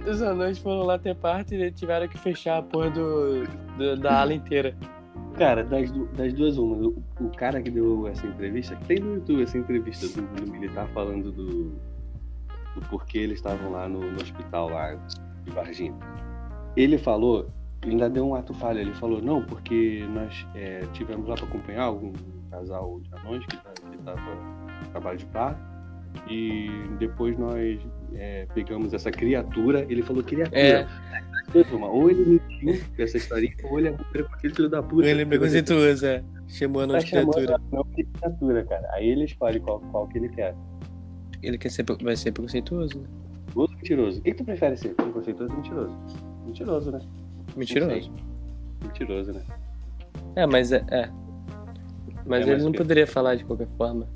Os 0.07 0.23
anões 0.23 0.59
foram 0.59 0.85
lá 0.85 0.99
ter 0.99 1.15
parto 1.17 1.55
e 1.55 1.71
tiveram 1.71 2.09
que 2.09 2.17
fechar 2.17 2.59
a 2.59 2.63
porra 2.63 2.89
do, 2.91 3.45
do 3.77 3.97
da 3.99 4.21
ala 4.21 4.33
inteira. 4.33 4.75
Cara, 5.37 5.63
das, 5.65 5.91
das 6.17 6.33
duas 6.33 6.57
uma, 6.57 6.77
o, 6.77 7.03
o, 7.21 7.29
cara 7.37 7.61
que 7.61 7.71
deu 7.71 8.09
essa 8.09 8.27
entrevista, 8.27 8.75
tem 8.89 8.99
no 8.99 9.17
YouTube 9.17 9.43
essa 9.43 9.59
entrevista 9.59 10.09
do, 10.09 10.27
do 10.29 10.51
militar 10.51 10.89
falando 10.95 11.31
do, 11.31 11.73
do 12.75 12.81
porquê 12.89 13.19
eles 13.19 13.39
estavam 13.39 13.71
lá 13.71 13.87
no, 13.87 14.01
no 14.01 14.17
hospital 14.17 14.71
lá 14.71 14.95
de 15.45 15.51
Varginha. 15.51 15.95
Ele 16.75 16.97
falou 16.97 17.51
ainda 17.91 18.09
deu 18.09 18.27
um 18.27 18.35
ato 18.35 18.55
falho. 18.55 18.81
Ele 18.81 18.93
falou, 18.95 19.21
não, 19.21 19.45
porque 19.45 20.05
nós 20.13 20.47
é, 20.55 20.81
tivemos 20.93 21.29
lá 21.29 21.35
para 21.35 21.45
acompanhar 21.45 21.93
um 21.93 22.13
casal 22.51 23.01
de 23.01 23.11
anões 23.15 23.45
que 23.47 23.57
tá, 23.57 23.73
estava 23.99 24.21
trabalho 24.91 25.19
de 25.19 25.27
parto. 25.27 25.61
E 26.29 26.69
depois 26.99 27.39
nós 27.39 27.79
é, 28.15 28.47
pegamos 28.55 28.95
essa 28.95 29.11
criatura. 29.11 29.87
Ele 29.89 30.03
falou 30.03 30.23
criatura. 30.23 30.59
É. 30.59 30.87
Ou 31.91 32.11
ele 32.11 32.41
mentiu 32.61 32.83
essa 32.99 33.17
história, 33.17 33.55
ou 33.65 33.79
ele 33.79 33.89
é 33.89 33.97
aquele 34.33 34.55
filho 34.55 34.69
da 34.69 34.83
puta. 34.83 35.07
Ele 35.07 35.23
é 35.23 35.25
preconceituoso, 35.25 36.07
é. 36.07 36.25
Chamou 36.49 36.83
a 36.83 36.87
tá 36.89 36.99
de 36.99 37.07
criatura. 37.07 37.61
Não 37.73 37.83
de 37.95 38.05
criatura, 38.05 38.65
cara. 38.65 38.89
Aí 38.93 39.09
ele 39.09 39.25
escolhe 39.25 39.61
qual, 39.61 39.81
qual 39.81 40.09
que 40.09 40.19
ele 40.19 40.29
quer. 40.29 40.55
Ele 41.43 41.57
quer 41.57 41.71
ser, 41.71 41.85
vai 42.03 42.17
ser 42.17 42.33
preconceituoso, 42.33 42.99
né? 42.99 43.07
Ou 43.55 43.69
mentiroso. 43.69 44.21
O 44.21 44.23
que 44.23 44.35
tu 44.35 44.45
prefere 44.45 44.77
ser? 44.77 44.95
Preconceituoso 44.95 45.51
ou 45.53 45.57
mentiroso? 45.59 45.99
Mentiroso, 46.47 46.91
né? 46.91 47.01
Mentiroso. 47.57 48.13
Mentiroso, 48.83 49.33
né? 49.33 49.43
É, 50.37 50.47
mas 50.47 50.73
é. 50.73 50.85
é. 50.91 51.11
Mas 52.27 52.47
é, 52.47 52.53
ele 52.53 52.63
não 52.63 52.73
que... 52.73 52.79
poderia 52.79 53.07
falar 53.07 53.37
de 53.37 53.45
qualquer 53.45 53.69
forma. 53.77 54.09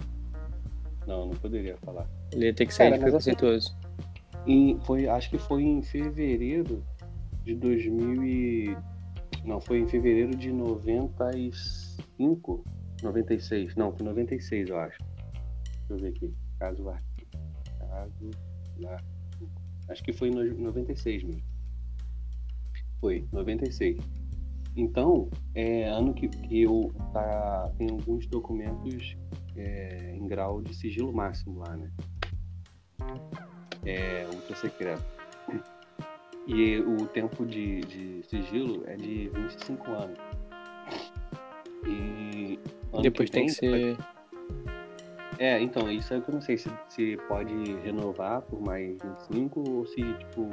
Não, 1.07 1.27
não 1.27 1.37
poderia 1.37 1.77
falar. 1.79 2.07
Ele 2.33 2.47
ia 2.47 2.55
ter 2.55 2.67
que 2.67 2.75
sair 2.75 2.91
Cara, 2.91 2.99
de 2.99 3.05
preconceituoso. 3.05 3.77
Assim, 4.33 4.79
foi, 4.85 5.09
acho 5.09 5.31
que 5.31 5.39
foi 5.39 5.63
em 5.63 5.81
fevereiro 5.83 6.85
de 7.45 7.55
2000 7.55 8.25
e... 8.25 8.77
Não, 9.45 9.61
foi 9.61 9.79
em 9.79 9.89
fevereiro 9.89 10.37
de 10.37 10.53
95, 10.53 12.65
96. 13.03 13.75
Não, 13.77 13.93
foi 13.93 14.05
96, 14.05 14.69
eu 14.69 14.79
acho. 14.79 14.99
Deixa 14.99 15.91
eu 15.91 15.97
ver 15.97 16.09
aqui. 16.09 16.35
Caso 16.59 16.83
lá. 16.83 16.99
Caso 17.79 18.31
lá. 18.81 19.01
Acho 19.89 20.05
que 20.05 20.13
foi 20.13 20.29
em 20.29 20.35
96 20.35 21.25
mesmo. 21.25 21.50
Foi, 23.01 23.25
96. 23.33 23.99
Então, 24.77 25.29
é 25.55 25.89
ano 25.89 26.15
que, 26.15 26.29
que 26.29 26.63
eu 26.63 26.93
tá, 27.13 27.71
tem 27.77 27.91
alguns 27.91 28.27
documentos 28.27 29.17
é, 29.57 30.15
em 30.15 30.27
grau 30.27 30.63
de 30.63 30.75
sigilo 30.75 31.13
máximo 31.13 31.59
lá, 31.59 31.77
né? 31.77 31.91
É, 33.85 34.27
ultra 34.33 34.55
secreto. 34.57 35.05
E 36.47 36.79
o 36.79 37.07
tempo 37.07 37.45
de, 37.45 37.81
de 37.81 38.23
sigilo 38.29 38.83
é 38.87 38.97
de 38.97 39.29
25 39.29 39.91
anos. 39.91 40.19
E 41.87 42.59
depois 43.03 43.31
que 43.31 43.37
tem, 43.37 43.47
que 43.47 43.53
ser. 43.53 43.97
É, 45.39 45.61
então, 45.61 45.91
isso 45.91 46.13
é 46.13 46.21
que 46.21 46.29
eu 46.29 46.35
não 46.35 46.43
sei 46.43 46.59
se, 46.59 46.71
se 46.89 47.17
pode 47.29 47.55
renovar 47.83 48.43
por 48.43 48.61
mais 48.61 48.99
25 49.31 49.71
ou 49.71 49.87
se, 49.87 49.97
tipo, 49.97 50.49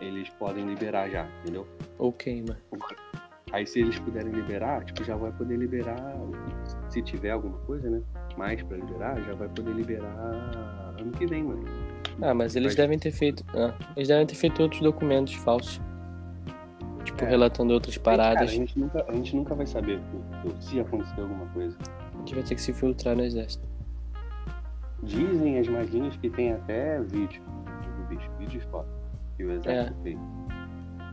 eles 0.00 0.28
podem 0.30 0.66
liberar 0.66 1.08
já, 1.10 1.26
entendeu? 1.42 1.66
Ou 1.98 2.12
queima. 2.12 2.56
Aí 3.52 3.66
se 3.66 3.80
eles 3.80 3.98
puderem 3.98 4.30
liberar, 4.30 4.84
tipo, 4.84 5.02
já 5.04 5.16
vai 5.16 5.32
poder 5.32 5.56
liberar, 5.56 5.96
se 6.90 7.02
tiver 7.02 7.30
alguma 7.30 7.58
coisa, 7.60 7.88
né? 7.88 8.02
Mais 8.36 8.62
pra 8.62 8.76
liberar, 8.76 9.20
já 9.22 9.34
vai 9.34 9.48
poder 9.48 9.72
liberar 9.72 10.14
ano 10.98 11.12
que 11.12 11.26
vem, 11.26 11.42
mano. 11.42 11.64
Ah, 12.20 12.34
mas 12.34 12.56
eles 12.56 12.74
vai... 12.74 12.84
devem 12.84 12.98
ter 12.98 13.10
feito. 13.10 13.44
Ah, 13.54 13.74
eles 13.96 14.08
devem 14.08 14.26
ter 14.26 14.34
feito 14.34 14.62
outros 14.62 14.80
documentos 14.82 15.34
falsos. 15.34 15.80
Tipo, 17.04 17.24
é. 17.24 17.28
relatando 17.28 17.72
outras 17.72 17.96
paradas. 17.96 18.34
Cara, 18.34 18.50
a, 18.50 18.54
gente 18.54 18.78
nunca, 18.78 19.04
a 19.08 19.12
gente 19.12 19.34
nunca 19.34 19.54
vai 19.54 19.66
saber 19.66 19.98
se 20.60 20.78
acontecer 20.78 21.20
alguma 21.20 21.46
coisa. 21.46 21.76
A 22.14 22.18
gente 22.18 22.34
vai 22.34 22.44
ter 22.44 22.54
que 22.54 22.60
se 22.60 22.72
filtrar 22.74 23.16
no 23.16 23.24
exército. 23.24 23.66
Dizem 25.02 25.58
as 25.58 25.68
maguinhas 25.68 26.16
que 26.16 26.28
tem 26.28 26.52
até 26.52 27.00
vídeo 27.00 27.42
do 27.42 28.08
bicho, 28.08 28.30
vídeo 28.38 28.60
e 28.60 28.70
foto 28.70 28.97
que 29.38 29.44
o 29.44 29.52
exército 29.52 29.96
é. 30.00 30.02
fez. 30.02 30.18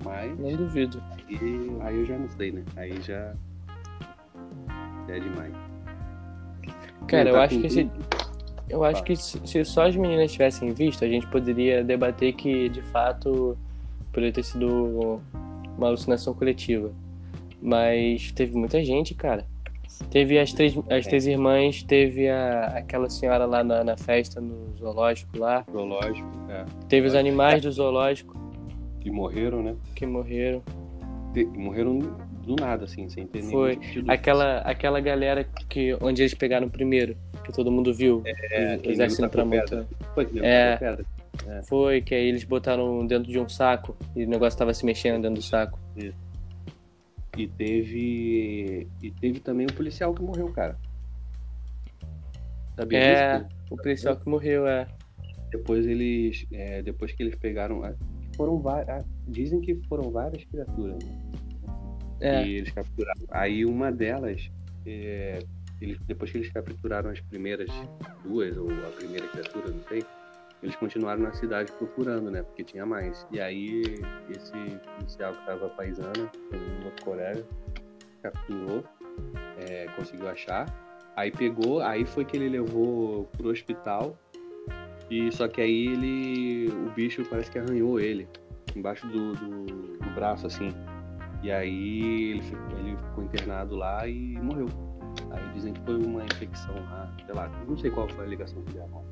Mas. 0.03 0.39
Não 0.39 0.51
duvido. 0.57 1.01
Aí, 1.29 1.77
aí 1.81 1.95
eu 1.99 2.05
já 2.05 2.17
não 2.17 2.29
sei, 2.29 2.51
né? 2.51 2.63
Aí 2.75 3.01
já. 3.01 3.33
É 5.07 5.19
demais. 5.19 5.53
Cara, 7.07 7.29
eu 7.29 7.35
tá 7.35 7.43
acho 7.43 7.61
que 7.61 7.69
se. 7.69 7.89
Eu 8.67 8.83
acho 8.83 9.03
que 9.03 9.15
se 9.15 9.63
só 9.63 9.85
as 9.85 9.95
meninas 9.95 10.31
tivessem 10.31 10.73
visto, 10.73 11.05
a 11.05 11.07
gente 11.07 11.27
poderia 11.27 11.83
debater 11.83 12.33
que 12.33 12.67
de 12.67 12.81
fato 12.81 13.55
poderia 14.11 14.33
ter 14.33 14.43
sido 14.43 15.21
uma 15.77 15.87
alucinação 15.87 16.33
coletiva. 16.33 16.91
Mas 17.61 18.31
teve 18.31 18.57
muita 18.57 18.83
gente, 18.83 19.13
cara. 19.13 19.45
Teve 20.09 20.39
as 20.39 20.53
três, 20.53 20.77
as 20.89 21.05
três 21.05 21.27
irmãs, 21.27 21.83
teve 21.83 22.29
a, 22.29 22.67
aquela 22.77 23.09
senhora 23.09 23.45
lá 23.45 23.63
na, 23.63 23.83
na 23.83 23.97
festa 23.97 24.39
no 24.41 24.75
zoológico 24.77 25.37
lá. 25.37 25.65
Zoológico, 25.71 26.29
é. 26.49 26.65
Teve 26.87 27.07
os 27.07 27.15
animais 27.15 27.61
do 27.61 27.71
zoológico. 27.71 28.35
Que 28.99 29.11
morreram, 29.11 29.61
né? 29.61 29.75
Que 29.95 30.05
morreram. 30.05 30.63
De, 31.33 31.45
morreram 31.45 31.99
do 32.45 32.55
nada, 32.55 32.85
assim, 32.85 33.09
sem 33.09 33.25
ter 33.25 33.41
Foi. 33.43 33.75
Tipo 33.75 34.11
aquela, 34.11 34.59
aquela 34.59 34.99
galera 34.99 35.45
que, 35.69 35.97
onde 36.01 36.21
eles 36.21 36.33
pegaram 36.33 36.69
primeiro, 36.69 37.17
que 37.43 37.51
todo 37.51 37.71
mundo 37.71 37.93
viu. 37.93 38.21
É, 38.25 38.79
o 38.85 38.89
exército 38.89 39.27
pra 39.29 39.43
montar. 39.43 39.85
Foi, 40.13 40.27
é, 40.41 40.79
é. 41.47 41.61
Foi, 41.63 42.01
que 42.01 42.15
aí 42.15 42.27
eles 42.27 42.43
botaram 42.43 43.05
dentro 43.05 43.31
de 43.31 43.39
um 43.39 43.49
saco 43.49 43.95
e 44.15 44.23
o 44.23 44.29
negócio 44.29 44.57
tava 44.57 44.73
se 44.73 44.85
mexendo 44.85 45.21
dentro 45.21 45.35
do 45.35 45.41
saco. 45.41 45.79
Isso. 45.95 46.24
E 47.37 47.47
teve. 47.47 48.87
E 49.01 49.11
teve 49.11 49.39
também 49.39 49.65
o 49.65 49.73
policial 49.73 50.13
que 50.13 50.21
morreu, 50.21 50.51
cara. 50.51 50.77
Sabia 52.75 52.99
é, 52.99 53.39
disso? 53.39 53.49
o 53.69 53.77
policial 53.77 54.17
que 54.17 54.29
morreu, 54.29 54.67
é. 54.67 54.87
Depois 55.51 55.85
eles. 55.85 56.45
É, 56.51 56.81
depois 56.81 57.11
que 57.11 57.23
eles 57.23 57.35
pegaram. 57.35 57.81
Foram 58.35 58.59
várias. 58.59 59.05
Dizem 59.27 59.61
que 59.61 59.75
foram 59.87 60.11
várias 60.11 60.43
criaturas. 60.45 61.03
Né? 61.03 61.21
É. 62.21 62.45
E 62.45 62.55
eles 62.55 62.71
capturaram. 62.71 63.21
Aí 63.31 63.65
uma 63.65 63.91
delas. 63.91 64.49
É, 64.85 65.39
eles, 65.81 65.97
depois 66.07 66.31
que 66.31 66.37
eles 66.37 66.51
capturaram 66.51 67.09
as 67.09 67.19
primeiras 67.19 67.69
duas, 68.23 68.55
ou 68.55 68.69
a 68.69 68.91
primeira 68.97 69.27
criatura, 69.27 69.71
não 69.71 69.83
sei 69.87 70.05
eles 70.65 70.75
continuaram 70.75 71.21
na 71.21 71.31
cidade 71.31 71.71
procurando, 71.73 72.31
né? 72.31 72.41
Porque 72.41 72.63
tinha 72.63 72.85
mais. 72.85 73.25
E 73.31 73.39
aí, 73.39 73.83
esse 74.29 74.51
policial 74.97 75.33
que 75.33 75.45
tava 75.45 75.69
paisana, 75.69 76.31
um 76.51 76.85
outro 76.85 77.05
colega, 77.05 77.45
capturou, 78.23 78.83
é, 79.59 79.85
conseguiu 79.95 80.27
achar. 80.27 80.65
Aí 81.15 81.31
pegou, 81.31 81.81
aí 81.81 82.03
foi 82.03 82.25
que 82.25 82.35
ele 82.35 82.49
levou 82.49 83.25
pro 83.37 83.49
hospital. 83.49 84.17
E 85.09 85.31
só 85.31 85.47
que 85.47 85.61
aí 85.61 85.87
ele. 85.87 86.67
O 86.69 86.89
bicho 86.95 87.23
parece 87.29 87.51
que 87.51 87.59
arranhou 87.59 87.99
ele. 87.99 88.27
Embaixo 88.75 89.07
do, 89.07 89.33
do, 89.33 89.65
do 89.97 90.09
braço, 90.15 90.47
assim. 90.47 90.69
E 91.43 91.51
aí 91.51 92.31
ele 92.31 92.41
ficou, 92.41 92.79
ele 92.79 92.97
ficou 92.97 93.23
internado 93.23 93.75
lá 93.75 94.07
e 94.07 94.35
morreu. 94.41 94.67
Aí 95.29 95.53
dizem 95.53 95.73
que 95.73 95.81
foi 95.81 95.95
uma 95.95 96.23
infecção 96.25 96.73
lá, 96.73 97.13
sei 97.23 97.35
lá, 97.35 97.47
não 97.67 97.77
sei 97.77 97.91
qual 97.91 98.09
foi 98.09 98.25
a 98.25 98.27
ligação 98.27 98.63
que 98.63 98.73
deram. 98.73 99.05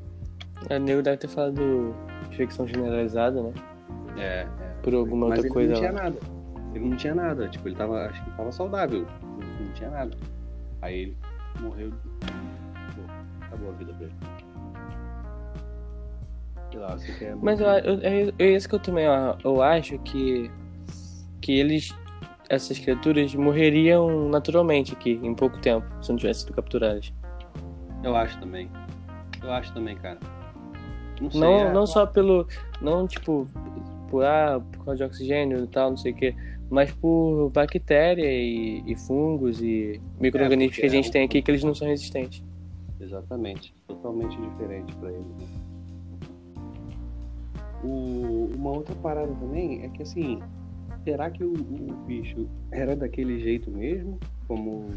A 0.70 0.80
nego 0.80 1.02
deve 1.02 1.18
ter 1.18 1.28
falado 1.28 1.96
infecção 2.32 2.68
generalizada, 2.68 3.42
né? 3.42 3.54
É, 4.18 4.22
é. 4.42 4.48
Por 4.82 4.94
alguma 4.94 5.30
Mas 5.30 5.40
outra 5.40 5.48
ele 5.48 5.54
coisa 5.54 5.74
não 5.74 5.80
tinha 5.80 5.92
lá. 5.92 6.04
nada. 6.04 6.20
Ele 6.74 6.90
não 6.90 6.98
tinha 6.98 7.16
nada. 7.16 7.48
Tipo, 7.50 7.68
ele 7.68 7.76
tava. 7.76 8.06
Acho 8.08 8.24
que 8.24 8.32
tava 8.32 8.52
saudável. 8.52 9.06
Não, 9.22 9.66
não 9.66 9.74
tinha 9.74 9.90
nada. 9.90 10.16
Aí 10.82 11.00
ele 11.00 11.18
morreu. 11.60 11.92
Pô, 12.22 13.46
acabou 13.46 13.70
a 13.70 13.74
vida 13.74 13.94
dele. 13.94 14.14
Sei 16.72 16.80
lá, 16.80 16.98
você 16.98 17.12
quer. 17.14 17.36
Mas 17.36 17.60
eu, 17.60 17.68
eu, 17.68 18.00
é, 18.02 18.34
é 18.40 18.56
isso 18.56 18.68
que 18.68 18.76
eu 18.76 18.80
também 18.80 19.08
ó, 19.08 19.36
eu 19.44 19.62
acho 19.62 19.98
que 20.00 20.50
que 21.40 21.60
eles 21.60 21.94
essas 22.50 22.80
criaturas 22.80 23.34
morreriam 23.36 24.30
naturalmente 24.30 24.94
aqui 24.94 25.20
em 25.22 25.36
pouco 25.36 25.60
tempo 25.60 25.86
se 26.02 26.10
não 26.10 26.18
tivessem 26.18 26.46
sido 26.46 26.56
capturadas. 26.56 27.14
Eu 28.04 28.16
acho 28.16 28.40
também. 28.40 28.70
Eu 29.42 29.52
acho 29.52 29.74
também, 29.74 29.96
cara. 29.98 30.18
Não 31.22 31.32
sei. 31.32 31.40
Não, 31.40 31.60
é- 31.60 31.74
não 31.74 31.88
só 31.88 32.06
pelo 32.06 32.48
não 32.82 33.08
tipo 33.08 33.48
por 34.10 34.24
ah, 34.24 34.62
por 34.72 34.86
causa 34.86 34.98
de 34.98 35.04
oxigênio 35.04 35.64
e 35.64 35.68
tal, 35.68 35.92
não 35.92 35.98
sei 35.98 36.12
o 36.12 36.16
que, 36.16 36.36
mas 36.70 36.92
por 36.92 37.50
bactéria 37.50 38.26
e, 38.32 38.84
e 38.86 38.96
fungos 38.96 39.62
e 39.62 40.02
micro-organismos 40.20 40.76
porque 40.76 40.82
que 40.82 40.88
a 40.88 40.90
gente 40.90 41.10
é 41.10 41.12
tem 41.12 41.24
aqui 41.26 41.42
que 41.42 41.52
eles 41.52 41.64
não 41.64 41.74
são 41.74 41.88
resistentes. 41.88 42.44
Exatamente. 43.00 43.76
Totalmente 43.88 44.40
diferente 44.40 44.96
pra 44.96 45.12
ele. 45.12 45.20
Né? 45.20 45.64
O, 47.84 48.50
uma 48.56 48.72
outra 48.72 48.96
parada 48.96 49.34
também 49.36 49.84
é 49.84 49.90
que 49.90 50.04
assim, 50.04 50.40
será 51.04 51.30
que 51.30 51.44
o, 51.44 51.54
o 51.54 51.94
bicho 52.08 52.48
era 52.72 52.96
daquele 52.96 53.40
jeito 53.40 53.70
mesmo? 53.70 54.18
Como 54.48 54.88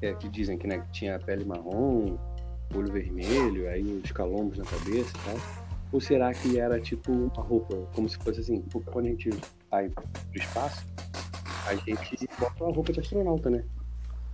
é, 0.00 0.14
que 0.14 0.28
dizem 0.28 0.56
que, 0.56 0.66
né, 0.66 0.78
que 0.78 0.90
tinha 0.92 1.16
a 1.16 1.18
pele 1.18 1.44
marrom, 1.44 2.16
olho 2.78 2.92
vermelho, 2.92 3.68
aí 3.68 4.00
os 4.04 4.12
calombos 4.12 4.58
na 4.58 4.64
cabeça 4.64 5.10
e 5.10 5.24
tal? 5.24 5.36
Ou 5.92 6.00
será 6.00 6.32
que 6.32 6.58
era 6.58 6.80
tipo 6.80 7.12
uma 7.12 7.42
roupa, 7.42 7.76
como 7.94 8.08
se 8.08 8.16
fosse 8.18 8.40
assim, 8.40 8.60
tipo, 8.62 8.80
quando 8.80 9.06
a 9.06 9.10
gente 9.10 9.30
vai 9.70 9.88
pro 9.90 10.04
espaço, 10.34 10.86
a 11.66 11.74
gente 11.74 12.28
bota 12.38 12.64
uma 12.64 12.74
roupa 12.74 12.92
de 12.92 13.00
astronauta, 13.00 13.50
né? 13.50 13.64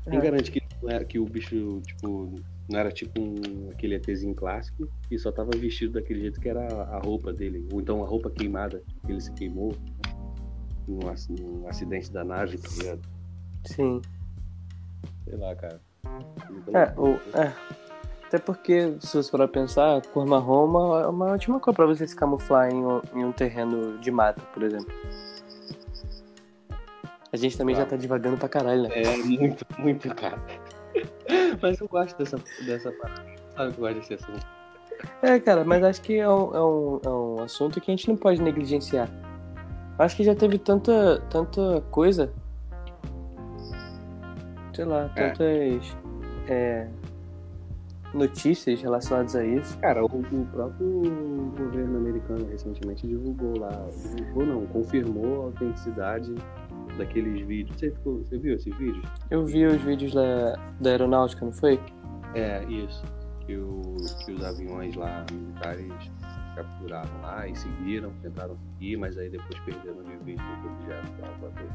Quem 0.09 0.19
É. 0.19 0.23
garante 0.23 0.51
que, 0.51 0.63
era, 0.89 1.05
que 1.05 1.19
o 1.19 1.25
bicho, 1.25 1.81
tipo, 1.85 2.35
não 2.69 2.79
era 2.79 2.91
tipo 2.93 3.21
um, 3.21 3.71
aquele 3.71 3.97
ETzinho 3.97 4.35
clássico 4.35 4.89
e 5.11 5.19
só 5.19 5.33
tava 5.33 5.51
vestido 5.57 5.95
daquele 5.95 6.21
jeito 6.21 6.41
que 6.41 6.49
era 6.49 6.65
a 6.85 6.99
roupa 6.99 7.33
dele? 7.33 7.67
Ou 7.73 7.81
então 7.81 8.03
a 8.05 8.07
roupa 8.07 8.31
queimada, 8.31 8.83
que 9.05 9.13
ele 9.13 9.21
se 9.21 9.33
queimou 9.33 9.75
num 10.87 11.01
acidente 11.69 12.11
da 12.11 12.25
nave, 12.25 12.57
tá 12.57 12.69
ligado? 12.79 13.01
Sim. 13.67 14.01
Sei 15.25 15.37
lá, 15.37 15.55
cara. 15.57 15.81
É, 16.73 16.99
o, 16.99 17.17
é. 17.37 17.53
Até 18.29 18.39
porque, 18.39 18.95
se 19.01 19.17
você 19.17 19.31
for 19.31 19.49
pensar, 19.49 19.97
a 19.97 20.01
cor 20.03 20.27
marrom 20.27 20.65
é 21.01 21.07
uma, 21.07 21.31
é 21.31 21.33
ótima 21.33 21.59
cor 21.59 21.73
pra 21.75 21.87
você 21.87 22.07
se 22.07 22.15
camuflar 22.15 22.71
em 22.71 22.85
um, 22.85 23.01
em 23.15 23.25
um 23.25 23.33
terreno 23.33 23.99
de 23.99 24.11
mata, 24.11 24.43
por 24.53 24.63
exemplo. 24.63 24.93
A 27.33 27.37
gente 27.37 27.57
também 27.57 27.75
já 27.75 27.81
Claro. 27.83 27.91
tá 27.91 27.97
divagando 27.97 28.37
pra 28.37 28.49
caralho, 28.49 28.83
né? 28.83 28.91
É 29.03 29.17
muito, 29.17 29.65
muito, 29.79 30.15
cara. 30.15 30.39
Mas 31.63 31.81
eu 31.81 31.89
gosto 31.89 32.17
dessa, 32.19 32.39
dessa 32.67 32.93
parada. 32.93 33.25
Sabe 33.57 33.73
que 33.73 33.79
eu 33.81 33.85
gosto 33.85 33.95
desse 33.99 34.15
assunto? 34.15 34.47
É, 35.23 35.39
cara, 35.39 35.65
mas 35.65 35.83
acho 35.85 36.03
que 36.03 36.19
é 36.19 36.29
um, 36.29 36.55
é, 36.57 36.61
um, 36.63 37.01
é 37.05 37.09
um 37.09 37.43
assunto 37.45 37.81
que 37.81 37.89
a 37.91 37.95
gente 37.95 38.09
não 38.09 38.17
pode 38.17 38.43
negligenciar. 38.43 39.09
Acho 39.99 40.17
que 40.17 40.25
já 40.25 40.35
teve 40.35 40.59
tanta, 40.59 41.23
tanta 41.31 41.81
coisa. 41.91 42.33
Sei 44.75 44.85
lá, 44.85 45.09
É. 45.15 45.31
tantas 45.31 45.97
é, 46.49 46.89
notícias 48.15 48.81
relacionadas 48.81 49.35
a 49.37 49.45
isso. 49.45 49.79
Cara, 49.79 50.03
o, 50.03 50.07
o 50.07 50.47
próprio 50.53 51.03
governo 51.57 51.99
americano 51.99 52.47
recentemente 52.51 53.07
divulgou 53.07 53.59
lá. 53.59 53.87
Divulgou 54.17 54.47
não, 54.47 54.67
confirmou 54.67 55.43
a 55.43 55.45
autenticidade 55.47 56.35
daqueles 56.97 57.47
vídeos. 57.47 57.79
Você, 57.79 57.91
ficou- 57.91 58.19
você 58.19 58.39
viu 58.39 58.55
esses 58.55 58.75
vídeos? 58.77 59.05
Eu 59.31 59.45
vi 59.45 59.67
os 59.67 59.81
vídeos 59.83 60.13
da, 60.15 60.57
da 60.81 60.91
aeronáutica, 60.91 61.45
não 61.45 61.53
foi? 61.53 61.79
É, 62.35 62.65
isso. 62.65 63.03
Que, 63.47 63.57
o, 63.57 63.97
que 64.25 64.33
os 64.33 64.45
aviões 64.45 64.95
lá 64.95 65.25
militares 65.33 65.93
capturaram 66.55 67.21
lá 67.23 67.47
e 67.47 67.55
seguiram, 67.57 68.11
tentaram 68.21 68.57
seguir, 68.75 68.97
mas 68.97 69.17
aí 69.17 69.31
depois 69.31 69.59
perderam 69.61 70.03
de 70.03 70.17
vista 70.25 70.43
o 70.43 70.73
objeto 70.73 71.13
lá 71.23 71.29
bateu. 71.41 71.69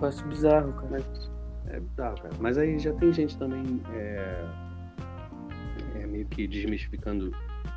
Eu 0.00 0.06
acho 0.08 0.26
bizarro, 0.26 0.72
cara. 0.74 0.88
Mas 0.90 1.30
é 1.68 1.80
bizarro, 1.80 2.16
cara. 2.16 2.34
Mas 2.40 2.58
aí 2.58 2.78
já 2.78 2.92
tem 2.94 3.12
gente 3.12 3.38
também 3.38 3.80
é, 3.94 4.44
é 6.06 6.10
meio 6.12 6.26
que 6.26 6.46
desmistificando 6.46 7.32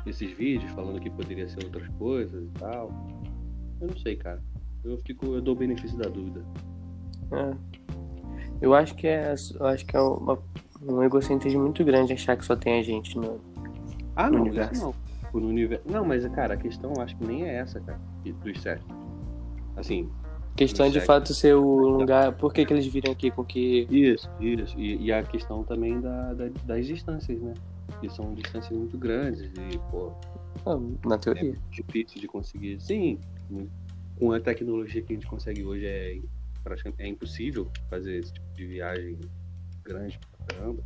esses 0.06 0.30
vídeos, 0.32 0.70
falando 0.72 1.00
que 1.00 1.10
poderia 1.10 1.48
ser 1.48 1.64
outras 1.64 1.86
coisas 1.98 2.42
e 2.44 2.58
tal. 2.58 2.90
Eu 3.80 3.88
não 3.88 3.96
sei, 3.96 4.16
cara. 4.16 4.42
Eu 4.84 4.98
fico, 4.98 5.26
eu 5.26 5.40
dou 5.42 5.54
o 5.54 5.58
benefício 5.58 5.96
da 5.98 6.08
dúvida. 6.08 6.42
É. 7.32 7.54
Eu 8.60 8.74
acho 8.74 8.94
que 8.94 9.06
é, 9.06 9.34
eu 9.58 9.66
acho 9.66 9.84
que 9.86 9.96
é 9.96 10.00
uma, 10.00 10.38
um 10.82 11.02
egocentrismo 11.02 11.62
muito 11.62 11.84
grande 11.84 12.12
achar 12.12 12.36
que 12.36 12.44
só 12.44 12.56
tem 12.56 12.78
a 12.78 12.82
gente 12.82 13.16
no. 13.16 13.40
Ah, 14.16 14.28
No 14.30 14.36
não, 14.38 14.42
universo. 14.42 14.82
não. 14.82 14.94
No 15.40 15.48
universo. 15.48 15.84
Não, 15.88 16.04
mas 16.04 16.26
cara, 16.28 16.54
a 16.54 16.56
questão 16.56 16.92
eu 16.96 17.02
acho 17.02 17.16
que 17.16 17.24
nem 17.26 17.44
é 17.44 17.56
essa, 17.56 17.80
cara, 17.80 18.00
dos 18.44 18.60
sete. 18.60 18.84
Assim, 19.76 20.08
Questão 20.56 20.90
de 20.90 21.00
fato 21.00 21.32
ser 21.32 21.54
o 21.54 21.64
lugar. 21.98 22.32
Por 22.32 22.52
que, 22.52 22.66
que 22.66 22.72
eles 22.72 22.84
viram 22.86 23.12
aqui 23.12 23.30
com 23.30 23.42
que. 23.44 23.86
Isso, 23.88 24.28
isso. 24.40 24.78
E, 24.78 25.04
e 25.06 25.12
a 25.12 25.22
questão 25.22 25.62
também 25.62 26.00
da, 26.00 26.34
da- 26.34 26.50
das 26.66 26.86
distâncias, 26.86 27.40
né? 27.40 27.54
Que 28.00 28.08
são 28.10 28.32
distâncias 28.34 28.76
muito 28.76 28.96
grandes 28.96 29.40
e, 29.42 29.78
pô, 29.90 30.12
Ah, 30.66 30.76
na 31.08 31.18
teoria. 31.18 31.54
difícil 31.70 32.20
de 32.20 32.26
conseguir. 32.28 32.80
Sim, 32.80 33.18
com 34.18 34.32
a 34.32 34.40
tecnologia 34.40 35.02
que 35.02 35.12
a 35.12 35.16
gente 35.16 35.26
consegue 35.26 35.64
hoje 35.64 35.86
é, 35.86 36.18
é 36.98 37.06
impossível 37.06 37.70
fazer 37.88 38.18
esse 38.18 38.32
tipo 38.32 38.46
de 38.54 38.66
viagem 38.66 39.18
grande 39.82 40.18
pra 40.18 40.56
caramba. 40.56 40.82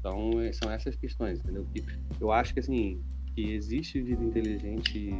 Então, 0.00 0.40
é- 0.40 0.52
são 0.52 0.70
essas 0.70 0.96
questões, 0.96 1.38
entendeu? 1.38 1.64
Que 1.72 1.84
eu 2.20 2.32
acho 2.32 2.52
que, 2.52 2.60
assim, 2.60 3.00
que 3.34 3.52
existe 3.52 4.00
vida 4.02 4.22
inteligente 4.22 5.10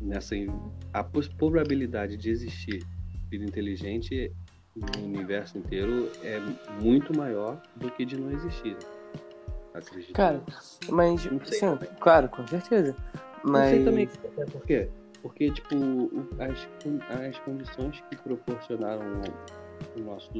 nessa... 0.00 0.34
A 0.92 1.02
probabilidade 1.02 2.16
de 2.16 2.30
existir 2.30 2.84
vida 3.30 3.44
inteligente 3.44 4.30
no 4.76 5.04
universo 5.06 5.56
inteiro 5.58 6.10
é 6.22 6.38
muito 6.82 7.16
maior 7.16 7.62
do 7.76 7.90
que 7.90 8.04
de 8.04 8.18
não 8.18 8.30
existir. 8.30 8.76
Acredito. 9.74 10.12
Cara, 10.12 10.42
mas. 10.90 11.22
Sim, 11.22 11.78
claro, 11.98 12.28
com 12.28 12.46
certeza. 12.46 12.94
Não 13.44 13.52
Mas. 13.52 13.70
sei 13.70 13.84
também 13.84 14.08
é 14.38 14.44
por 14.44 14.62
quê. 14.62 14.88
Porque, 15.20 15.50
tipo, 15.50 15.76
as, 16.38 16.68
as 17.26 17.38
condições 17.40 18.02
que 18.10 18.16
proporcionaram 18.16 19.22
o 19.96 20.00
nosso 20.00 20.30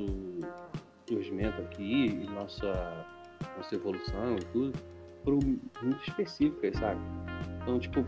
surgimento 1.09 1.61
aqui 1.63 2.07
e 2.07 2.31
nossa, 2.31 3.07
nossa 3.57 3.75
evolução 3.75 4.37
e 4.37 4.45
tudo 4.53 4.79
foram 5.25 5.39
muito 5.83 6.03
específicas, 6.09 6.77
sabe? 6.79 7.01
Então, 7.63 7.79
tipo, 7.79 8.05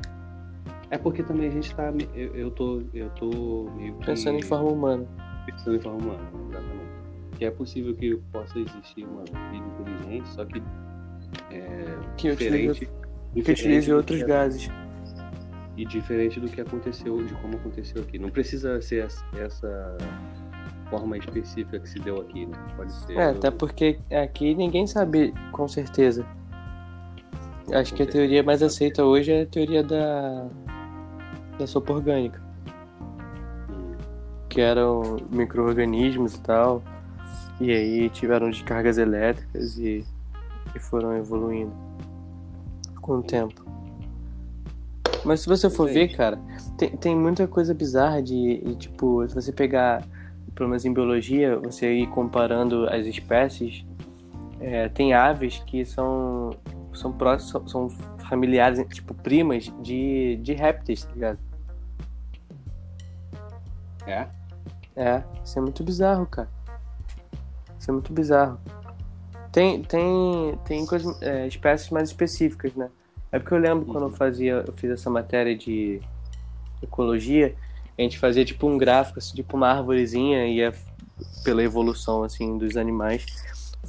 é 0.91 0.99
porque 0.99 1.22
também 1.22 1.49
a 1.49 1.53
gente 1.53 1.75
tá. 1.75 1.93
Eu, 2.14 2.35
eu 2.35 2.51
tô. 2.51 2.83
Eu 2.93 3.11
tô 3.11 3.70
meio 3.77 3.95
que. 3.97 4.07
Pensando 4.07 4.39
em 4.39 4.43
forma 4.43 4.70
humana. 4.70 5.07
Pensando 5.47 5.77
em 5.77 5.81
forma 5.81 5.99
humana, 5.99 6.31
exatamente. 6.51 6.95
Que 7.39 7.45
é 7.45 7.51
possível 7.51 7.95
que 7.95 8.16
possa 8.33 8.59
existir 8.59 9.05
uma 9.05 9.25
vida 9.25 9.57
inteligente, 9.57 10.29
só 10.31 10.45
que. 10.45 10.62
É, 11.55 11.98
Que 12.16 12.30
utiliza, 12.30 12.72
diferente. 12.72 12.78
que 13.32 13.40
diferente 13.40 13.61
utilize 13.62 13.92
outros 13.92 14.18
que- 14.20 14.24
gases. 14.26 14.70
e 15.76 15.84
diferente 15.84 16.38
do 16.38 16.48
que 16.48 16.61
aconteceu, 16.61 17.22
de 17.24 17.34
como 17.34 17.57
aconteceu 17.57 18.02
aqui. 18.02 18.18
Não 18.18 18.30
precisa 18.30 18.80
ser 18.80 19.07
essa- 19.36 19.96
forma 20.90 21.16
específica 21.18 21.78
que 21.80 21.88
se 21.88 21.98
deu 21.98 22.20
aqui, 22.20 22.46
né? 22.46 22.57
Pode 22.76 22.92
ser. 22.92 23.16
É, 23.16 23.30
até 23.30 23.50
porque 23.50 23.98
aqui 24.12 24.55
ninguém 24.55 24.86
sabe 24.86 25.32
com 25.50 25.66
certeza. 25.66 26.24
Acho 27.72 27.90
Com 27.92 27.96
que 27.96 28.02
a 28.02 28.07
certeza. 28.07 28.11
teoria 28.12 28.42
mais 28.42 28.62
aceita 28.62 29.02
hoje 29.05 29.32
é 29.32 29.42
a 29.42 29.46
teoria 29.46 29.82
da, 29.82 30.46
da 31.59 31.66
sopa 31.66 31.92
orgânica, 31.94 32.40
Hum, 33.70 33.94
que 34.48 34.61
eram 34.61 35.16
micro-organismos 35.32 36.34
e 36.36 36.40
tal, 36.42 36.82
e 37.61 37.72
aí 37.72 38.09
tiveram 38.11 38.50
descargas 38.50 38.98
elétricas 38.98 39.78
e, 39.78 40.05
e 40.75 40.79
foram 40.79 41.17
evoluindo 41.17 41.73
com 43.01 43.19
o 43.19 43.23
tempo. 43.23 43.65
Mas 45.25 45.41
se 45.41 45.49
você 45.49 45.71
for 45.71 45.89
ver, 45.89 46.15
cara, 46.15 46.39
tem, 46.77 46.91
tem 46.91 47.17
muita 47.17 47.49
coisa 47.49 47.73
bizarra 47.73 48.23
de, 48.23 48.59
de, 48.59 48.77
tipo, 48.77 49.27
se 49.27 49.35
você 49.35 49.53
pegar, 49.53 50.05
pelo 50.55 50.69
menos 50.69 50.85
em 50.85 50.93
biologia, 50.93 51.59
você 51.59 51.93
ir 51.93 52.07
comparando 52.09 52.87
as 52.89 53.07
espécies, 53.07 53.87
é, 54.61 54.89
tem 54.89 55.15
aves 55.15 55.62
que 55.67 55.85
são 55.85 56.51
são 56.93 57.12
próximos, 57.12 57.71
são, 57.71 57.89
são 57.89 57.91
familiares, 58.29 58.85
tipo, 58.93 59.15
primas 59.15 59.73
de, 59.83 60.37
de 60.43 60.53
répteis, 60.53 61.05
tá 61.05 61.12
ligado? 61.12 61.39
É? 64.07 64.29
É, 64.97 65.25
isso 65.45 65.59
é 65.59 65.62
muito 65.62 65.83
bizarro, 65.83 66.27
cara. 66.27 66.49
Isso 67.79 67.91
é 67.91 67.93
muito 67.93 68.12
bizarro. 68.12 68.61
Tem, 69.55 69.84
tem, 69.84 70.59
tem 70.64 70.84
coisas, 70.84 71.16
é, 71.22 71.46
espécies 71.46 71.88
mais 71.90 72.09
específicas, 72.09 72.74
né? 72.74 72.90
É 73.30 73.38
porque 73.38 73.55
eu 73.55 73.59
lembro 73.59 73.86
quando 73.86 74.07
eu 74.07 74.11
fazia, 74.11 74.64
eu 74.66 74.72
fiz 74.72 74.90
essa 74.90 75.09
matéria 75.09 75.57
de 75.57 76.00
ecologia, 76.82 77.55
a 77.96 78.02
gente 78.02 78.18
fazia 78.18 78.44
tipo 78.44 78.66
um 78.66 78.76
gráfico, 78.76 79.20
assim, 79.20 79.36
tipo 79.36 79.57
uma 79.57 79.68
árvorezinha, 79.68 80.44
ia 80.48 80.74
pela 81.44 81.62
evolução 81.62 82.24
assim 82.24 82.59
dos 82.59 82.76
animais, 82.76 83.24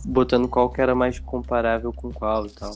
botando 0.06 0.48
qual 0.48 0.70
que 0.70 0.80
era 0.80 0.94
mais 0.94 1.18
comparável 1.18 1.92
com 1.92 2.14
qual 2.14 2.46
e 2.46 2.52
tal. 2.52 2.76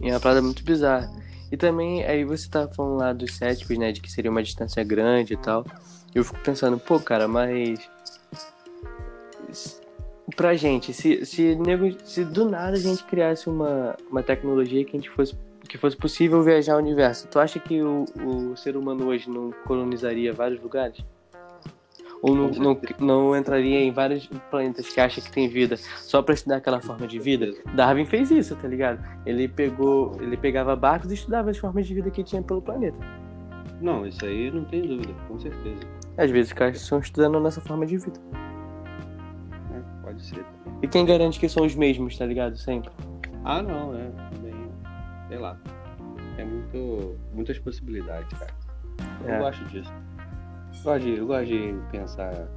E 0.00 0.08
é 0.08 0.14
uma 0.14 0.20
parada 0.20 0.40
muito 0.40 0.64
bizarra. 0.64 1.10
E 1.52 1.56
também, 1.58 2.02
aí 2.02 2.24
você 2.24 2.48
tá 2.48 2.66
falando 2.66 2.98
lá 2.98 3.12
dos 3.12 3.36
céticos, 3.36 3.76
né, 3.76 3.92
de 3.92 4.00
que 4.00 4.10
seria 4.10 4.30
uma 4.30 4.42
distância 4.42 4.82
grande 4.82 5.34
e 5.34 5.36
tal. 5.36 5.66
Eu 6.14 6.24
fico 6.24 6.38
pensando, 6.42 6.78
pô, 6.78 6.98
cara, 6.98 7.28
mas 7.28 7.78
pra 10.36 10.54
gente, 10.54 10.92
se, 10.92 11.24
se, 11.24 11.56
se 12.04 12.24
do 12.24 12.48
nada 12.48 12.76
a 12.76 12.80
gente 12.80 13.04
criasse 13.04 13.48
uma, 13.48 13.96
uma 14.10 14.22
tecnologia 14.22 14.84
que 14.84 14.96
a 14.96 15.00
gente 15.00 15.10
fosse 15.10 15.36
que 15.68 15.78
fosse 15.78 15.96
possível 15.96 16.42
viajar 16.42 16.72
ao 16.72 16.80
universo, 16.80 17.28
tu 17.28 17.38
acha 17.38 17.60
que 17.60 17.80
o, 17.80 18.04
o 18.24 18.56
ser 18.56 18.76
humano 18.76 19.06
hoje 19.06 19.30
não 19.30 19.52
colonizaria 19.64 20.32
vários 20.32 20.60
lugares? 20.60 20.98
Ou 22.22 22.34
não, 22.34 22.50
não, 22.50 22.80
não, 22.98 23.36
entraria 23.36 23.80
em 23.80 23.92
vários 23.92 24.26
planetas 24.50 24.88
que 24.88 25.00
acha 25.00 25.20
que 25.20 25.30
tem 25.30 25.48
vida 25.48 25.76
só 25.76 26.20
para 26.20 26.34
estudar 26.34 26.56
aquela 26.56 26.80
forma 26.80 27.06
de 27.06 27.18
vida? 27.18 27.54
Darwin 27.74 28.04
fez 28.04 28.30
isso, 28.30 28.54
tá 28.56 28.68
ligado? 28.68 29.02
Ele 29.24 29.48
pegou, 29.48 30.16
ele 30.20 30.36
pegava 30.36 30.76
barcos 30.76 31.10
e 31.10 31.14
estudava 31.14 31.50
as 31.50 31.56
formas 31.56 31.86
de 31.86 31.94
vida 31.94 32.10
que 32.10 32.22
tinha 32.22 32.42
pelo 32.42 32.60
planeta. 32.60 32.98
Não, 33.80 34.06
isso 34.06 34.24
aí 34.24 34.50
não 34.50 34.64
tem 34.64 34.82
dúvida, 34.82 35.14
com 35.26 35.38
certeza. 35.38 35.80
Às 36.18 36.30
vezes 36.30 36.48
os 36.48 36.52
caras 36.52 36.76
estão 36.76 36.98
estudando 36.98 37.38
a 37.38 37.40
nossa 37.40 37.60
forma 37.62 37.86
de 37.86 37.96
vida. 37.96 38.20
Pode 40.10 40.22
ser. 40.24 40.44
E 40.82 40.88
quem 40.88 41.06
garante 41.06 41.38
que 41.38 41.48
são 41.48 41.64
os 41.64 41.74
mesmos, 41.76 42.18
tá 42.18 42.26
ligado? 42.26 42.56
Sempre. 42.56 42.90
Ah, 43.44 43.62
não, 43.62 43.94
é. 43.94 44.10
Bem, 44.42 44.70
sei 45.28 45.38
lá. 45.38 45.56
É 46.36 46.44
muito, 46.44 47.16
muitas 47.32 47.58
possibilidades, 47.60 48.36
cara. 48.36 48.52
Eu 49.22 49.34
é. 49.34 49.38
gosto 49.38 49.64
disso. 49.66 49.92
Eu 49.92 50.82
gosto, 50.82 51.04
de, 51.04 51.16
eu 51.16 51.26
gosto 51.26 51.46
de 51.46 51.74
pensar 51.92 52.48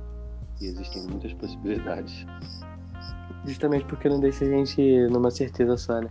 que 0.57 0.65
existem 0.65 1.03
muitas 1.03 1.33
possibilidades. 1.33 2.25
Justamente 3.45 3.85
porque 3.85 4.09
não 4.09 4.19
deixa 4.19 4.45
a 4.45 4.47
gente 4.47 5.07
numa 5.09 5.29
certeza 5.29 5.77
só, 5.77 5.99
né? 5.99 6.09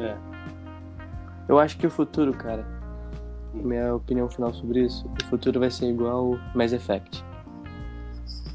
É. 0.00 0.16
Eu 1.48 1.58
acho 1.58 1.76
que 1.76 1.86
o 1.86 1.90
futuro, 1.90 2.32
cara, 2.32 2.66
minha 3.52 3.94
opinião 3.94 4.28
final 4.30 4.54
sobre 4.54 4.84
isso, 4.84 5.06
o 5.22 5.26
futuro 5.26 5.60
vai 5.60 5.70
ser 5.70 5.90
igual 5.90 6.38
Mass 6.54 6.72
Effect. 6.72 7.22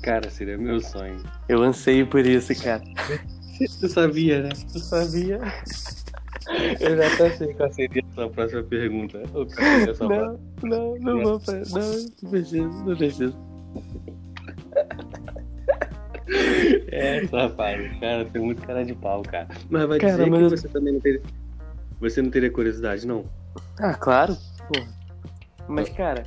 Cara, 0.01 0.29
seria 0.29 0.57
meu 0.57 0.79
sonho. 0.79 1.17
Eu 1.47 1.61
anseio 1.61 2.07
por 2.07 2.25
isso, 2.25 2.53
cara. 2.63 2.81
Tu 3.79 3.89
sabia, 3.89 4.43
né? 4.43 4.49
Tu 4.71 4.79
sabia. 4.79 5.39
Eu 6.79 6.97
já 6.97 7.13
até 7.13 7.29
sei 7.31 7.53
qual 7.53 7.71
seria 7.73 8.03
a 8.09 8.13
sua 8.13 8.29
próxima 8.29 8.63
pergunta. 8.63 9.21
Ou 9.33 9.47
seria 9.49 9.91
essa 9.91 10.07
não, 10.07 10.39
não, 10.63 10.95
não 10.99 11.23
vou 11.23 11.39
fazer. 11.39 11.77
Não, 11.77 11.91
não 12.23 12.31
preciso, 12.31 12.85
não 12.85 12.95
preciso. 12.95 13.37
É, 16.91 17.27
safado. 17.27 17.83
Cara, 17.99 18.25
tem 18.25 18.41
muito 18.41 18.61
cara 18.61 18.85
de 18.85 18.93
pau, 18.93 19.23
cara. 19.23 19.47
Mas 19.69 19.87
vai 19.87 19.99
cara, 19.99 20.13
dizer 20.13 20.29
mas... 20.29 20.53
que 20.53 20.57
você 20.57 20.67
também 20.69 20.93
não 20.93 20.99
teria. 20.99 21.21
Você 21.99 22.21
não 22.21 22.29
teria 22.29 22.51
curiosidade, 22.51 23.05
não? 23.05 23.25
Ah, 23.79 23.93
claro. 23.93 24.37
Porra. 24.67 24.87
Mas, 25.67 25.89
cara, 25.89 26.23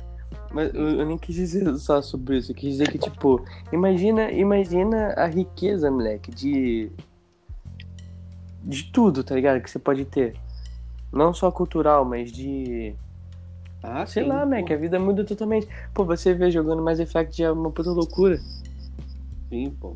mas 0.53 0.73
eu 0.73 1.05
nem 1.05 1.17
quis 1.17 1.35
dizer 1.35 1.75
só 1.77 2.01
sobre 2.01 2.37
isso. 2.37 2.51
Eu 2.51 2.55
quis 2.55 2.71
dizer 2.73 2.91
que, 2.91 2.97
tipo, 2.97 3.43
imagina, 3.71 4.31
imagina 4.31 5.13
a 5.17 5.25
riqueza, 5.25 5.89
moleque, 5.89 6.31
de 6.31 6.91
de 8.63 8.85
tudo, 8.91 9.23
tá 9.23 9.35
ligado? 9.35 9.61
Que 9.61 9.69
você 9.69 9.79
pode 9.79 10.05
ter. 10.05 10.35
Não 11.11 11.33
só 11.33 11.51
cultural, 11.51 12.05
mas 12.05 12.31
de. 12.31 12.95
Ah, 13.81 14.05
Sei 14.05 14.23
sim, 14.23 14.29
lá, 14.29 14.45
né? 14.45 14.63
Que 14.63 14.73
a 14.73 14.77
vida 14.77 14.97
muda 14.97 15.25
totalmente. 15.25 15.67
Pô, 15.93 16.05
você 16.05 16.33
vê 16.33 16.49
jogando 16.49 16.81
Mass 16.81 16.99
Effect 16.99 17.37
já 17.37 17.47
é 17.47 17.51
uma 17.51 17.69
puta 17.69 17.91
loucura. 17.91 18.39
Sim, 19.49 19.69
pô. 19.79 19.95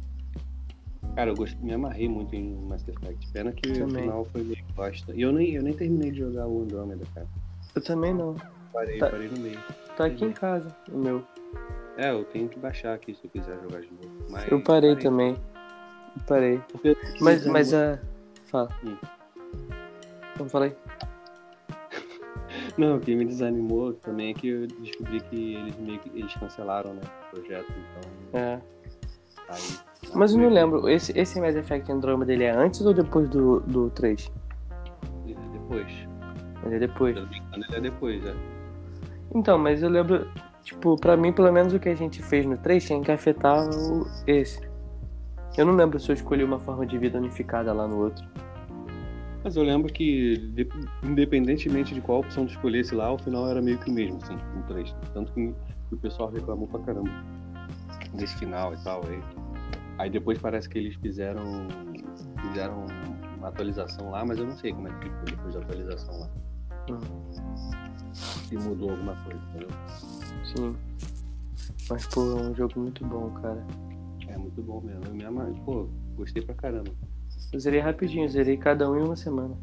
Cara, 1.15 1.31
eu 1.31 1.35
gostei, 1.35 1.59
me 1.63 1.73
amarrei 1.73 2.09
muito 2.09 2.35
em 2.35 2.53
Mass 2.67 2.85
Effect. 2.87 3.31
Pena 3.31 3.51
que 3.51 3.71
o 3.71 3.89
final 3.89 4.25
foi 4.25 4.43
meio 4.43 4.63
bosta. 4.75 5.13
E 5.15 5.21
eu 5.21 5.31
nem, 5.31 5.53
eu 5.53 5.63
nem 5.63 5.73
terminei 5.73 6.11
de 6.11 6.19
jogar 6.19 6.47
o 6.47 6.63
Andromeda, 6.63 7.05
cara. 7.15 7.27
Eu 7.73 7.81
também 7.81 8.13
não. 8.13 8.35
Parei, 8.78 8.99
tá, 8.99 9.09
parei 9.09 9.28
no 9.28 9.39
meio. 9.39 9.59
Tá 9.95 10.05
aqui 10.05 10.23
em 10.23 10.32
casa, 10.32 10.75
o 10.91 10.97
meu. 10.99 11.23
É, 11.97 12.11
eu 12.11 12.23
tenho 12.25 12.47
que 12.47 12.59
baixar 12.59 12.93
aqui 12.93 13.15
se 13.15 13.25
eu 13.25 13.32
quiser 13.32 13.59
jogar 13.59 13.82
de 13.82 13.91
novo. 13.91 14.25
Mas 14.30 14.51
eu 14.51 14.61
parei, 14.61 14.91
parei. 14.91 15.03
também. 15.03 15.36
Eu 16.15 16.23
parei. 16.28 16.61
Mas, 17.19 17.47
mas 17.47 17.73
a. 17.73 17.99
Fala. 18.45 18.69
Hum. 18.86 18.95
Então 20.36 20.47
falei. 20.47 20.75
Não, 22.78 22.97
o 22.97 22.99
que 22.99 23.15
me 23.15 23.25
desanimou 23.25 23.93
também 23.93 24.30
é 24.30 24.34
que 24.36 24.47
eu 24.47 24.67
descobri 24.67 25.21
que 25.21 25.55
eles 25.55 25.75
meio 25.78 25.97
que 25.97 26.09
eles 26.09 26.36
cancelaram, 26.36 26.93
né, 26.93 27.01
o 27.01 27.36
projeto, 27.36 27.71
então. 27.71 28.39
É. 28.39 28.61
Aí, 29.49 29.80
Mas 30.13 30.34
eu 30.34 30.39
não 30.39 30.49
lembro, 30.49 30.88
esse, 30.88 31.17
esse 31.17 31.39
Mass 31.41 31.55
Effect 31.55 31.91
Andromeda 31.91 32.28
dele 32.28 32.43
é 32.43 32.51
antes 32.51 32.82
ou 32.82 32.93
depois 32.93 33.28
do, 33.30 33.61
do 33.61 33.89
3? 33.89 34.32
Ele 35.25 35.34
é 35.34 35.49
depois. 35.53 35.88
Ele 36.63 36.75
é 36.75 36.80
depois. 36.80 37.17
ele 37.17 37.75
é 37.75 37.80
depois, 37.80 38.23
é. 38.23 38.56
Então, 39.34 39.57
mas 39.57 39.84
eu 39.84 39.89
lembro, 39.89 40.28
tipo, 40.63 40.95
pra 40.95 41.17
mim, 41.17 41.32
pelo 41.32 41.51
menos 41.51 41.73
o 41.73 41.80
que 41.80 41.89
a 41.89 41.95
gente 41.95 42.21
fez 42.21 42.45
no 42.45 42.57
3 42.57 42.86
tinha 42.86 43.01
que 43.01 43.11
afetar 43.11 43.67
o, 43.69 44.07
esse. 44.25 44.61
Eu 45.57 45.65
não 45.65 45.73
lembro 45.73 45.99
se 45.99 46.09
eu 46.09 46.13
escolhi 46.13 46.43
uma 46.43 46.59
forma 46.59 46.86
de 46.86 46.97
vida 46.97 47.17
unificada 47.17 47.73
lá 47.73 47.88
no 47.88 47.97
outro. 47.97 48.25
Mas 49.43 49.55
eu 49.55 49.63
lembro 49.63 49.91
que, 49.91 50.53
independentemente 51.03 51.93
de 51.93 52.01
qual 52.01 52.19
opção 52.19 52.45
tu 52.45 52.51
escolhesse 52.51 52.93
lá, 52.93 53.11
o 53.11 53.17
final 53.17 53.49
era 53.49 53.61
meio 53.61 53.78
que 53.78 53.89
o 53.89 53.93
mesmo, 53.93 54.17
assim, 54.21 54.36
no 54.55 54.63
3. 54.63 54.95
Tanto 55.13 55.32
que 55.34 55.53
o 55.91 55.97
pessoal 55.97 56.30
reclamou 56.30 56.67
pra 56.67 56.80
caramba 56.82 57.09
desse 58.13 58.36
final 58.38 58.73
e 58.73 58.84
tal. 58.84 59.01
Aí, 59.07 59.21
aí 59.99 60.09
depois 60.09 60.38
parece 60.38 60.67
que 60.67 60.78
eles 60.78 60.95
fizeram, 60.95 61.67
fizeram 62.41 62.86
uma 63.38 63.47
atualização 63.47 64.11
lá, 64.11 64.25
mas 64.25 64.38
eu 64.38 64.45
não 64.45 64.55
sei 64.55 64.73
como 64.73 64.88
é 64.88 64.91
que 64.99 65.05
ficou 65.05 65.25
depois 65.25 65.53
da 65.53 65.59
atualização 65.61 66.19
lá. 66.19 66.30
Hum. 66.89 67.96
Se 68.18 68.55
mudou 68.55 68.91
alguma 68.91 69.15
coisa, 69.24 69.39
entendeu? 69.49 69.70
Sim. 70.55 70.76
Mas, 71.89 72.05
pô, 72.07 72.22
é 72.22 72.41
um 72.41 72.55
jogo 72.55 72.80
muito 72.80 73.05
bom, 73.05 73.30
cara. 73.41 73.65
É 74.28 74.38
muito 74.38 74.61
bom 74.61 74.82
mesmo. 74.82 75.05
Eu 75.05 75.13
me 75.13 75.24
amar, 75.24 75.47
pô, 75.65 75.88
gostei 76.15 76.41
pra 76.41 76.55
caramba. 76.55 76.91
Eu 77.53 77.59
zerei 77.59 77.80
rapidinho, 77.80 78.28
zerei 78.28 78.57
cada 78.57 78.89
um 78.89 78.97
em 78.97 79.03
uma 79.03 79.15
semana. 79.15 79.55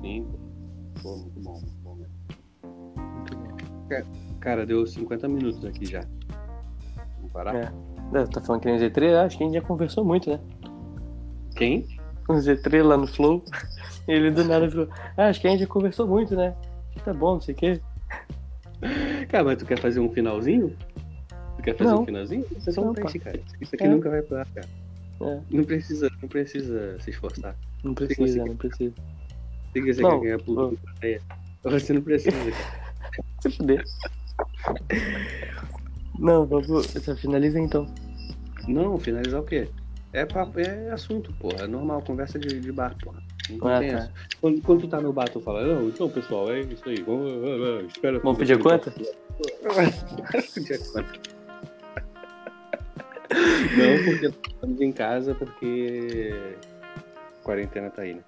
Sim, 0.00 0.26
pô, 1.02 1.16
muito 1.16 1.40
bom, 1.40 1.52
muito 1.52 1.82
bom 1.82 1.94
mesmo. 1.94 2.14
Muito 2.96 3.36
bom. 3.36 3.56
Cara, 4.40 4.66
deu 4.66 4.86
50 4.86 5.28
minutos 5.28 5.64
aqui 5.64 5.86
já. 5.86 6.00
Vamos 7.16 7.32
parar? 7.32 7.54
É. 7.54 7.72
é 8.14 8.26
tá 8.26 8.40
falando 8.40 8.62
que 8.62 8.68
nem 8.68 8.78
Z3? 8.78 9.24
Acho 9.24 9.38
que 9.38 9.44
a 9.44 9.46
gente 9.46 9.54
já 9.54 9.62
conversou 9.62 10.04
muito, 10.04 10.30
né? 10.30 10.40
Quem? 11.54 11.86
O 12.28 12.32
Z3 12.32 12.82
lá 12.82 12.96
no 12.96 13.06
Flow. 13.06 13.42
Ele 14.08 14.30
do 14.30 14.44
nada 14.44 14.70
falou: 14.70 14.88
ah, 15.16 15.28
acho 15.28 15.40
que 15.40 15.46
a 15.46 15.50
gente 15.50 15.60
já 15.60 15.66
conversou 15.66 16.06
muito, 16.06 16.34
né? 16.34 16.54
Tá 17.02 17.12
bom, 17.12 17.34
não 17.34 17.40
sei 17.40 17.54
o 17.54 17.56
quê. 17.56 17.80
Cara, 19.28 19.44
mas 19.44 19.58
tu 19.58 19.66
quer 19.66 19.78
fazer 19.78 20.00
um 20.00 20.10
finalzinho? 20.10 20.76
quer 21.64 21.76
fazer 21.76 21.90
não. 21.90 22.02
um 22.02 22.04
finalzinho? 22.04 22.46
Isso 22.56 22.70
é 22.70 22.72
só 22.72 22.82
um 22.82 22.92
teste, 22.92 23.18
cara. 23.18 23.40
Isso 23.60 23.74
aqui 23.74 23.84
é. 23.84 23.88
nunca 23.88 24.10
vai 24.10 24.22
pro 24.22 24.36
cara. 24.36 24.68
É. 25.22 25.40
Não 25.50 25.64
precisa, 25.64 26.10
não 26.20 26.28
precisa 26.28 26.98
se 27.00 27.10
esforçar. 27.10 27.56
Não 27.82 27.94
precisa, 27.94 28.44
não 28.44 28.56
precisa. 28.56 28.94
Se 29.72 29.80
você 29.80 30.02
não, 30.02 30.20
quer 30.20 30.26
ganhar 30.26 30.38
público, 30.42 30.78
você 31.62 31.92
não 31.92 32.02
precisa. 32.02 32.36
se 33.40 33.50
fuder. 33.50 33.84
Não, 36.18 36.46
vamos. 36.46 36.86
Finaliza 37.16 37.58
então. 37.58 37.86
Não, 38.68 38.98
finalizar 38.98 39.40
o 39.40 39.44
quê? 39.44 39.68
É, 40.12 40.24
papo, 40.24 40.60
é 40.60 40.90
assunto, 40.90 41.32
porra. 41.34 41.64
É 41.64 41.66
normal, 41.66 42.02
conversa 42.02 42.38
de, 42.38 42.60
de 42.60 42.72
bar, 42.72 42.96
porra. 43.02 43.22
Ah, 43.62 43.80
tá. 43.80 44.10
quando, 44.40 44.62
quando 44.62 44.80
tu 44.80 44.88
tá 44.88 45.00
no 45.00 45.12
bar, 45.12 45.28
tu 45.28 45.40
fala, 45.40 45.66
não, 45.66 45.88
então 45.88 46.08
pessoal, 46.08 46.50
é 46.50 46.60
isso 46.60 46.88
aí. 46.88 47.02
Vamos, 47.02 47.92
espera. 47.92 48.18
Vamos 48.20 48.38
pedir 48.38 48.58
conta? 48.58 48.90
pedir 48.90 49.08
conta. 50.92 51.34
Não, 53.34 54.04
porque 54.04 54.26
estamos 54.26 54.80
em 54.80 54.92
casa 54.92 55.34
porque 55.34 56.54
quarentena 57.42 57.90
tá 57.90 58.02
aí, 58.02 58.14
né? 58.14 58.22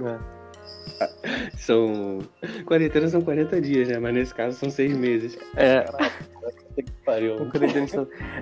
É. 0.00 1.56
São. 1.56 2.18
Quarentena 2.64 3.08
são 3.08 3.22
40 3.22 3.60
dias, 3.60 3.88
né? 3.88 3.98
Mas 3.98 4.14
nesse 4.14 4.34
caso 4.34 4.58
são 4.58 4.70
6 4.70 4.96
meses. 4.96 5.38
É. 5.56 5.84
que 6.74 6.90
pariu. 7.04 7.36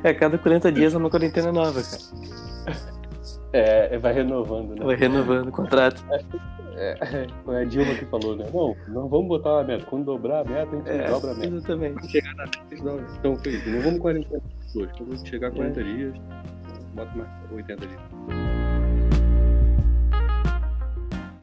É, 0.02 0.14
cada 0.14 0.38
40 0.38 0.72
dias 0.72 0.94
é 0.94 0.96
uma 0.96 1.10
quarentena 1.10 1.52
nova, 1.52 1.82
cara. 1.82 2.86
É, 3.56 3.94
é, 3.94 3.98
vai 3.98 4.12
renovando, 4.12 4.78
né? 4.78 4.84
Vai 4.84 4.96
renovando 4.96 5.48
o 5.48 5.52
contrato. 5.52 6.04
É, 6.78 7.26
foi 7.42 7.62
a 7.62 7.64
Dilma 7.64 7.94
que 7.94 8.04
falou, 8.04 8.36
né? 8.36 8.44
Não, 8.52 8.76
não 8.88 9.08
vamos 9.08 9.28
botar 9.28 9.54
uma 9.54 9.64
meta. 9.64 9.86
Quando 9.86 10.04
dobrar 10.04 10.40
a 10.40 10.44
meta, 10.44 10.72
a 10.72 10.76
gente 10.76 10.90
é, 10.90 11.08
dobra 11.08 11.30
a 11.30 11.34
meta. 11.34 11.54
Exatamente. 11.54 12.10
Chegar 12.10 12.34
na 12.34 12.44
meta. 12.44 12.58
Então 13.18 13.36
foi 13.36 13.52
isso. 13.52 13.70
Não 13.70 13.80
vamos 13.80 13.98
40 14.00 14.28
dias. 14.28 14.92
Quando 14.98 15.26
chegar 15.26 15.48
a 15.48 15.50
40 15.52 15.80
é. 15.80 15.84
dias, 15.84 16.14
bota 16.94 17.16
mais 17.16 17.30
80 17.50 17.86
dias. 17.86 18.55